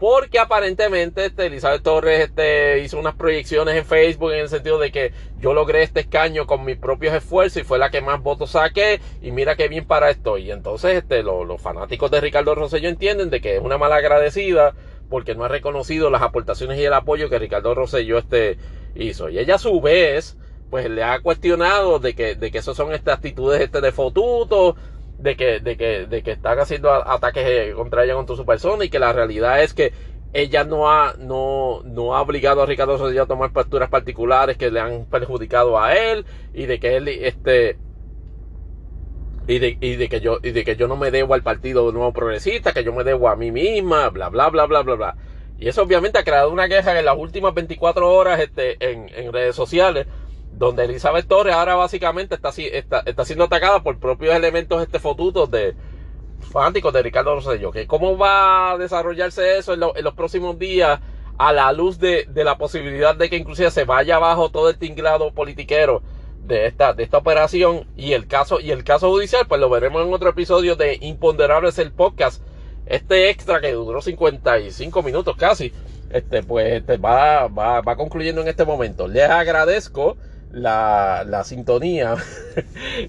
Porque 0.03 0.41
aparentemente 0.41 1.27
este, 1.27 1.47
Elizabeth 1.47 1.85
Torres 1.85 2.23
este, 2.23 2.81
hizo 2.81 2.99
unas 2.99 3.15
proyecciones 3.15 3.77
en 3.77 3.85
Facebook 3.85 4.33
en 4.33 4.41
el 4.41 4.49
sentido 4.49 4.81
de 4.81 4.91
que 4.91 5.13
yo 5.39 5.55
logré 5.55 5.85
este 5.85 6.01
escaño 6.01 6.45
con 6.45 6.65
mis 6.65 6.77
propios 6.77 7.15
esfuerzos 7.15 7.59
y 7.59 7.65
fue 7.65 7.79
la 7.79 7.93
que 7.93 8.01
más 8.01 8.21
votos 8.21 8.51
saqué 8.51 9.01
y 9.23 9.31
mira 9.31 9.55
qué 9.55 9.69
bien 9.69 9.85
para 9.85 10.11
esto. 10.11 10.39
Y 10.39 10.51
entonces 10.51 10.97
este, 10.97 11.23
los 11.23 11.63
fanáticos 11.63 12.11
de 12.11 12.21
Ricardo 12.21 12.57
Rosselló 12.57 12.89
entienden 12.89 13.31
de 13.31 13.41
que 13.41 13.55
es 13.55 13.63
una 13.63 13.79
mala 13.79 13.95
agradecida 13.95 14.75
porque 15.09 15.37
no 15.37 15.45
ha 15.45 15.49
reconocido 15.49 16.11
las 16.11 16.23
aportaciones 16.23 16.81
y 16.81 16.85
el 16.85 16.95
apoyo 16.95 17.31
que 17.31 17.39
Ricardo 17.39 17.73
Rosselló 17.73 18.19
este, 18.19 18.59
hizo. 18.97 19.29
Y 19.29 19.39
ella 19.39 19.55
a 19.55 19.59
su 19.59 19.81
vez 19.81 20.37
pues 20.69 20.91
le 20.91 21.05
ha 21.05 21.21
cuestionado 21.21 21.99
de 22.01 22.15
que, 22.15 22.35
de 22.35 22.51
que 22.51 22.59
eso 22.59 22.75
son 22.75 22.93
estas 22.93 23.19
actitudes 23.19 23.61
este 23.61 23.81
de 23.81 23.93
fotuto, 23.93 24.75
de 25.23 25.37
que, 25.37 25.61
de 25.61 25.77
que, 25.77 26.07
de 26.07 26.23
que 26.23 26.33
están 26.33 26.59
haciendo 26.59 26.91
ataques 26.91 27.45
eh, 27.47 27.73
contra 27.75 28.05
ella, 28.05 28.14
contra 28.14 28.37
su 28.37 28.45
persona, 28.45 28.85
y 28.85 28.91
que 28.91 28.99
la 28.99 29.12
realidad 29.12 29.62
es 29.62 29.73
que 29.73 29.93
ella 30.33 30.64
no 30.64 30.91
ha, 30.91 31.14
no, 31.18 31.83
no 31.85 32.16
ha 32.16 32.23
obligado 32.23 32.62
a 32.62 32.66
Ricardo 32.66 32.97
Rosselló 32.97 33.23
a 33.23 33.27
tomar 33.27 33.53
posturas 33.53 33.89
particulares 33.89 34.57
que 34.57 34.70
le 34.70 34.81
han 34.81 35.05
perjudicado 35.07 35.81
a 35.81 35.95
él, 35.95 36.27
y 36.53 36.66
de 36.66 36.81
que 36.81 36.97
él, 36.97 37.09
este, 37.09 37.79
y 39.47 39.59
de, 39.59 39.79
y 39.81 39.97
de, 39.97 40.09
que 40.09 40.20
yo 40.20 40.39
y 40.43 40.51
de 40.51 40.64
que 40.64 40.77
yo 40.77 40.89
no 40.89 40.97
me 40.97 41.11
debo 41.11 41.35
al 41.35 41.43
partido 41.43 41.91
nuevo 41.93 42.12
progresista 42.12 42.73
que 42.73 42.85
yo 42.85 42.93
me 42.93 43.03
debo 43.03 43.29
a 43.29 43.35
mí 43.35 43.51
misma 43.51 44.09
bla 44.11 44.29
bla 44.29 44.49
bla 44.49 44.66
bla 44.66 44.83
bla 44.83 44.95
bla. 44.95 45.16
Y 45.59 45.68
eso 45.68 45.83
obviamente 45.83 46.18
ha 46.18 46.25
creado 46.25 46.51
una 46.51 46.68
queja 46.68 46.99
en 46.99 47.05
las 47.05 47.16
últimas 47.16 47.55
24 47.55 48.09
horas 48.09 48.41
este, 48.41 48.77
en, 48.81 49.09
en 49.14 49.33
redes 49.33 49.55
sociales 49.55 50.07
donde 50.53 50.85
Elizabeth 50.85 51.27
Torres 51.27 51.55
ahora 51.55 51.75
básicamente 51.75 52.35
está, 52.35 52.51
está, 52.51 53.03
está 53.07 53.25
siendo 53.25 53.45
atacada 53.45 53.83
por 53.83 53.99
propios 53.99 54.35
elementos 54.35 54.83
este 54.83 54.99
fotutos 54.99 55.51
de 55.51 55.75
fanáticos 56.41 56.93
de 56.93 57.03
Ricardo 57.03 57.35
Rosselló. 57.35 57.73
¿Cómo 57.87 58.17
va 58.19 58.73
a 58.73 58.79
desarrollarse 58.79 59.59
eso 59.59 59.75
en, 59.75 59.81
los 59.81 60.15
próximos 60.15 60.59
días 60.59 61.01
a 61.39 61.53
la 61.53 61.73
luz 61.73 61.99
de, 61.99 62.27
de, 62.29 62.45
la 62.45 62.59
posibilidad 62.59 63.17
de 63.17 63.31
que 63.31 63.37
inclusive 63.37 63.71
se 63.71 63.85
vaya 63.85 64.17
abajo 64.17 64.51
todo 64.51 64.69
el 64.69 64.79
tinglado 64.79 65.33
politiquero 65.33 66.03
de 66.45 66.67
esta, 66.67 66.93
de 66.93 67.05
esta 67.05 67.19
operación 67.19 67.87
y 67.97 68.13
el 68.13 68.27
caso 68.27 68.61
y 68.61 68.71
el 68.71 68.85
caso 68.85 69.09
judicial? 69.11 69.47
Pues 69.49 69.61
lo 69.61 69.71
veremos 69.71 70.07
en 70.07 70.13
otro 70.13 70.31
episodio 70.31 70.77
de 70.77 70.99
Imponderables 71.01 71.79
el 71.79 71.93
podcast. 71.93 72.43
Este 72.87 73.31
extra 73.31 73.61
que 73.61 73.73
duró 73.73 74.03
55 74.03 75.03
minutos 75.03 75.37
casi, 75.37 75.73
este, 76.11 76.43
pues 76.43 76.73
este, 76.75 76.97
va, 76.97 77.47
va, 77.47 77.81
va 77.81 77.97
concluyendo 77.97 78.43
en 78.43 78.49
este 78.49 78.65
momento. 78.65 79.07
Les 79.07 79.31
agradezco 79.31 80.17
la, 80.53 81.25
la 81.27 81.45
sintonía. 81.45 82.17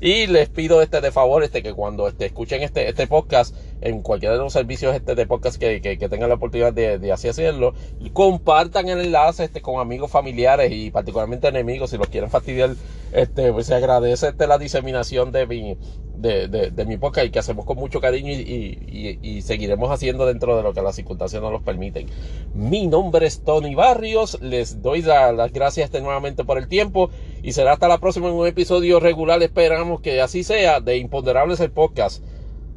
Y 0.02 0.28
les 0.28 0.50
pido 0.50 0.82
este 0.82 1.02
de 1.02 1.12
favor 1.12 1.44
este 1.44 1.62
que 1.62 1.74
cuando 1.74 2.08
este, 2.08 2.26
escuchen 2.26 2.64
este, 2.64 2.88
este 2.88 3.06
podcast 3.06 3.56
en 3.82 4.02
cualquiera 4.02 4.36
de 4.36 4.42
los 4.42 4.54
servicios 4.54 4.96
este 4.96 5.14
de 5.14 5.28
podcast 5.28 5.58
que, 5.58 5.82
que, 5.82 6.10
tengan 6.10 6.30
la 6.30 6.36
oportunidad 6.36 6.74
de, 6.74 7.00
de, 7.00 7.12
así 7.12 7.28
hacerlo 7.28 7.74
compartan 8.14 8.88
el 8.88 9.02
enlace 9.02 9.44
este 9.44 9.62
con 9.62 9.80
amigos 9.80 10.10
familiares 10.10 10.72
y 10.72 10.90
particularmente 10.90 11.50
enemigos 11.50 11.90
si 11.90 11.98
los 11.98 12.08
quieren 12.08 12.30
fastidiar 12.30 12.76
este 13.12 13.52
pues 13.52 13.68
se 13.68 13.76
agradece 13.76 14.30
este 14.30 14.48
la 14.48 14.58
diseminación 14.58 15.32
de 15.32 15.48
mi 15.48 15.78
de, 16.24 16.72
de, 16.72 16.86
mi 16.86 16.96
podcast 16.96 17.28
y 17.28 17.32
que 17.32 17.40
hacemos 17.40 17.66
con 17.66 17.78
mucho 17.78 18.00
cariño 18.00 18.32
y, 18.32 19.20
y, 19.22 19.42
seguiremos 19.42 19.92
haciendo 19.92 20.26
dentro 20.26 20.56
de 20.56 20.64
lo 20.64 20.74
que 20.74 20.82
las 20.82 20.96
circunstancias 20.96 21.42
nos 21.42 21.52
los 21.52 21.62
permiten. 21.64 22.08
Mi 22.54 22.88
nombre 22.88 23.28
es 23.28 23.44
Tony 23.44 23.76
Barrios, 23.76 24.42
les 24.42 24.82
doy 24.82 25.02
las 25.02 25.52
gracias 25.52 25.86
este 25.86 26.00
nuevamente 26.00 26.46
por 26.46 26.58
el 26.58 26.70
tiempo 26.70 27.10
y 27.42 27.52
será 27.52 27.74
hasta 27.74 27.90
la 27.90 27.98
próxima 27.98 28.30
en 28.30 28.36
un 28.36 28.48
episodio 28.48 29.02
regular, 29.02 29.44
esperamos 29.44 30.00
que 30.00 30.22
así 30.22 30.44
sea, 30.44 30.80
de 30.80 30.98
Imponderables 30.98 31.60
el 31.60 31.72
podcast. 31.72 32.24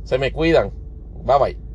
Se 0.02 0.18
me 0.18 0.32
cuidan. 0.32 0.72
Bye 1.24 1.38
bye. 1.38 1.66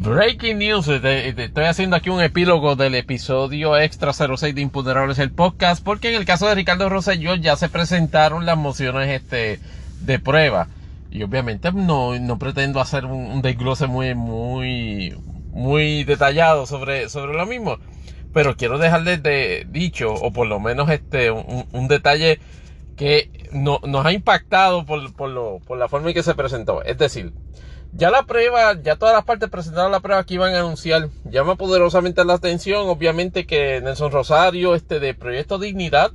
Breaking 0.00 0.58
news, 0.58 0.86
estoy 0.86 1.64
haciendo 1.64 1.96
aquí 1.96 2.08
un 2.08 2.20
epílogo 2.20 2.76
del 2.76 2.94
episodio 2.94 3.76
extra 3.76 4.12
06 4.12 4.54
de 4.54 4.60
Imponderables 4.60 5.18
el 5.18 5.32
podcast, 5.32 5.82
porque 5.82 6.10
en 6.10 6.14
el 6.14 6.24
caso 6.24 6.46
de 6.46 6.54
Ricardo 6.54 6.88
Rosselló 6.88 7.34
ya 7.34 7.56
se 7.56 7.68
presentaron 7.68 8.46
las 8.46 8.56
mociones 8.56 9.08
este, 9.08 9.58
de 10.00 10.18
prueba. 10.18 10.68
Y 11.10 11.22
obviamente 11.22 11.72
no, 11.72 12.18
no 12.18 12.38
pretendo 12.38 12.80
hacer 12.80 13.06
un, 13.06 13.40
desglose 13.40 13.86
muy, 13.86 14.14
muy, 14.14 15.16
muy 15.50 16.04
detallado 16.04 16.66
sobre, 16.66 17.08
sobre 17.08 17.34
lo 17.34 17.46
mismo. 17.46 17.78
Pero 18.32 18.56
quiero 18.56 18.78
dejarles 18.78 19.22
de 19.22 19.66
dicho, 19.70 20.12
o 20.12 20.32
por 20.32 20.46
lo 20.46 20.60
menos 20.60 20.90
este, 20.90 21.30
un, 21.30 21.88
detalle 21.88 22.40
que 22.96 23.48
no, 23.52 23.80
nos 23.86 24.04
ha 24.04 24.12
impactado 24.12 24.84
por, 24.84 25.14
por, 25.14 25.30
lo, 25.30 25.60
por 25.66 25.78
la 25.78 25.88
forma 25.88 26.08
en 26.08 26.14
que 26.14 26.22
se 26.22 26.34
presentó. 26.34 26.82
Es 26.82 26.98
decir, 26.98 27.32
ya 27.92 28.10
la 28.10 28.24
prueba, 28.24 28.80
ya 28.80 28.96
todas 28.96 29.14
las 29.14 29.24
partes 29.24 29.48
presentaron 29.48 29.90
la 29.90 30.00
prueba 30.00 30.24
que 30.24 30.34
iban 30.34 30.54
a 30.54 30.60
anunciar. 30.60 31.08
Llama 31.24 31.56
poderosamente 31.56 32.24
la 32.24 32.34
atención, 32.34 32.88
obviamente, 32.88 33.46
que 33.46 33.80
Nelson 33.80 34.12
Rosario, 34.12 34.74
este 34.74 35.00
de 35.00 35.14
Proyecto 35.14 35.58
Dignidad, 35.58 36.12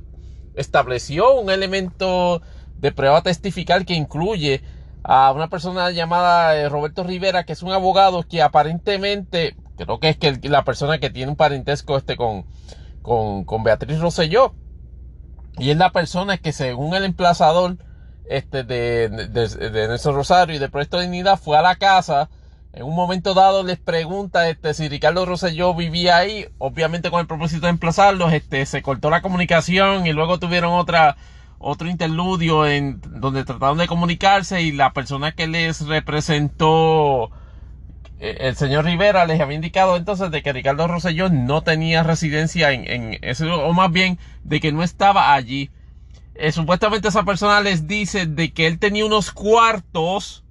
estableció 0.54 1.34
un 1.34 1.50
elemento 1.50 2.42
de 2.84 2.92
prueba 2.92 3.22
testifical 3.22 3.86
que 3.86 3.94
incluye 3.94 4.62
a 5.02 5.32
una 5.32 5.48
persona 5.48 5.90
llamada 5.90 6.54
eh, 6.54 6.68
Roberto 6.68 7.02
Rivera, 7.02 7.44
que 7.44 7.54
es 7.54 7.62
un 7.62 7.72
abogado 7.72 8.24
que 8.24 8.42
aparentemente, 8.42 9.56
creo 9.78 9.98
que 9.98 10.10
es 10.10 10.18
que 10.18 10.38
la 10.50 10.64
persona 10.64 10.98
que 10.98 11.08
tiene 11.08 11.30
un 11.30 11.36
parentesco 11.36 11.96
este 11.96 12.14
con, 12.14 12.44
con, 13.00 13.44
con 13.44 13.64
Beatriz 13.64 14.00
Rosselló. 14.00 14.54
Y 15.56 15.70
es 15.70 15.78
la 15.78 15.92
persona 15.92 16.36
que 16.36 16.52
según 16.52 16.94
el 16.94 17.04
emplazador 17.04 17.78
este, 18.28 18.64
de, 18.64 19.08
de, 19.08 19.88
Nelson 19.88 20.14
Rosario 20.14 20.54
y 20.54 20.58
de 20.58 20.68
Proyecto 20.68 21.00
Dignidad 21.00 21.38
fue 21.38 21.56
a 21.56 21.62
la 21.62 21.76
casa. 21.76 22.28
En 22.74 22.82
un 22.82 22.94
momento 22.94 23.32
dado 23.32 23.62
les 23.62 23.78
pregunta 23.78 24.46
este, 24.50 24.74
si 24.74 24.90
Ricardo 24.90 25.24
Rosselló 25.24 25.74
vivía 25.74 26.18
ahí, 26.18 26.48
obviamente 26.58 27.10
con 27.10 27.20
el 27.20 27.26
propósito 27.26 27.64
de 27.64 27.70
emplazarlos, 27.70 28.34
este, 28.34 28.66
se 28.66 28.82
cortó 28.82 29.08
la 29.08 29.22
comunicación 29.22 30.06
y 30.06 30.12
luego 30.12 30.38
tuvieron 30.38 30.74
otra, 30.74 31.16
otro 31.64 31.88
interludio 31.88 32.66
en 32.66 33.00
donde 33.00 33.44
trataron 33.44 33.78
de 33.78 33.86
comunicarse 33.86 34.62
y 34.62 34.72
la 34.72 34.92
persona 34.92 35.32
que 35.32 35.46
les 35.46 35.86
representó 35.86 37.30
eh, 38.20 38.36
el 38.40 38.56
señor 38.56 38.84
Rivera 38.84 39.26
les 39.26 39.40
había 39.40 39.56
indicado 39.56 39.96
entonces 39.96 40.30
de 40.30 40.42
que 40.42 40.52
Ricardo 40.52 40.86
Rosselló 40.86 41.30
no 41.30 41.62
tenía 41.62 42.02
residencia 42.02 42.72
en, 42.72 42.88
en 42.88 43.18
eso, 43.22 43.46
o 43.64 43.72
más 43.72 43.90
bien 43.90 44.18
de 44.44 44.60
que 44.60 44.72
no 44.72 44.82
estaba 44.82 45.34
allí. 45.34 45.70
Eh, 46.34 46.52
supuestamente 46.52 47.08
esa 47.08 47.24
persona 47.24 47.60
les 47.60 47.86
dice 47.86 48.26
de 48.26 48.52
que 48.52 48.66
él 48.66 48.78
tenía 48.78 49.06
unos 49.06 49.30
cuartos 49.30 50.44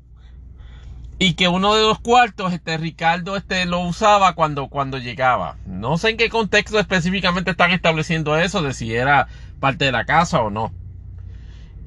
y 1.20 1.34
que 1.36 1.48
uno 1.48 1.76
de 1.76 1.84
los 1.84 2.00
cuartos, 2.00 2.54
este 2.54 2.78
Ricardo, 2.78 3.38
este 3.38 3.66
lo 3.66 3.80
usaba 3.80 4.34
cuando, 4.34 4.68
cuando 4.68 4.98
llegaba. 4.98 5.58
No 5.66 5.98
sé 5.98 6.10
en 6.10 6.18
qué 6.18 6.30
contexto 6.30 6.80
específicamente 6.80 7.52
están 7.52 7.72
estableciendo 7.72 8.38
eso, 8.38 8.62
de 8.62 8.74
si 8.74 8.94
era 8.94 9.28
parte 9.60 9.86
de 9.86 9.92
la 9.92 10.06
casa 10.06 10.42
o 10.42 10.50
no. 10.50 10.74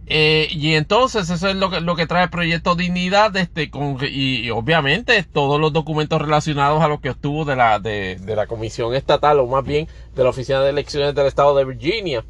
Eh, 0.09 0.47
y 0.53 0.75
entonces 0.75 1.29
eso 1.31 1.49
es 1.49 1.57
lo 1.57 1.69
que, 1.69 1.81
lo 1.81 1.97
que 1.97 2.07
trae 2.07 2.25
el 2.25 2.31
proyecto 2.31 2.77
Dignidad, 2.77 3.37
este, 3.37 3.71
con, 3.71 3.99
y, 4.03 4.49
obviamente 4.51 5.21
todos 5.25 5.61
los 5.61 5.73
documentos 5.73 6.23
relacionados 6.23 6.81
a 6.81 6.89
lo 6.89 7.01
que 7.01 7.11
obtuvo 7.11 7.45
de 7.45 7.57
la, 7.57 7.81
de, 7.81 8.19
la 8.25 8.47
Comisión 8.47 8.95
Estatal, 8.95 9.41
o 9.41 9.47
más 9.49 9.65
bien 9.65 9.89
de 10.15 10.23
la 10.23 10.31
Oficina 10.31 10.61
de 10.61 10.71
Elecciones 10.71 11.15
del 11.15 11.27
Estado 11.27 11.57
de 11.57 11.65
Virginia. 11.65 12.25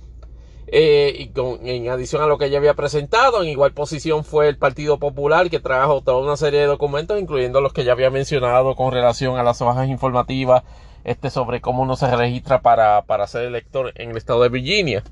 Eh, 0.68 1.14
y 1.18 1.28
con, 1.28 1.64
en 1.64 1.88
adición 1.90 2.22
a 2.22 2.26
lo 2.26 2.38
que 2.38 2.46
ella 2.46 2.58
había 2.58 2.74
presentado, 2.74 3.42
en 3.42 3.50
igual 3.50 3.72
posición 3.72 4.24
fue 4.24 4.48
el 4.48 4.56
Partido 4.56 4.98
Popular, 4.98 5.48
que 5.50 5.60
trajo 5.60 6.00
toda 6.00 6.18
una 6.18 6.36
serie 6.36 6.60
de 6.60 6.66
documentos, 6.66 7.20
incluyendo 7.20 7.60
los 7.60 7.72
que 7.72 7.84
ya 7.84 7.92
había 7.92 8.10
mencionado 8.10 8.74
con 8.74 8.90
relación 8.90 9.38
a 9.38 9.44
las 9.44 9.60
hojas 9.60 9.88
informativas 9.88 10.64
este, 11.04 11.30
sobre 11.30 11.60
cómo 11.60 11.82
uno 11.82 11.94
se 11.94 12.14
registra 12.16 12.62
para, 12.62 13.02
para 13.02 13.28
ser 13.28 13.42
elector 13.42 13.92
en 13.94 14.10
el 14.10 14.16
estado 14.16 14.42
de 14.42 14.48
Virginia. 14.48 15.04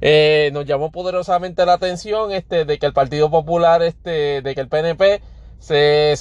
Eh, 0.00 0.50
nos 0.52 0.66
llamó 0.66 0.90
poderosamente 0.90 1.64
la 1.64 1.74
atención 1.74 2.32
este, 2.32 2.64
de 2.64 2.78
que 2.78 2.86
el 2.86 2.92
Partido 2.92 3.30
Popular, 3.30 3.82
este, 3.82 4.42
de 4.42 4.54
que 4.54 4.60
el 4.60 4.68
PNP 4.68 5.22
se, 5.58 6.14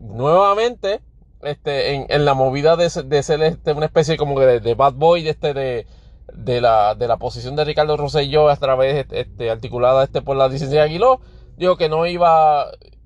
nuevamente 0.00 1.00
este, 1.42 1.94
en, 1.94 2.06
en, 2.08 2.24
la 2.24 2.34
movida 2.34 2.76
de, 2.76 2.88
de 3.04 3.22
ser 3.22 3.42
este, 3.42 3.72
una 3.72 3.86
especie 3.86 4.16
como 4.16 4.40
de, 4.40 4.60
de 4.60 4.74
bad 4.74 4.94
boy 4.94 5.22
de, 5.22 5.30
este, 5.30 5.54
de, 5.54 5.86
de, 6.34 6.60
la, 6.60 6.94
de 6.94 7.08
la 7.08 7.16
posición 7.16 7.56
de 7.56 7.64
Ricardo 7.64 7.96
Rosselló 7.96 8.48
a 8.48 8.56
través 8.56 9.06
este, 9.10 9.50
articulada 9.50 10.04
este, 10.04 10.22
por 10.22 10.36
la 10.36 10.48
licencia 10.48 10.82
Aguiló, 10.82 11.20
dijo 11.56 11.76
que 11.76 11.88
no 11.88 12.06
iba 12.06 12.62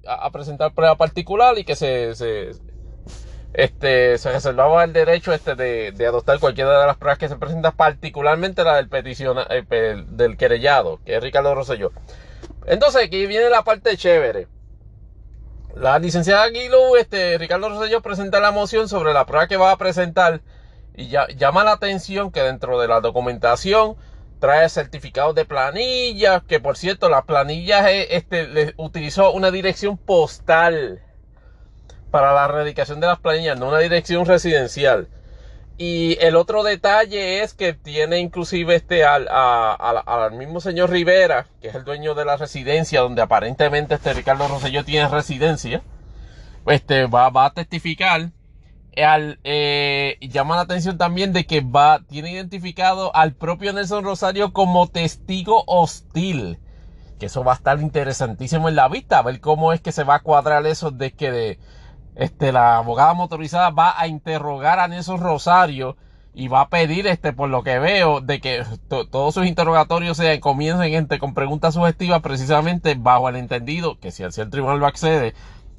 a, 0.07 0.31
presentar 0.33 0.73
prueba 0.73 0.97
particular 0.97 1.59
y 1.59 1.65
que 1.65 1.77
se 1.77 2.13
este, 3.57 4.19
se 4.19 4.31
reservaba 4.31 4.85
el 4.85 4.93
derecho 4.93 5.33
este 5.33 5.55
de, 5.55 6.07
adoptar 6.07 6.39
cualquiera 6.39 6.79
de 6.79 6.87
las 6.87 6.99
pruebas 6.99 7.19
que 7.19 7.31
se 7.31 7.37
presentan, 7.37 7.75
particularmente 7.75 8.63
la 8.65 8.77
del 8.77 8.91
eh, 8.93 10.05
del 10.09 10.37
querellado, 10.37 11.01
que 11.07 11.17
es 11.17 11.23
Ricardo 11.23 11.55
Rosselló. 11.55 11.91
Entonces, 12.67 13.05
aquí 13.07 13.27
viene 13.27 13.49
la 13.49 13.65
parte 13.65 13.97
chévere. 13.97 14.47
La 15.75 15.99
licenciada 15.99 16.43
Aguilú, 16.43 16.97
este, 16.97 17.39
Ricardo 17.39 17.71
Rosselló 17.71 18.03
presenta 18.03 18.41
la 18.41 18.51
moción 18.51 18.91
sobre 18.91 19.15
la 19.15 19.25
prueba 19.25 19.49
que 19.49 19.57
va 19.57 19.71
a 19.71 19.79
presentar 19.79 20.43
y 20.95 21.09
llama 21.09 21.65
la 21.65 21.73
atención 21.73 22.33
que 22.33 22.43
dentro 22.43 22.79
de 22.79 22.89
la 22.89 23.01
documentación 23.01 23.97
trae 24.39 24.69
certificados 24.69 25.35
de 25.35 25.47
planillas, 25.47 26.43
que 26.43 26.61
por 26.61 26.77
cierto, 26.77 27.09
las 27.09 27.25
planillas 27.25 27.87
este, 27.89 28.75
utilizó 28.77 29.33
una 29.33 29.51
dirección 29.51 29.97
postal 29.97 31.06
para 32.11 32.33
la 32.33 32.45
erradicación 32.45 33.01
de 33.01 33.07
las 33.07 33.19
planillas, 33.19 33.59
no 33.59 33.69
una 33.69 33.79
dirección 33.79 34.27
residencial. 34.27 35.09
Y 35.79 36.17
el 36.21 36.37
otro 36.37 36.63
detalle 36.63 37.43
es 37.43 37.53
que 37.53 37.75
tiene 37.75 38.19
inclusive 38.19 38.77
este 38.77 39.05
al, 39.05 39.29
al, 39.29 40.33
mismo 40.33 40.61
señor 40.61 40.91
Rivera, 40.91 41.49
que 41.61 41.69
es 41.69 41.75
el 41.75 41.85
dueño 41.85 42.15
de 42.15 42.25
la 42.25 42.39
residencia 42.39 43.03
donde 43.03 43.21
aparentemente 43.21 43.95
este 43.95 44.15
Ricardo 44.15 44.49
Rosselló 44.49 44.85
tiene 44.85 45.07
residencia, 45.09 45.83
este 46.67 47.07
va, 47.07 47.29
va 47.29 47.47
a 47.47 47.53
testificar. 47.53 48.31
Al, 48.97 49.39
eh, 49.45 50.17
llama 50.23 50.57
la 50.57 50.63
atención 50.63 50.97
también 50.97 51.35
de 51.35 51.45
que 51.45 51.61
va, 51.61 52.01
tiene 52.09 52.33
identificado 52.33 53.15
al 53.15 53.35
propio 53.35 53.75
Nelson 53.75 54.03
Rosario 54.03 54.55
como 54.55 54.89
testigo 54.89 55.65
hostil. 55.67 56.59
Que 57.19 57.27
eso 57.27 57.45
va 57.45 57.53
a 57.53 57.57
estar 57.57 57.79
interesantísimo 57.81 58.71
en 58.71 58.77
la 58.77 58.89
vista, 58.89 59.19
a 59.19 59.23
ver 59.23 59.41
cómo 59.41 59.75
es 59.75 59.83
que 59.83 59.93
se 59.93 60.05
va 60.05 60.17
a 60.17 60.23
cuadrar 60.23 60.67
eso 60.67 60.91
de 60.91 61.13
que 61.13 61.31
de, 61.31 61.59
este, 62.17 62.51
la 62.51 62.79
abogada 62.79 63.15
motorizada 63.15 63.71
va 63.71 63.99
a 63.99 64.09
interrogar 64.09 64.81
a 64.81 64.89
Nelson 64.89 65.21
Rosario 65.21 65.97
y 66.35 66.49
va 66.49 66.63
a 66.63 66.69
pedir, 66.69 67.07
este, 67.07 67.33
por 67.33 67.49
lo 67.49 67.63
que 67.63 67.79
veo, 67.79 68.21
de 68.21 68.41
que 68.41 68.65
todos 68.89 69.35
sus 69.35 69.47
interrogatorios 69.47 70.17
sean, 70.17 70.41
comiencen 70.41 70.93
entre, 70.95 71.19
con 71.19 71.33
preguntas 71.33 71.75
sugestivas 71.75 72.21
precisamente 72.21 72.95
bajo 72.95 73.29
el 73.29 73.37
entendido 73.37 73.99
que 74.01 74.11
si 74.11 74.23
el 74.23 74.51
tribunal 74.51 74.81
lo 74.81 74.87
accede, 74.87 75.35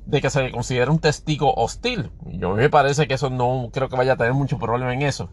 de 0.08 0.22
que 0.22 0.30
se 0.30 0.42
le 0.42 0.52
considera 0.52 0.90
un 0.90 1.00
testigo 1.00 1.54
hostil. 1.54 2.12
Yo 2.26 2.56
me 2.56 2.70
parece 2.70 3.08
que 3.08 3.16
eso 3.16 3.30
no 3.30 3.70
creo 3.74 3.90
que 3.90 3.98
vaya 3.98 4.14
a 4.14 4.18
tener 4.18 4.34
mucho 4.34 4.58
problema 4.58 4.94
en 4.94 5.02
eso. 5.02 5.30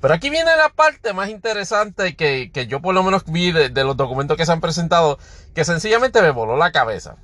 Pero 0.00 0.14
aquí 0.14 0.30
viene 0.30 0.56
la 0.56 0.70
parte 0.70 1.12
más 1.12 1.28
interesante 1.28 2.16
que, 2.16 2.50
que 2.52 2.66
yo 2.66 2.80
por 2.80 2.94
lo 2.94 3.02
menos 3.02 3.24
vi 3.26 3.52
de, 3.52 3.84
los 3.84 3.96
documentos 3.96 4.36
que 4.36 4.46
se 4.46 4.52
han 4.52 4.60
presentado, 4.60 5.18
que 5.54 5.64
sencillamente 5.64 6.22
me 6.22 6.30
voló 6.30 6.56
la 6.56 6.72
cabeza. 6.72 7.16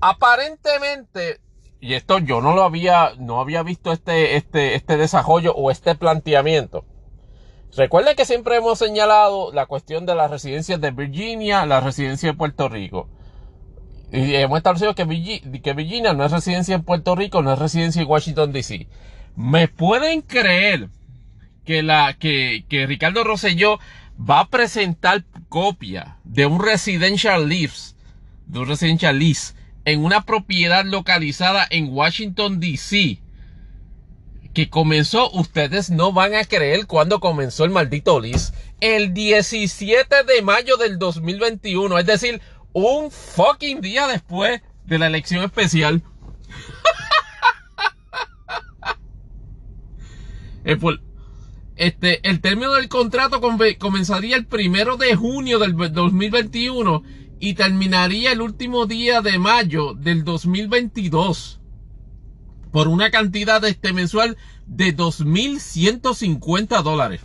Aparentemente, 0.00 1.40
y 1.82 1.94
esto 1.94 2.20
yo 2.20 2.40
no 2.40 2.54
lo 2.54 2.62
había, 2.62 3.10
no 3.18 3.40
había 3.40 3.64
visto 3.64 3.90
este, 3.90 4.36
este, 4.36 4.76
este 4.76 4.96
desarrollo 4.96 5.52
o 5.52 5.68
este 5.72 5.96
planteamiento. 5.96 6.84
Recuerden 7.76 8.14
que 8.14 8.24
siempre 8.24 8.54
hemos 8.54 8.78
señalado 8.78 9.52
la 9.52 9.66
cuestión 9.66 10.06
de 10.06 10.14
las 10.14 10.30
residencias 10.30 10.80
de 10.80 10.92
Virginia, 10.92 11.66
la 11.66 11.80
residencia 11.80 12.30
de 12.30 12.38
Puerto 12.38 12.68
Rico. 12.68 13.08
Y 14.12 14.36
hemos 14.36 14.58
establecido 14.58 14.94
que 14.94 15.04
Virginia, 15.04 15.60
que 15.60 15.72
Virginia 15.72 16.12
no 16.12 16.24
es 16.24 16.30
residencia 16.30 16.76
en 16.76 16.84
Puerto 16.84 17.16
Rico, 17.16 17.42
no 17.42 17.52
es 17.52 17.58
residencia 17.58 18.00
en 18.00 18.08
Washington 18.08 18.52
DC. 18.52 18.86
¿Me 19.34 19.66
pueden 19.66 20.20
creer 20.20 20.88
que 21.64 21.82
la, 21.82 22.14
que, 22.14 22.64
que 22.68 22.86
Ricardo 22.86 23.24
Rosselló 23.24 23.80
va 24.16 24.38
a 24.38 24.48
presentar 24.48 25.24
copia 25.48 26.18
de 26.22 26.46
un 26.46 26.62
residential 26.62 27.48
lease, 27.48 27.96
de 28.46 28.60
un 28.60 28.68
residential 28.68 29.18
lease 29.18 29.54
en 29.84 30.04
una 30.04 30.22
propiedad 30.24 30.84
localizada 30.84 31.66
en 31.70 31.88
Washington, 31.92 32.60
D.C. 32.60 33.20
Que 34.54 34.68
comenzó, 34.68 35.30
ustedes 35.30 35.90
no 35.90 36.12
van 36.12 36.34
a 36.34 36.44
creer 36.44 36.86
cuándo 36.86 37.20
comenzó 37.20 37.64
el 37.64 37.70
maldito 37.70 38.20
lease. 38.20 38.52
El 38.80 39.14
17 39.14 40.24
de 40.24 40.42
mayo 40.42 40.76
del 40.76 40.98
2021. 40.98 41.98
Es 41.98 42.06
decir, 42.06 42.40
un 42.72 43.10
fucking 43.10 43.80
día 43.80 44.06
después 44.06 44.60
de 44.84 44.98
la 44.98 45.06
elección 45.06 45.44
especial. 45.44 46.02
Este, 51.74 52.28
el 52.28 52.40
término 52.40 52.74
del 52.74 52.88
contrato 52.88 53.40
comenzaría 53.78 54.36
el 54.36 54.46
primero 54.46 54.96
de 54.96 55.16
junio 55.16 55.58
del 55.58 55.74
2021 55.74 57.02
y 57.42 57.54
terminaría 57.54 58.30
el 58.30 58.40
último 58.40 58.86
día 58.86 59.20
de 59.20 59.36
mayo 59.36 59.94
del 59.94 60.22
2022 60.22 61.58
por 62.70 62.86
una 62.86 63.10
cantidad 63.10 63.64
este 63.64 63.92
mensual 63.92 64.36
de 64.66 64.96
2.150 64.96 66.84
dólares. 66.84 67.22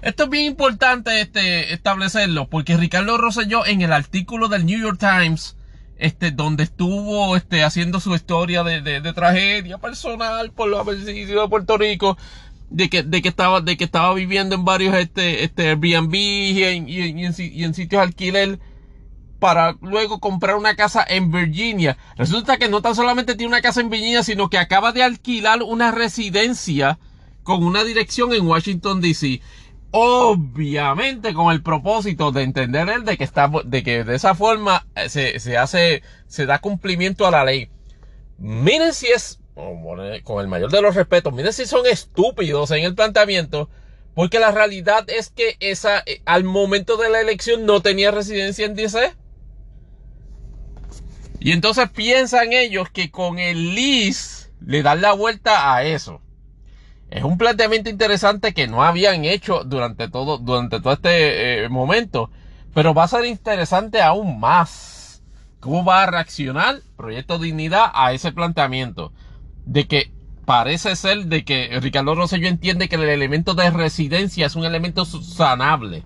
Esto 0.00 0.22
es 0.22 0.30
bien 0.30 0.44
importante 0.44 1.20
este, 1.20 1.74
establecerlo 1.74 2.48
porque 2.48 2.76
Ricardo 2.76 3.18
Rosselló 3.18 3.66
en 3.66 3.82
el 3.82 3.92
artículo 3.92 4.46
del 4.46 4.64
New 4.64 4.80
York 4.80 5.00
Times 5.00 5.56
este, 5.96 6.30
donde 6.30 6.62
estuvo 6.62 7.36
este, 7.36 7.64
haciendo 7.64 7.98
su 7.98 8.14
historia 8.14 8.62
de, 8.62 8.80
de, 8.80 9.12
tragedia 9.12 9.78
personal 9.78 10.52
por 10.52 10.68
lo 10.68 10.84
sido 10.84 11.42
de 11.42 11.48
Puerto 11.48 11.76
Rico, 11.76 12.16
de 12.70 12.88
que, 12.88 13.02
de 13.02 13.22
que 13.22 13.28
estaba, 13.28 13.60
de 13.60 13.76
que 13.76 13.82
estaba 13.82 14.14
viviendo 14.14 14.54
en 14.54 14.64
varios 14.64 14.94
este, 14.94 15.42
este 15.42 15.70
Airbnb 15.70 16.14
y 16.14 16.62
en, 16.62 16.88
y 16.88 17.24
en, 17.24 17.34
y 17.36 17.64
en 17.64 17.74
sitios 17.74 18.00
alquiler 18.00 18.60
para 19.38 19.76
luego 19.80 20.20
comprar 20.20 20.56
una 20.56 20.74
casa 20.74 21.04
en 21.08 21.30
Virginia. 21.30 21.96
Resulta 22.16 22.56
que 22.56 22.68
no 22.68 22.82
tan 22.82 22.94
solamente 22.94 23.34
tiene 23.34 23.52
una 23.52 23.62
casa 23.62 23.80
en 23.80 23.90
Virginia, 23.90 24.22
sino 24.22 24.50
que 24.50 24.58
acaba 24.58 24.92
de 24.92 25.02
alquilar 25.02 25.62
una 25.62 25.90
residencia 25.90 26.98
con 27.42 27.64
una 27.64 27.84
dirección 27.84 28.32
en 28.34 28.46
Washington 28.46 29.00
DC. 29.00 29.40
Obviamente 29.90 31.32
con 31.32 31.50
el 31.50 31.62
propósito 31.62 32.30
de 32.30 32.42
entender 32.42 32.88
él 32.90 33.04
de 33.04 33.16
que 33.16 33.24
está, 33.24 33.50
de 33.64 33.82
que 33.82 34.04
de 34.04 34.16
esa 34.16 34.34
forma 34.34 34.86
eh, 34.94 35.08
se, 35.08 35.40
se 35.40 35.56
hace, 35.56 36.02
se 36.26 36.44
da 36.44 36.58
cumplimiento 36.58 37.26
a 37.26 37.30
la 37.30 37.44
ley. 37.44 37.70
Miren 38.36 38.92
si 38.92 39.06
es, 39.06 39.40
con 40.24 40.40
el 40.40 40.48
mayor 40.48 40.70
de 40.70 40.82
los 40.82 40.94
respetos, 40.94 41.32
miren 41.32 41.52
si 41.52 41.66
son 41.66 41.86
estúpidos 41.86 42.70
en 42.70 42.84
el 42.84 42.94
planteamiento, 42.94 43.70
porque 44.14 44.38
la 44.38 44.50
realidad 44.50 45.04
es 45.08 45.30
que 45.30 45.56
esa, 45.60 46.02
eh, 46.06 46.22
al 46.24 46.44
momento 46.44 46.96
de 46.96 47.08
la 47.08 47.20
elección 47.20 47.66
no 47.66 47.80
tenía 47.80 48.10
residencia 48.10 48.66
en 48.66 48.74
DC. 48.74 49.14
Y 51.40 51.52
entonces 51.52 51.88
piensan 51.90 52.52
ellos 52.52 52.90
que 52.90 53.10
con 53.10 53.38
el 53.38 53.74
LIS 53.74 54.50
le 54.60 54.82
dan 54.82 55.00
la 55.00 55.12
vuelta 55.12 55.74
a 55.74 55.84
eso. 55.84 56.20
Es 57.10 57.24
un 57.24 57.38
planteamiento 57.38 57.88
interesante 57.88 58.52
que 58.52 58.66
no 58.66 58.82
habían 58.82 59.24
hecho 59.24 59.64
durante 59.64 60.08
todo, 60.08 60.38
durante 60.38 60.80
todo 60.80 60.92
este 60.92 61.64
eh, 61.64 61.68
momento. 61.68 62.30
Pero 62.74 62.92
va 62.92 63.04
a 63.04 63.08
ser 63.08 63.24
interesante 63.24 64.02
aún 64.02 64.40
más. 64.40 65.22
¿Cómo 65.60 65.84
va 65.84 66.02
a 66.02 66.06
reaccionar 66.06 66.80
Proyecto 66.96 67.38
Dignidad 67.38 67.90
a 67.94 68.12
ese 68.12 68.32
planteamiento? 68.32 69.12
De 69.64 69.86
que 69.86 70.12
parece 70.44 70.96
ser 70.96 71.26
de 71.26 71.44
que 71.44 71.78
Ricardo 71.80 72.14
Rosselló 72.14 72.48
entiende 72.48 72.88
que 72.88 72.96
el 72.96 73.08
elemento 73.08 73.54
de 73.54 73.70
residencia 73.70 74.46
es 74.46 74.56
un 74.56 74.64
elemento 74.64 75.04
subsanable. 75.04 76.04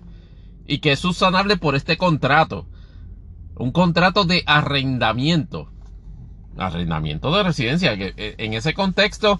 Y 0.65 0.79
que 0.79 0.93
es 0.93 0.99
subsanable 0.99 1.57
por 1.57 1.75
este 1.75 1.97
contrato 1.97 2.67
un 3.55 3.71
contrato 3.71 4.25
de 4.25 4.43
arrendamiento. 4.45 5.69
Arrendamiento 6.57 7.35
de 7.35 7.43
residencia. 7.43 7.97
Que 7.97 8.13
eh, 8.17 8.35
en 8.37 8.53
ese 8.53 8.73
contexto 8.73 9.39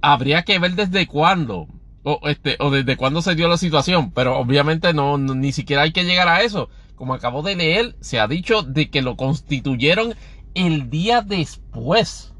habría 0.00 0.42
que 0.42 0.58
ver 0.58 0.74
desde 0.74 1.06
cuándo. 1.06 1.68
O, 2.02 2.20
este, 2.28 2.56
o 2.60 2.70
desde 2.70 2.96
cuándo 2.96 3.22
se 3.22 3.34
dio 3.34 3.48
la 3.48 3.56
situación. 3.56 4.12
Pero 4.12 4.38
obviamente 4.38 4.92
no, 4.92 5.18
ni 5.18 5.52
siquiera 5.52 5.82
hay 5.82 5.92
que 5.92 6.04
llegar 6.04 6.28
a 6.28 6.42
eso. 6.42 6.68
como 6.94 7.14
acabo 7.14 7.42
de 7.42 7.56
leer, 7.56 7.96
se 8.00 8.20
ha 8.20 8.28
dicho 8.28 8.62
de 8.62 8.90
que 8.90 9.02
lo 9.02 9.16
constituyeron 9.16 10.14
el 10.54 10.88
día 10.88 11.20
después. 11.20 12.32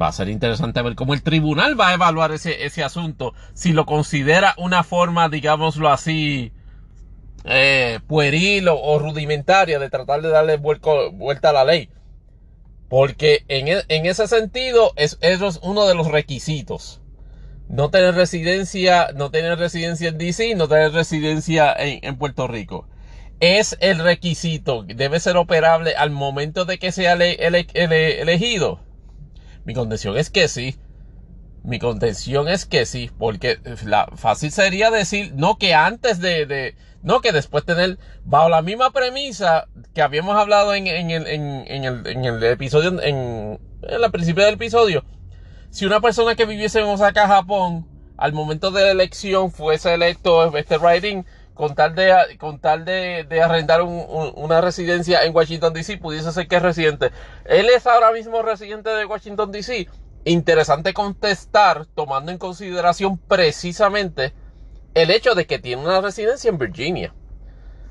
Va 0.00 0.08
a 0.08 0.12
ser 0.12 0.28
interesante 0.28 0.82
ver 0.82 0.96
cómo 0.96 1.14
el 1.14 1.22
tribunal 1.22 1.78
va 1.80 1.88
a 1.88 1.94
evaluar 1.94 2.32
ese, 2.32 2.64
ese 2.64 2.82
asunto. 2.82 3.32
Si 3.54 3.72
lo 3.72 3.86
considera 3.86 4.54
una 4.58 4.82
forma, 4.82 5.28
digámoslo 5.28 5.88
así, 5.88 6.52
eh, 7.44 8.00
pueril 8.06 8.68
o, 8.68 8.98
rudimentaria 8.98 9.78
de 9.78 9.90
tratar 9.90 10.22
de 10.22 10.30
darle 10.30 10.56
vuelta 10.56 11.50
a 11.50 11.52
la 11.52 11.64
ley. 11.64 11.90
Porque 12.88 13.44
en, 13.48 13.68
e, 13.68 13.82
en 13.88 14.06
ese 14.06 14.26
sentido, 14.28 14.92
es, 14.96 15.18
eso 15.20 15.48
es 15.48 15.60
uno 15.62 15.86
de 15.86 15.94
los 15.94 16.10
requisitos. 16.10 17.00
No 17.68 17.90
tener 17.90 18.14
residencia, 18.14 19.08
no 19.14 19.30
tener 19.30 19.58
residencia 19.58 20.08
en 20.08 20.18
DC, 20.18 20.54
no 20.54 20.68
tener 20.68 20.92
residencia 20.92 21.74
en, 21.76 22.16
Puerto 22.16 22.46
Rico. 22.46 22.86
Es 23.40 23.76
el 23.80 23.98
requisito. 23.98 24.84
Debe 24.84 25.18
ser 25.18 25.36
operable 25.36 25.94
al 25.96 26.10
momento 26.10 26.66
de 26.66 26.78
que 26.78 26.92
sea 26.92 27.14
elegido. 27.14 28.80
Mi 29.64 29.74
condición 29.74 30.16
es 30.16 30.30
que 30.30 30.46
sí. 30.48 30.76
Mi 31.62 31.78
contención 31.78 32.48
es 32.48 32.66
que 32.66 32.84
sí, 32.84 33.10
porque 33.18 33.58
la 33.86 34.06
fácil 34.16 34.52
sería 34.52 34.90
decir, 34.90 35.32
no 35.34 35.56
que 35.56 35.72
antes 35.72 36.20
de, 36.20 36.74
no 37.04 37.20
que 37.20 37.32
después 37.32 37.64
tener, 37.64 37.98
bajo 38.24 38.48
la 38.48 38.62
misma 38.62 38.90
premisa 38.90 39.68
que 39.94 40.02
habíamos 40.02 40.36
hablado 40.36 40.74
en, 40.74 40.86
en, 40.86 41.10
el, 41.10 41.26
en, 41.26 41.84
el, 41.84 42.06
en 42.06 42.24
el 42.24 42.42
episodio, 42.42 43.00
en, 43.00 43.60
la 43.82 44.08
principio 44.08 44.44
del 44.44 44.54
episodio, 44.54 45.04
si 45.70 45.84
una 45.84 46.00
persona 46.00 46.34
que 46.34 46.46
viviese 46.46 46.80
en 46.80 46.86
Osaka, 46.86 47.28
Japón, 47.28 47.86
al 48.16 48.32
momento 48.32 48.70
de 48.70 48.82
la 48.82 48.90
elección 48.90 49.52
fuese 49.52 49.92
electo 49.92 50.56
este 50.56 50.78
riding, 50.78 51.26
con 51.52 51.74
tal 51.74 51.94
de, 51.94 52.36
con 52.38 52.58
tal 52.58 52.84
de, 52.84 53.26
de 53.28 53.42
arrendar 53.42 53.82
una 53.82 54.60
residencia 54.60 55.22
en 55.24 55.36
Washington 55.36 55.74
DC, 55.74 55.98
pudiese 55.98 56.32
ser 56.32 56.48
que 56.48 56.56
es 56.56 56.62
residente. 56.62 57.10
Él 57.44 57.66
es 57.68 57.86
ahora 57.86 58.12
mismo 58.12 58.42
residente 58.42 58.90
de 58.90 59.04
Washington 59.04 59.52
DC 59.52 59.88
interesante 60.24 60.94
contestar 60.94 61.86
tomando 61.94 62.32
en 62.32 62.38
consideración 62.38 63.18
precisamente 63.18 64.32
el 64.94 65.10
hecho 65.10 65.34
de 65.34 65.46
que 65.46 65.58
tiene 65.58 65.82
una 65.82 66.00
residencia 66.00 66.48
en 66.48 66.58
Virginia. 66.58 67.12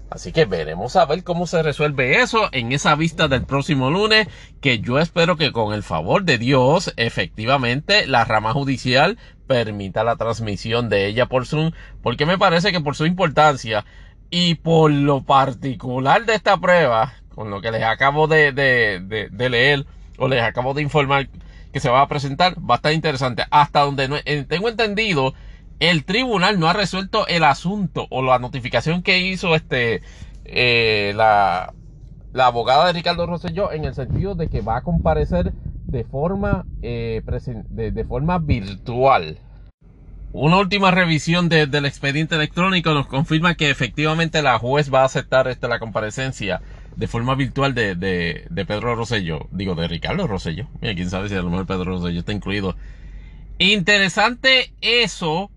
Así 0.10 0.32
que 0.32 0.46
veremos 0.46 0.96
a 0.96 1.06
ver 1.06 1.24
cómo 1.24 1.48
se 1.48 1.64
resuelve 1.64 2.22
eso 2.22 2.50
en 2.52 2.72
esa 2.72 2.94
vista 2.96 3.28
del 3.28 3.46
próximo 3.46 3.90
lunes, 3.90 4.28
que 4.62 4.80
yo 4.80 5.00
espero 5.00 5.38
que 5.38 5.52
con 5.52 5.74
el 5.74 5.82
favor 5.82 6.24
de 6.24 6.38
Dios, 6.38 6.94
efectivamente, 6.98 8.06
la 8.06 8.24
rama 8.24 8.54
judicial 8.54 9.18
permita 9.48 10.04
la 10.04 10.16
transmisión 10.16 10.88
de 10.90 11.08
ella 11.08 11.26
por 11.26 11.48
Zoom, 11.48 11.72
porque 12.04 12.28
me 12.28 12.38
parece 12.38 12.72
que 12.72 12.80
por 12.80 12.96
su 12.96 13.08
importancia 13.08 13.86
y 14.30 14.56
por 14.56 14.92
lo 14.92 15.24
particular 15.24 16.26
de 16.26 16.36
esta 16.36 16.58
prueba, 16.58 17.16
con 17.34 17.50
lo 17.50 17.62
que 17.62 17.72
les 17.72 17.84
acabo 17.84 18.28
de, 18.28 18.52
de, 18.52 19.30
de 19.32 19.50
leer 19.50 19.86
o 20.20 20.28
les 20.28 20.44
acabo 20.44 20.76
de 20.76 20.84
informar 20.84 21.28
que 21.74 21.80
se 21.80 21.90
va 21.90 22.02
a 22.02 22.08
presentar 22.08 22.54
va 22.58 22.76
a 22.76 22.78
estar 22.78 22.94
interesante. 22.94 23.44
Hasta 23.50 23.82
donde 23.82 24.08
no, 24.08 24.16
eh, 24.24 24.46
tengo 24.48 24.70
entendido, 24.70 25.34
el 25.90 26.06
tribunal 26.06 26.60
no 26.60 26.70
ha 26.70 26.74
resuelto 26.74 27.28
el 27.28 27.44
asunto 27.44 28.08
o 28.10 28.22
la 28.22 28.40
notificación 28.40 29.04
que 29.04 29.20
hizo 29.20 29.54
este 29.54 30.02
eh, 30.46 31.12
la, 31.14 31.74
abogada 32.34 32.88
de 32.88 32.94
Ricardo 32.94 33.26
Rosselló 33.26 33.70
en 33.74 33.84
el 33.84 33.94
sentido 33.94 34.34
de 34.34 34.48
que 34.48 34.62
va 34.62 34.78
a 34.78 34.82
comparecer 34.82 35.52
de 35.86 36.06
forma, 36.06 36.66
eh, 36.82 37.22
de, 37.70 38.06
forma 38.06 38.40
virtual. 38.40 39.40
Una 40.32 40.58
última 40.58 40.90
revisión 40.90 41.50
del 41.50 41.86
expediente 41.86 42.36
electrónico 42.36 42.94
nos 42.94 43.08
confirma 43.08 43.56
que 43.56 43.70
efectivamente 43.70 44.42
la 44.42 44.58
juez 44.60 44.92
va 44.92 45.02
a 45.02 45.06
aceptar 45.06 45.50
este, 45.50 45.68
la 45.68 45.80
comparecencia 45.80 46.62
de 46.96 47.08
forma 47.08 47.36
virtual 47.36 47.76
de, 47.76 47.96
de, 47.96 48.48
de 48.50 48.66
Pedro 48.66 48.96
Rosselló. 48.96 49.48
Digo, 49.52 49.76
de 49.76 49.88
Ricardo 49.90 50.28
Rosselló. 50.28 50.68
Mira, 50.82 50.96
quién 50.96 51.10
sabe 51.10 51.28
si 51.28 51.36
a 51.36 51.42
lo 51.42 51.50
mejor 51.50 51.68
Pedro 51.68 51.84
Rosselló 51.84 52.20
está 52.20 52.32
incluido. 52.32 52.76
Interesante 53.60 54.74
eso 54.82 55.52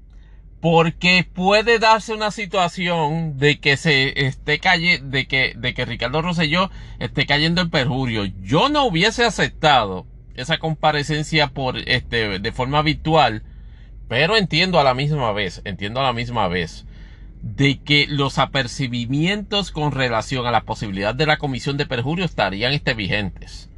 porque 0.68 1.24
puede 1.32 1.78
darse 1.78 2.12
una 2.12 2.32
situación 2.32 3.38
de 3.38 3.60
que 3.60 3.76
se 3.76 4.26
esté 4.26 4.58
calle, 4.58 4.98
de 4.98 5.28
que, 5.28 5.54
de 5.56 5.74
que 5.74 5.84
Ricardo 5.84 6.22
Rosselló 6.22 6.72
esté 6.98 7.24
cayendo 7.24 7.60
en 7.60 7.70
perjurio. 7.70 8.24
Yo 8.42 8.68
no 8.68 8.84
hubiese 8.84 9.24
aceptado 9.24 10.08
esa 10.34 10.58
comparecencia 10.58 11.46
por 11.46 11.78
este 11.88 12.40
de 12.40 12.50
forma 12.50 12.82
virtual, 12.82 13.44
pero 14.08 14.36
entiendo 14.36 14.80
a 14.80 14.82
la 14.82 14.92
misma 14.92 15.30
vez, 15.30 15.62
entiendo 15.64 16.00
a 16.00 16.02
la 16.02 16.12
misma 16.12 16.48
vez 16.48 16.84
de 17.42 17.78
que 17.78 18.08
los 18.08 18.38
apercibimientos 18.38 19.70
con 19.70 19.92
relación 19.92 20.48
a 20.48 20.50
la 20.50 20.64
posibilidad 20.64 21.14
de 21.14 21.26
la 21.26 21.36
comisión 21.36 21.76
de 21.76 21.86
perjurio 21.86 22.24
estarían 22.24 22.72
este, 22.72 22.94
vigentes. 22.94 23.70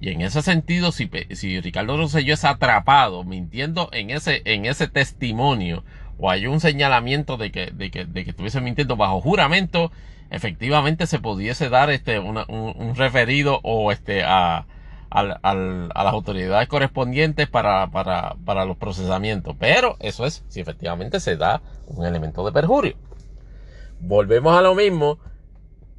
Y 0.00 0.08
en 0.08 0.22
ese 0.22 0.40
sentido, 0.40 0.90
si, 0.90 1.10
si 1.32 1.60
Ricardo 1.60 1.98
Rosselló 1.98 2.32
es 2.32 2.46
atrapado 2.46 3.24
mintiendo 3.24 3.90
en 3.92 4.08
ese, 4.08 4.40
en 4.46 4.64
ese 4.64 4.88
testimonio, 4.88 5.84
o 6.20 6.30
hay 6.30 6.46
un 6.46 6.60
señalamiento 6.60 7.36
de 7.36 7.50
que, 7.50 7.70
de 7.72 7.90
que, 7.90 8.04
de 8.04 8.24
que 8.24 8.30
estuviese 8.30 8.60
mintiendo 8.60 8.96
bajo 8.96 9.20
juramento, 9.20 9.90
efectivamente 10.30 11.06
se 11.06 11.18
pudiese 11.18 11.68
dar 11.68 11.90
este, 11.90 12.18
un, 12.18 12.94
referido 12.94 13.60
o 13.62 13.90
este, 13.92 14.22
a, 14.24 14.66
a, 15.10 15.22
las 15.54 16.12
autoridades 16.12 16.68
correspondientes 16.68 17.48
para, 17.48 17.88
para, 17.90 18.36
para 18.44 18.64
los 18.64 18.76
procesamientos. 18.76 19.56
Pero 19.58 19.96
eso 20.00 20.26
es 20.26 20.44
si 20.48 20.60
efectivamente 20.60 21.20
se 21.20 21.36
da 21.36 21.62
un 21.86 22.04
elemento 22.04 22.44
de 22.44 22.52
perjurio 22.52 22.96
volvemos 24.00 24.56
a 24.56 24.62
lo 24.62 24.74
mismo. 24.74 25.18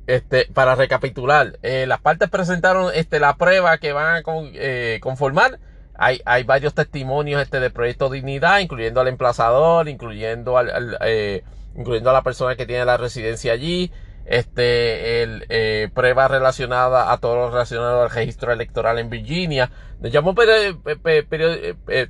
Este, 0.08 0.48
para 0.54 0.76
recapitular, 0.76 1.60
eh, 1.62 1.86
las 1.88 2.02
partes 2.02 2.28
presentaron 2.28 2.92
este, 2.94 3.20
la 3.20 3.38
prueba 3.38 3.78
que 3.78 3.94
van 3.94 4.16
a 4.16 4.24
eh, 4.54 5.00
conformar. 5.02 5.60
Hay, 6.04 6.44
varios 6.44 6.74
testimonios 6.74 7.40
este, 7.40 7.60
de 7.60 7.70
Proyecto 7.70 8.10
Dignidad, 8.10 8.58
incluyendo 8.58 9.02
al 9.02 9.08
emplazador, 9.08 9.88
incluyendo, 9.88 10.58
al, 10.58 10.98
eh, 11.02 11.44
incluyendo 11.76 12.10
a 12.10 12.14
la 12.14 12.24
persona 12.24 12.56
que 12.56 12.66
tiene 12.66 12.86
la 12.86 12.98
residencia 12.98 13.54
allí. 13.54 13.92
Este, 14.26 15.22
el, 15.22 15.92
prueba 15.92 16.28
relacionada 16.28 17.12
a 17.12 17.18
todo 17.20 17.36
lo 17.36 17.52
relacionado 17.52 18.02
al 18.02 18.10
registro 18.10 18.52
electoral 18.52 18.98
en 18.98 19.12
Virginia. 19.12 19.70
Nos 20.00 20.12
llamó 20.12 20.34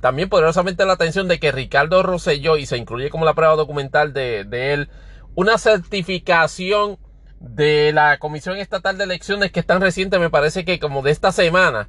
también 0.00 0.28
poderosamente 0.30 0.86
la 0.86 0.94
atención 0.94 1.28
de 1.28 1.38
que 1.38 1.52
Ricardo 1.52 2.02
Rosselló, 2.02 2.56
y 2.56 2.64
se 2.64 2.78
incluye 2.78 3.10
como 3.10 3.26
la 3.26 3.34
prueba 3.34 3.56
documental 3.56 4.14
de, 4.14 4.44
de 4.44 4.72
él, 4.72 4.90
una 5.34 5.58
certificación 5.58 6.98
de 7.40 7.92
la 7.92 8.18
Comisión 8.18 8.56
Estatal 8.56 8.96
de 8.96 9.04
Elecciones 9.04 9.52
que 9.52 9.60
es 9.60 9.66
tan 9.66 9.82
reciente, 9.82 10.18
me 10.18 10.30
parece 10.30 10.64
que 10.64 10.78
como 10.78 11.02
de 11.02 11.10
esta 11.10 11.30
semana, 11.30 11.88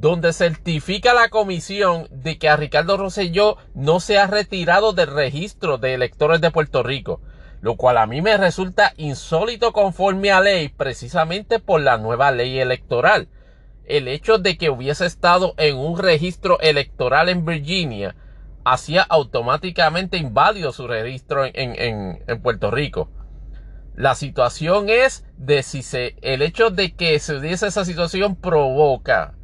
donde 0.00 0.32
certifica 0.32 1.14
la 1.14 1.28
comisión 1.28 2.08
de 2.10 2.36
que 2.36 2.48
a 2.48 2.56
Ricardo 2.56 2.96
Rosselló 2.96 3.56
no 3.74 4.00
se 4.00 4.18
ha 4.18 4.26
retirado 4.26 4.92
del 4.92 5.06
registro 5.06 5.78
de 5.78 5.94
electores 5.94 6.40
de 6.40 6.50
Puerto 6.50 6.82
Rico, 6.82 7.20
lo 7.60 7.76
cual 7.76 7.98
a 7.98 8.06
mí 8.06 8.20
me 8.20 8.36
resulta 8.36 8.92
insólito 8.96 9.72
conforme 9.72 10.32
a 10.32 10.40
ley, 10.40 10.68
precisamente 10.68 11.60
por 11.60 11.80
la 11.80 11.96
nueva 11.96 12.32
ley 12.32 12.58
electoral. 12.58 13.28
El 13.86 14.08
hecho 14.08 14.38
de 14.38 14.58
que 14.58 14.68
hubiese 14.68 15.06
estado 15.06 15.54
en 15.58 15.76
un 15.76 15.96
registro 15.96 16.58
electoral 16.60 17.28
en 17.28 17.44
Virginia 17.44 18.16
hacía 18.64 19.02
automáticamente 19.02 20.16
inválido 20.16 20.72
su 20.72 20.88
registro 20.88 21.44
en, 21.46 22.18
Puerto 22.42 22.72
Rico. 22.72 23.10
La 23.94 24.16
situación 24.16 24.88
es 24.88 25.24
de 25.36 25.62
si 25.62 25.82
se, 25.82 26.16
el 26.20 26.42
hecho 26.42 26.70
de 26.70 26.94
que 26.94 27.16
se 27.20 27.40
diese 27.40 27.68
esa 27.68 27.84
situación 27.84 28.34
provoca, 28.34 29.34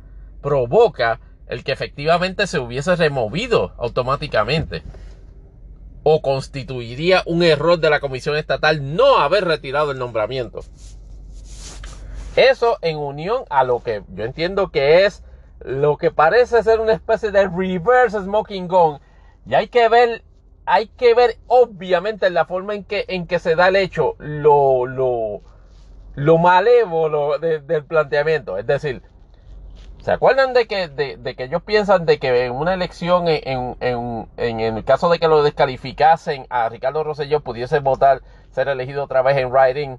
provoca 0.43 1.20
el 1.47 1.64
que 1.64 1.72
efectivamente 1.72 2.47
se 2.47 2.59
hubiese 2.59 2.95
removido 2.97 3.74
automáticamente. 3.78 4.82
O 6.03 6.22
constituiría 6.22 7.22
un 7.26 7.43
error 7.43 7.78
de 7.78 7.91
la 7.91 8.01
Comisión 8.01 8.36
Estatal 8.36 8.95
no 8.97 9.18
haber 9.18 9.45
retirado 9.45 9.91
el 9.91 9.99
nombramiento. 9.99 10.61
Eso 12.36 12.78
en 12.80 12.97
unión 12.97 13.45
a 13.51 13.64
lo 13.64 13.82
que 13.82 14.03
yo 14.14 14.24
entiendo 14.24 14.70
que 14.70 15.05
es 15.05 15.24
lo 15.61 15.97
que 15.99 16.11
parece 16.11 16.62
ser 16.62 16.80
una 16.80 16.95
especie 16.95 17.30
de 17.30 17.49
reverse 17.49 18.20
smoking 18.20 18.66
gun 18.66 18.99
y 19.47 19.55
hay 19.55 19.68
que 19.68 19.88
ver, 19.88 20.22
hay 20.64 20.86
que 20.86 21.14
ver 21.14 21.36
obviamente 21.47 22.30
la 22.30 22.45
forma 22.45 22.74
en 22.74 22.84
que, 22.84 23.05
en 23.09 23.26
que 23.26 23.38
se 23.38 23.57
da 23.57 23.68
el 23.68 23.76
hecho, 23.76 24.14
lo, 24.18 24.86
lo, 24.86 25.41
lo 26.14 26.38
malévolo 26.38 27.38
del 27.38 27.84
planteamiento. 27.84 28.59
Es 28.59 28.66
decir, 28.66 29.03
¿se 30.03 30.13
acuerdan 30.13 30.53
de 30.53 30.67
que, 30.67 30.89
de, 30.89 31.35
que 31.35 31.45
ellos 31.45 31.63
piensan 31.63 32.07
de 32.07 32.19
que 32.19 32.47
en 32.47 32.53
una 32.53 32.75
elección, 32.75 33.29
en, 33.29 33.77
en, 33.81 34.29
en, 34.37 34.61
el 34.61 34.85
caso 34.85 35.09
de 35.11 35.19
que 35.19 35.29
lo 35.29 35.43
descalificasen 35.43 36.47
a 36.51 36.69
Ricardo 36.69 37.05
Rosselló, 37.05 37.41
pudiese 37.41 37.81
votar, 37.81 38.23
ser 38.51 38.69
elegido 38.69 39.05
otra 39.05 39.23
vez 39.23 39.37
en 39.37 39.51
writing? 39.51 39.99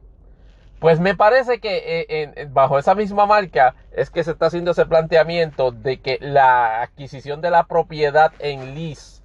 Pues 0.79 0.99
me 0.99 1.15
parece 1.15 1.59
que 1.59 2.07
eh, 2.09 2.47
bajo 2.51 2.79
esa 2.79 2.95
misma 2.95 3.27
marca 3.27 3.75
es 3.91 4.09
que 4.09 4.23
se 4.23 4.31
está 4.31 4.47
haciendo 4.47 4.71
ese 4.71 4.87
planteamiento 4.87 5.71
de 5.71 5.99
que 5.99 6.17
la 6.21 6.81
adquisición 6.81 7.39
de 7.41 7.51
la 7.51 7.65
propiedad 7.65 8.33
en 8.39 8.73
lease 8.73 9.21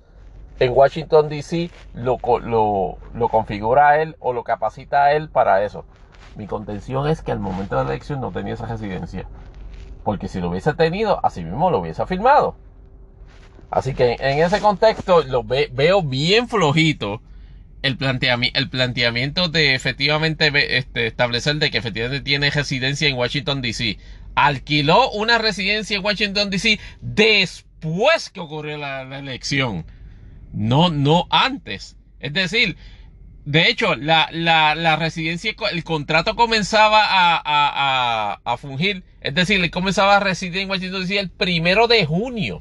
en 0.58 0.72
Washington 0.72 1.28
DC 1.28 1.70
lo, 1.94 2.18
lo, 2.40 2.98
lo 3.14 3.28
configura 3.28 4.00
él 4.00 4.16
o 4.20 4.32
lo 4.32 4.44
capacita 4.44 5.04
a 5.04 5.12
él 5.12 5.28
para 5.28 5.62
eso. 5.64 5.84
Mi 6.34 6.46
contención 6.46 7.08
es 7.08 7.22
que 7.22 7.32
al 7.32 7.38
momento 7.38 7.76
de 7.76 7.84
la 7.84 7.90
elección 7.90 8.20
no 8.20 8.30
tenía 8.32 8.54
esa 8.54 8.66
residencia. 8.66 9.26
Porque 10.06 10.28
si 10.28 10.40
lo 10.40 10.50
hubiese 10.50 10.72
tenido, 10.72 11.18
así 11.26 11.42
mismo 11.42 11.68
lo 11.68 11.80
hubiese 11.80 12.06
firmado. 12.06 12.54
Así 13.72 13.92
que 13.92 14.12
en 14.20 14.38
ese 14.38 14.60
contexto 14.60 15.24
lo 15.24 15.42
veo 15.42 16.00
bien 16.00 16.48
flojito 16.48 17.20
el, 17.82 17.96
planteamiento 17.96 19.48
de 19.48 19.74
efectivamente 19.74 20.78
este, 20.78 21.08
establecer 21.08 21.56
de 21.56 21.72
que 21.72 21.78
efectivamente 21.78 22.20
tiene 22.20 22.50
residencia 22.50 23.08
en 23.08 23.16
Washington 23.16 23.60
DC. 23.62 23.98
Alquiló 24.36 25.10
una 25.10 25.38
residencia 25.38 25.96
en 25.96 26.04
Washington 26.04 26.50
DC 26.50 26.78
después 27.00 28.30
que 28.30 28.38
ocurrió 28.38 28.78
la, 28.78 29.02
elección. 29.18 29.86
No, 30.52 30.88
no 30.88 31.26
antes. 31.30 31.96
Es 32.20 32.32
decir, 32.32 32.76
de 33.46 33.68
hecho, 33.68 33.94
la, 33.94 34.28
la, 34.32 34.96
residencia, 34.96 35.54
el 35.70 35.84
contrato 35.84 36.34
comenzaba 36.34 37.04
a, 37.04 37.40
a, 37.44 38.40
a, 38.44 38.56
fungir. 38.56 39.04
Es 39.20 39.36
decir, 39.36 39.62
él 39.62 39.70
comenzaba 39.70 40.16
a 40.16 40.20
residir 40.20 40.58
en 40.58 40.68
Washington 40.68 41.06
el 41.08 41.30
primero 41.30 41.86
de 41.86 42.04
junio. 42.04 42.60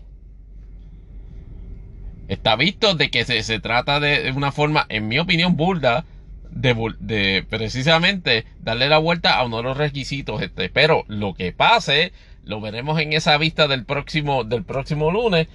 Está 2.27 2.55
visto 2.55 2.93
de 2.93 3.09
que 3.09 3.25
se, 3.25 3.59
trata 3.59 3.99
de 3.99 4.31
una 4.35 4.51
forma, 4.51 4.85
en 4.89 5.07
mi 5.07 5.17
opinión, 5.17 5.57
burda 5.57 6.05
de, 6.51 7.43
precisamente 7.49 8.45
darle 8.61 8.87
la 8.87 8.99
vuelta 8.99 9.37
a 9.37 9.43
uno 9.43 9.57
de 9.57 9.63
los 9.63 9.77
requisitos. 9.77 10.43
Este. 10.43 10.69
Pero 10.69 11.03
lo 11.07 11.33
que 11.33 11.51
pase, 11.51 12.13
lo 12.43 12.61
veremos 12.61 12.99
en 12.99 13.13
esa 13.13 13.35
vista 13.39 13.67
del 13.67 13.85
próximo, 13.85 14.43
del 14.43 14.63
próximo 14.63 15.09
lunes. 15.09 15.47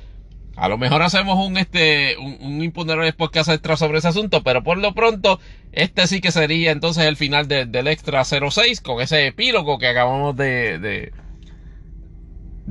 A 0.61 0.69
lo 0.69 0.79
mejor 0.79 1.03
hacemos 1.03 1.45
un, 1.45 1.57
este, 1.57 2.17
un, 2.19 2.61
un 2.61 2.73
podcast 3.17 3.49
extra 3.49 3.77
sobre 3.77 3.99
ese 3.99 4.09
asunto, 4.09 4.43
pero 4.43 4.63
por 4.63 4.79
lo 4.79 4.95
pronto, 4.95 5.41
este 5.73 6.07
sí 6.07 6.21
que 6.21 6.33
sería 6.33 6.71
entonces 6.71 7.05
el 7.05 7.17
final 7.17 7.49
del 7.49 7.89
extra 7.89 8.25
06 8.25 8.81
con 8.81 9.01
ese 9.01 9.27
epílogo 9.27 9.79
que 9.79 9.89
acabamos 9.89 10.37
de 10.37 11.13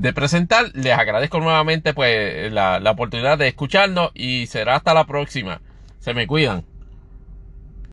de 0.02 0.14
presentar. 0.14 0.72
Les 0.74 0.98
agradezco 0.98 1.40
nuevamente 1.40 1.94
pues 1.94 2.52
la, 2.52 2.80
la 2.80 2.92
oportunidad 2.92 3.38
de 3.38 3.48
escucharnos 3.48 4.12
y 4.14 4.48
será 4.48 4.76
hasta 4.76 4.94
la 4.94 5.06
próxima. 5.06 5.62
Se 6.00 6.14
me 6.14 6.28
cuidan. 6.28 6.66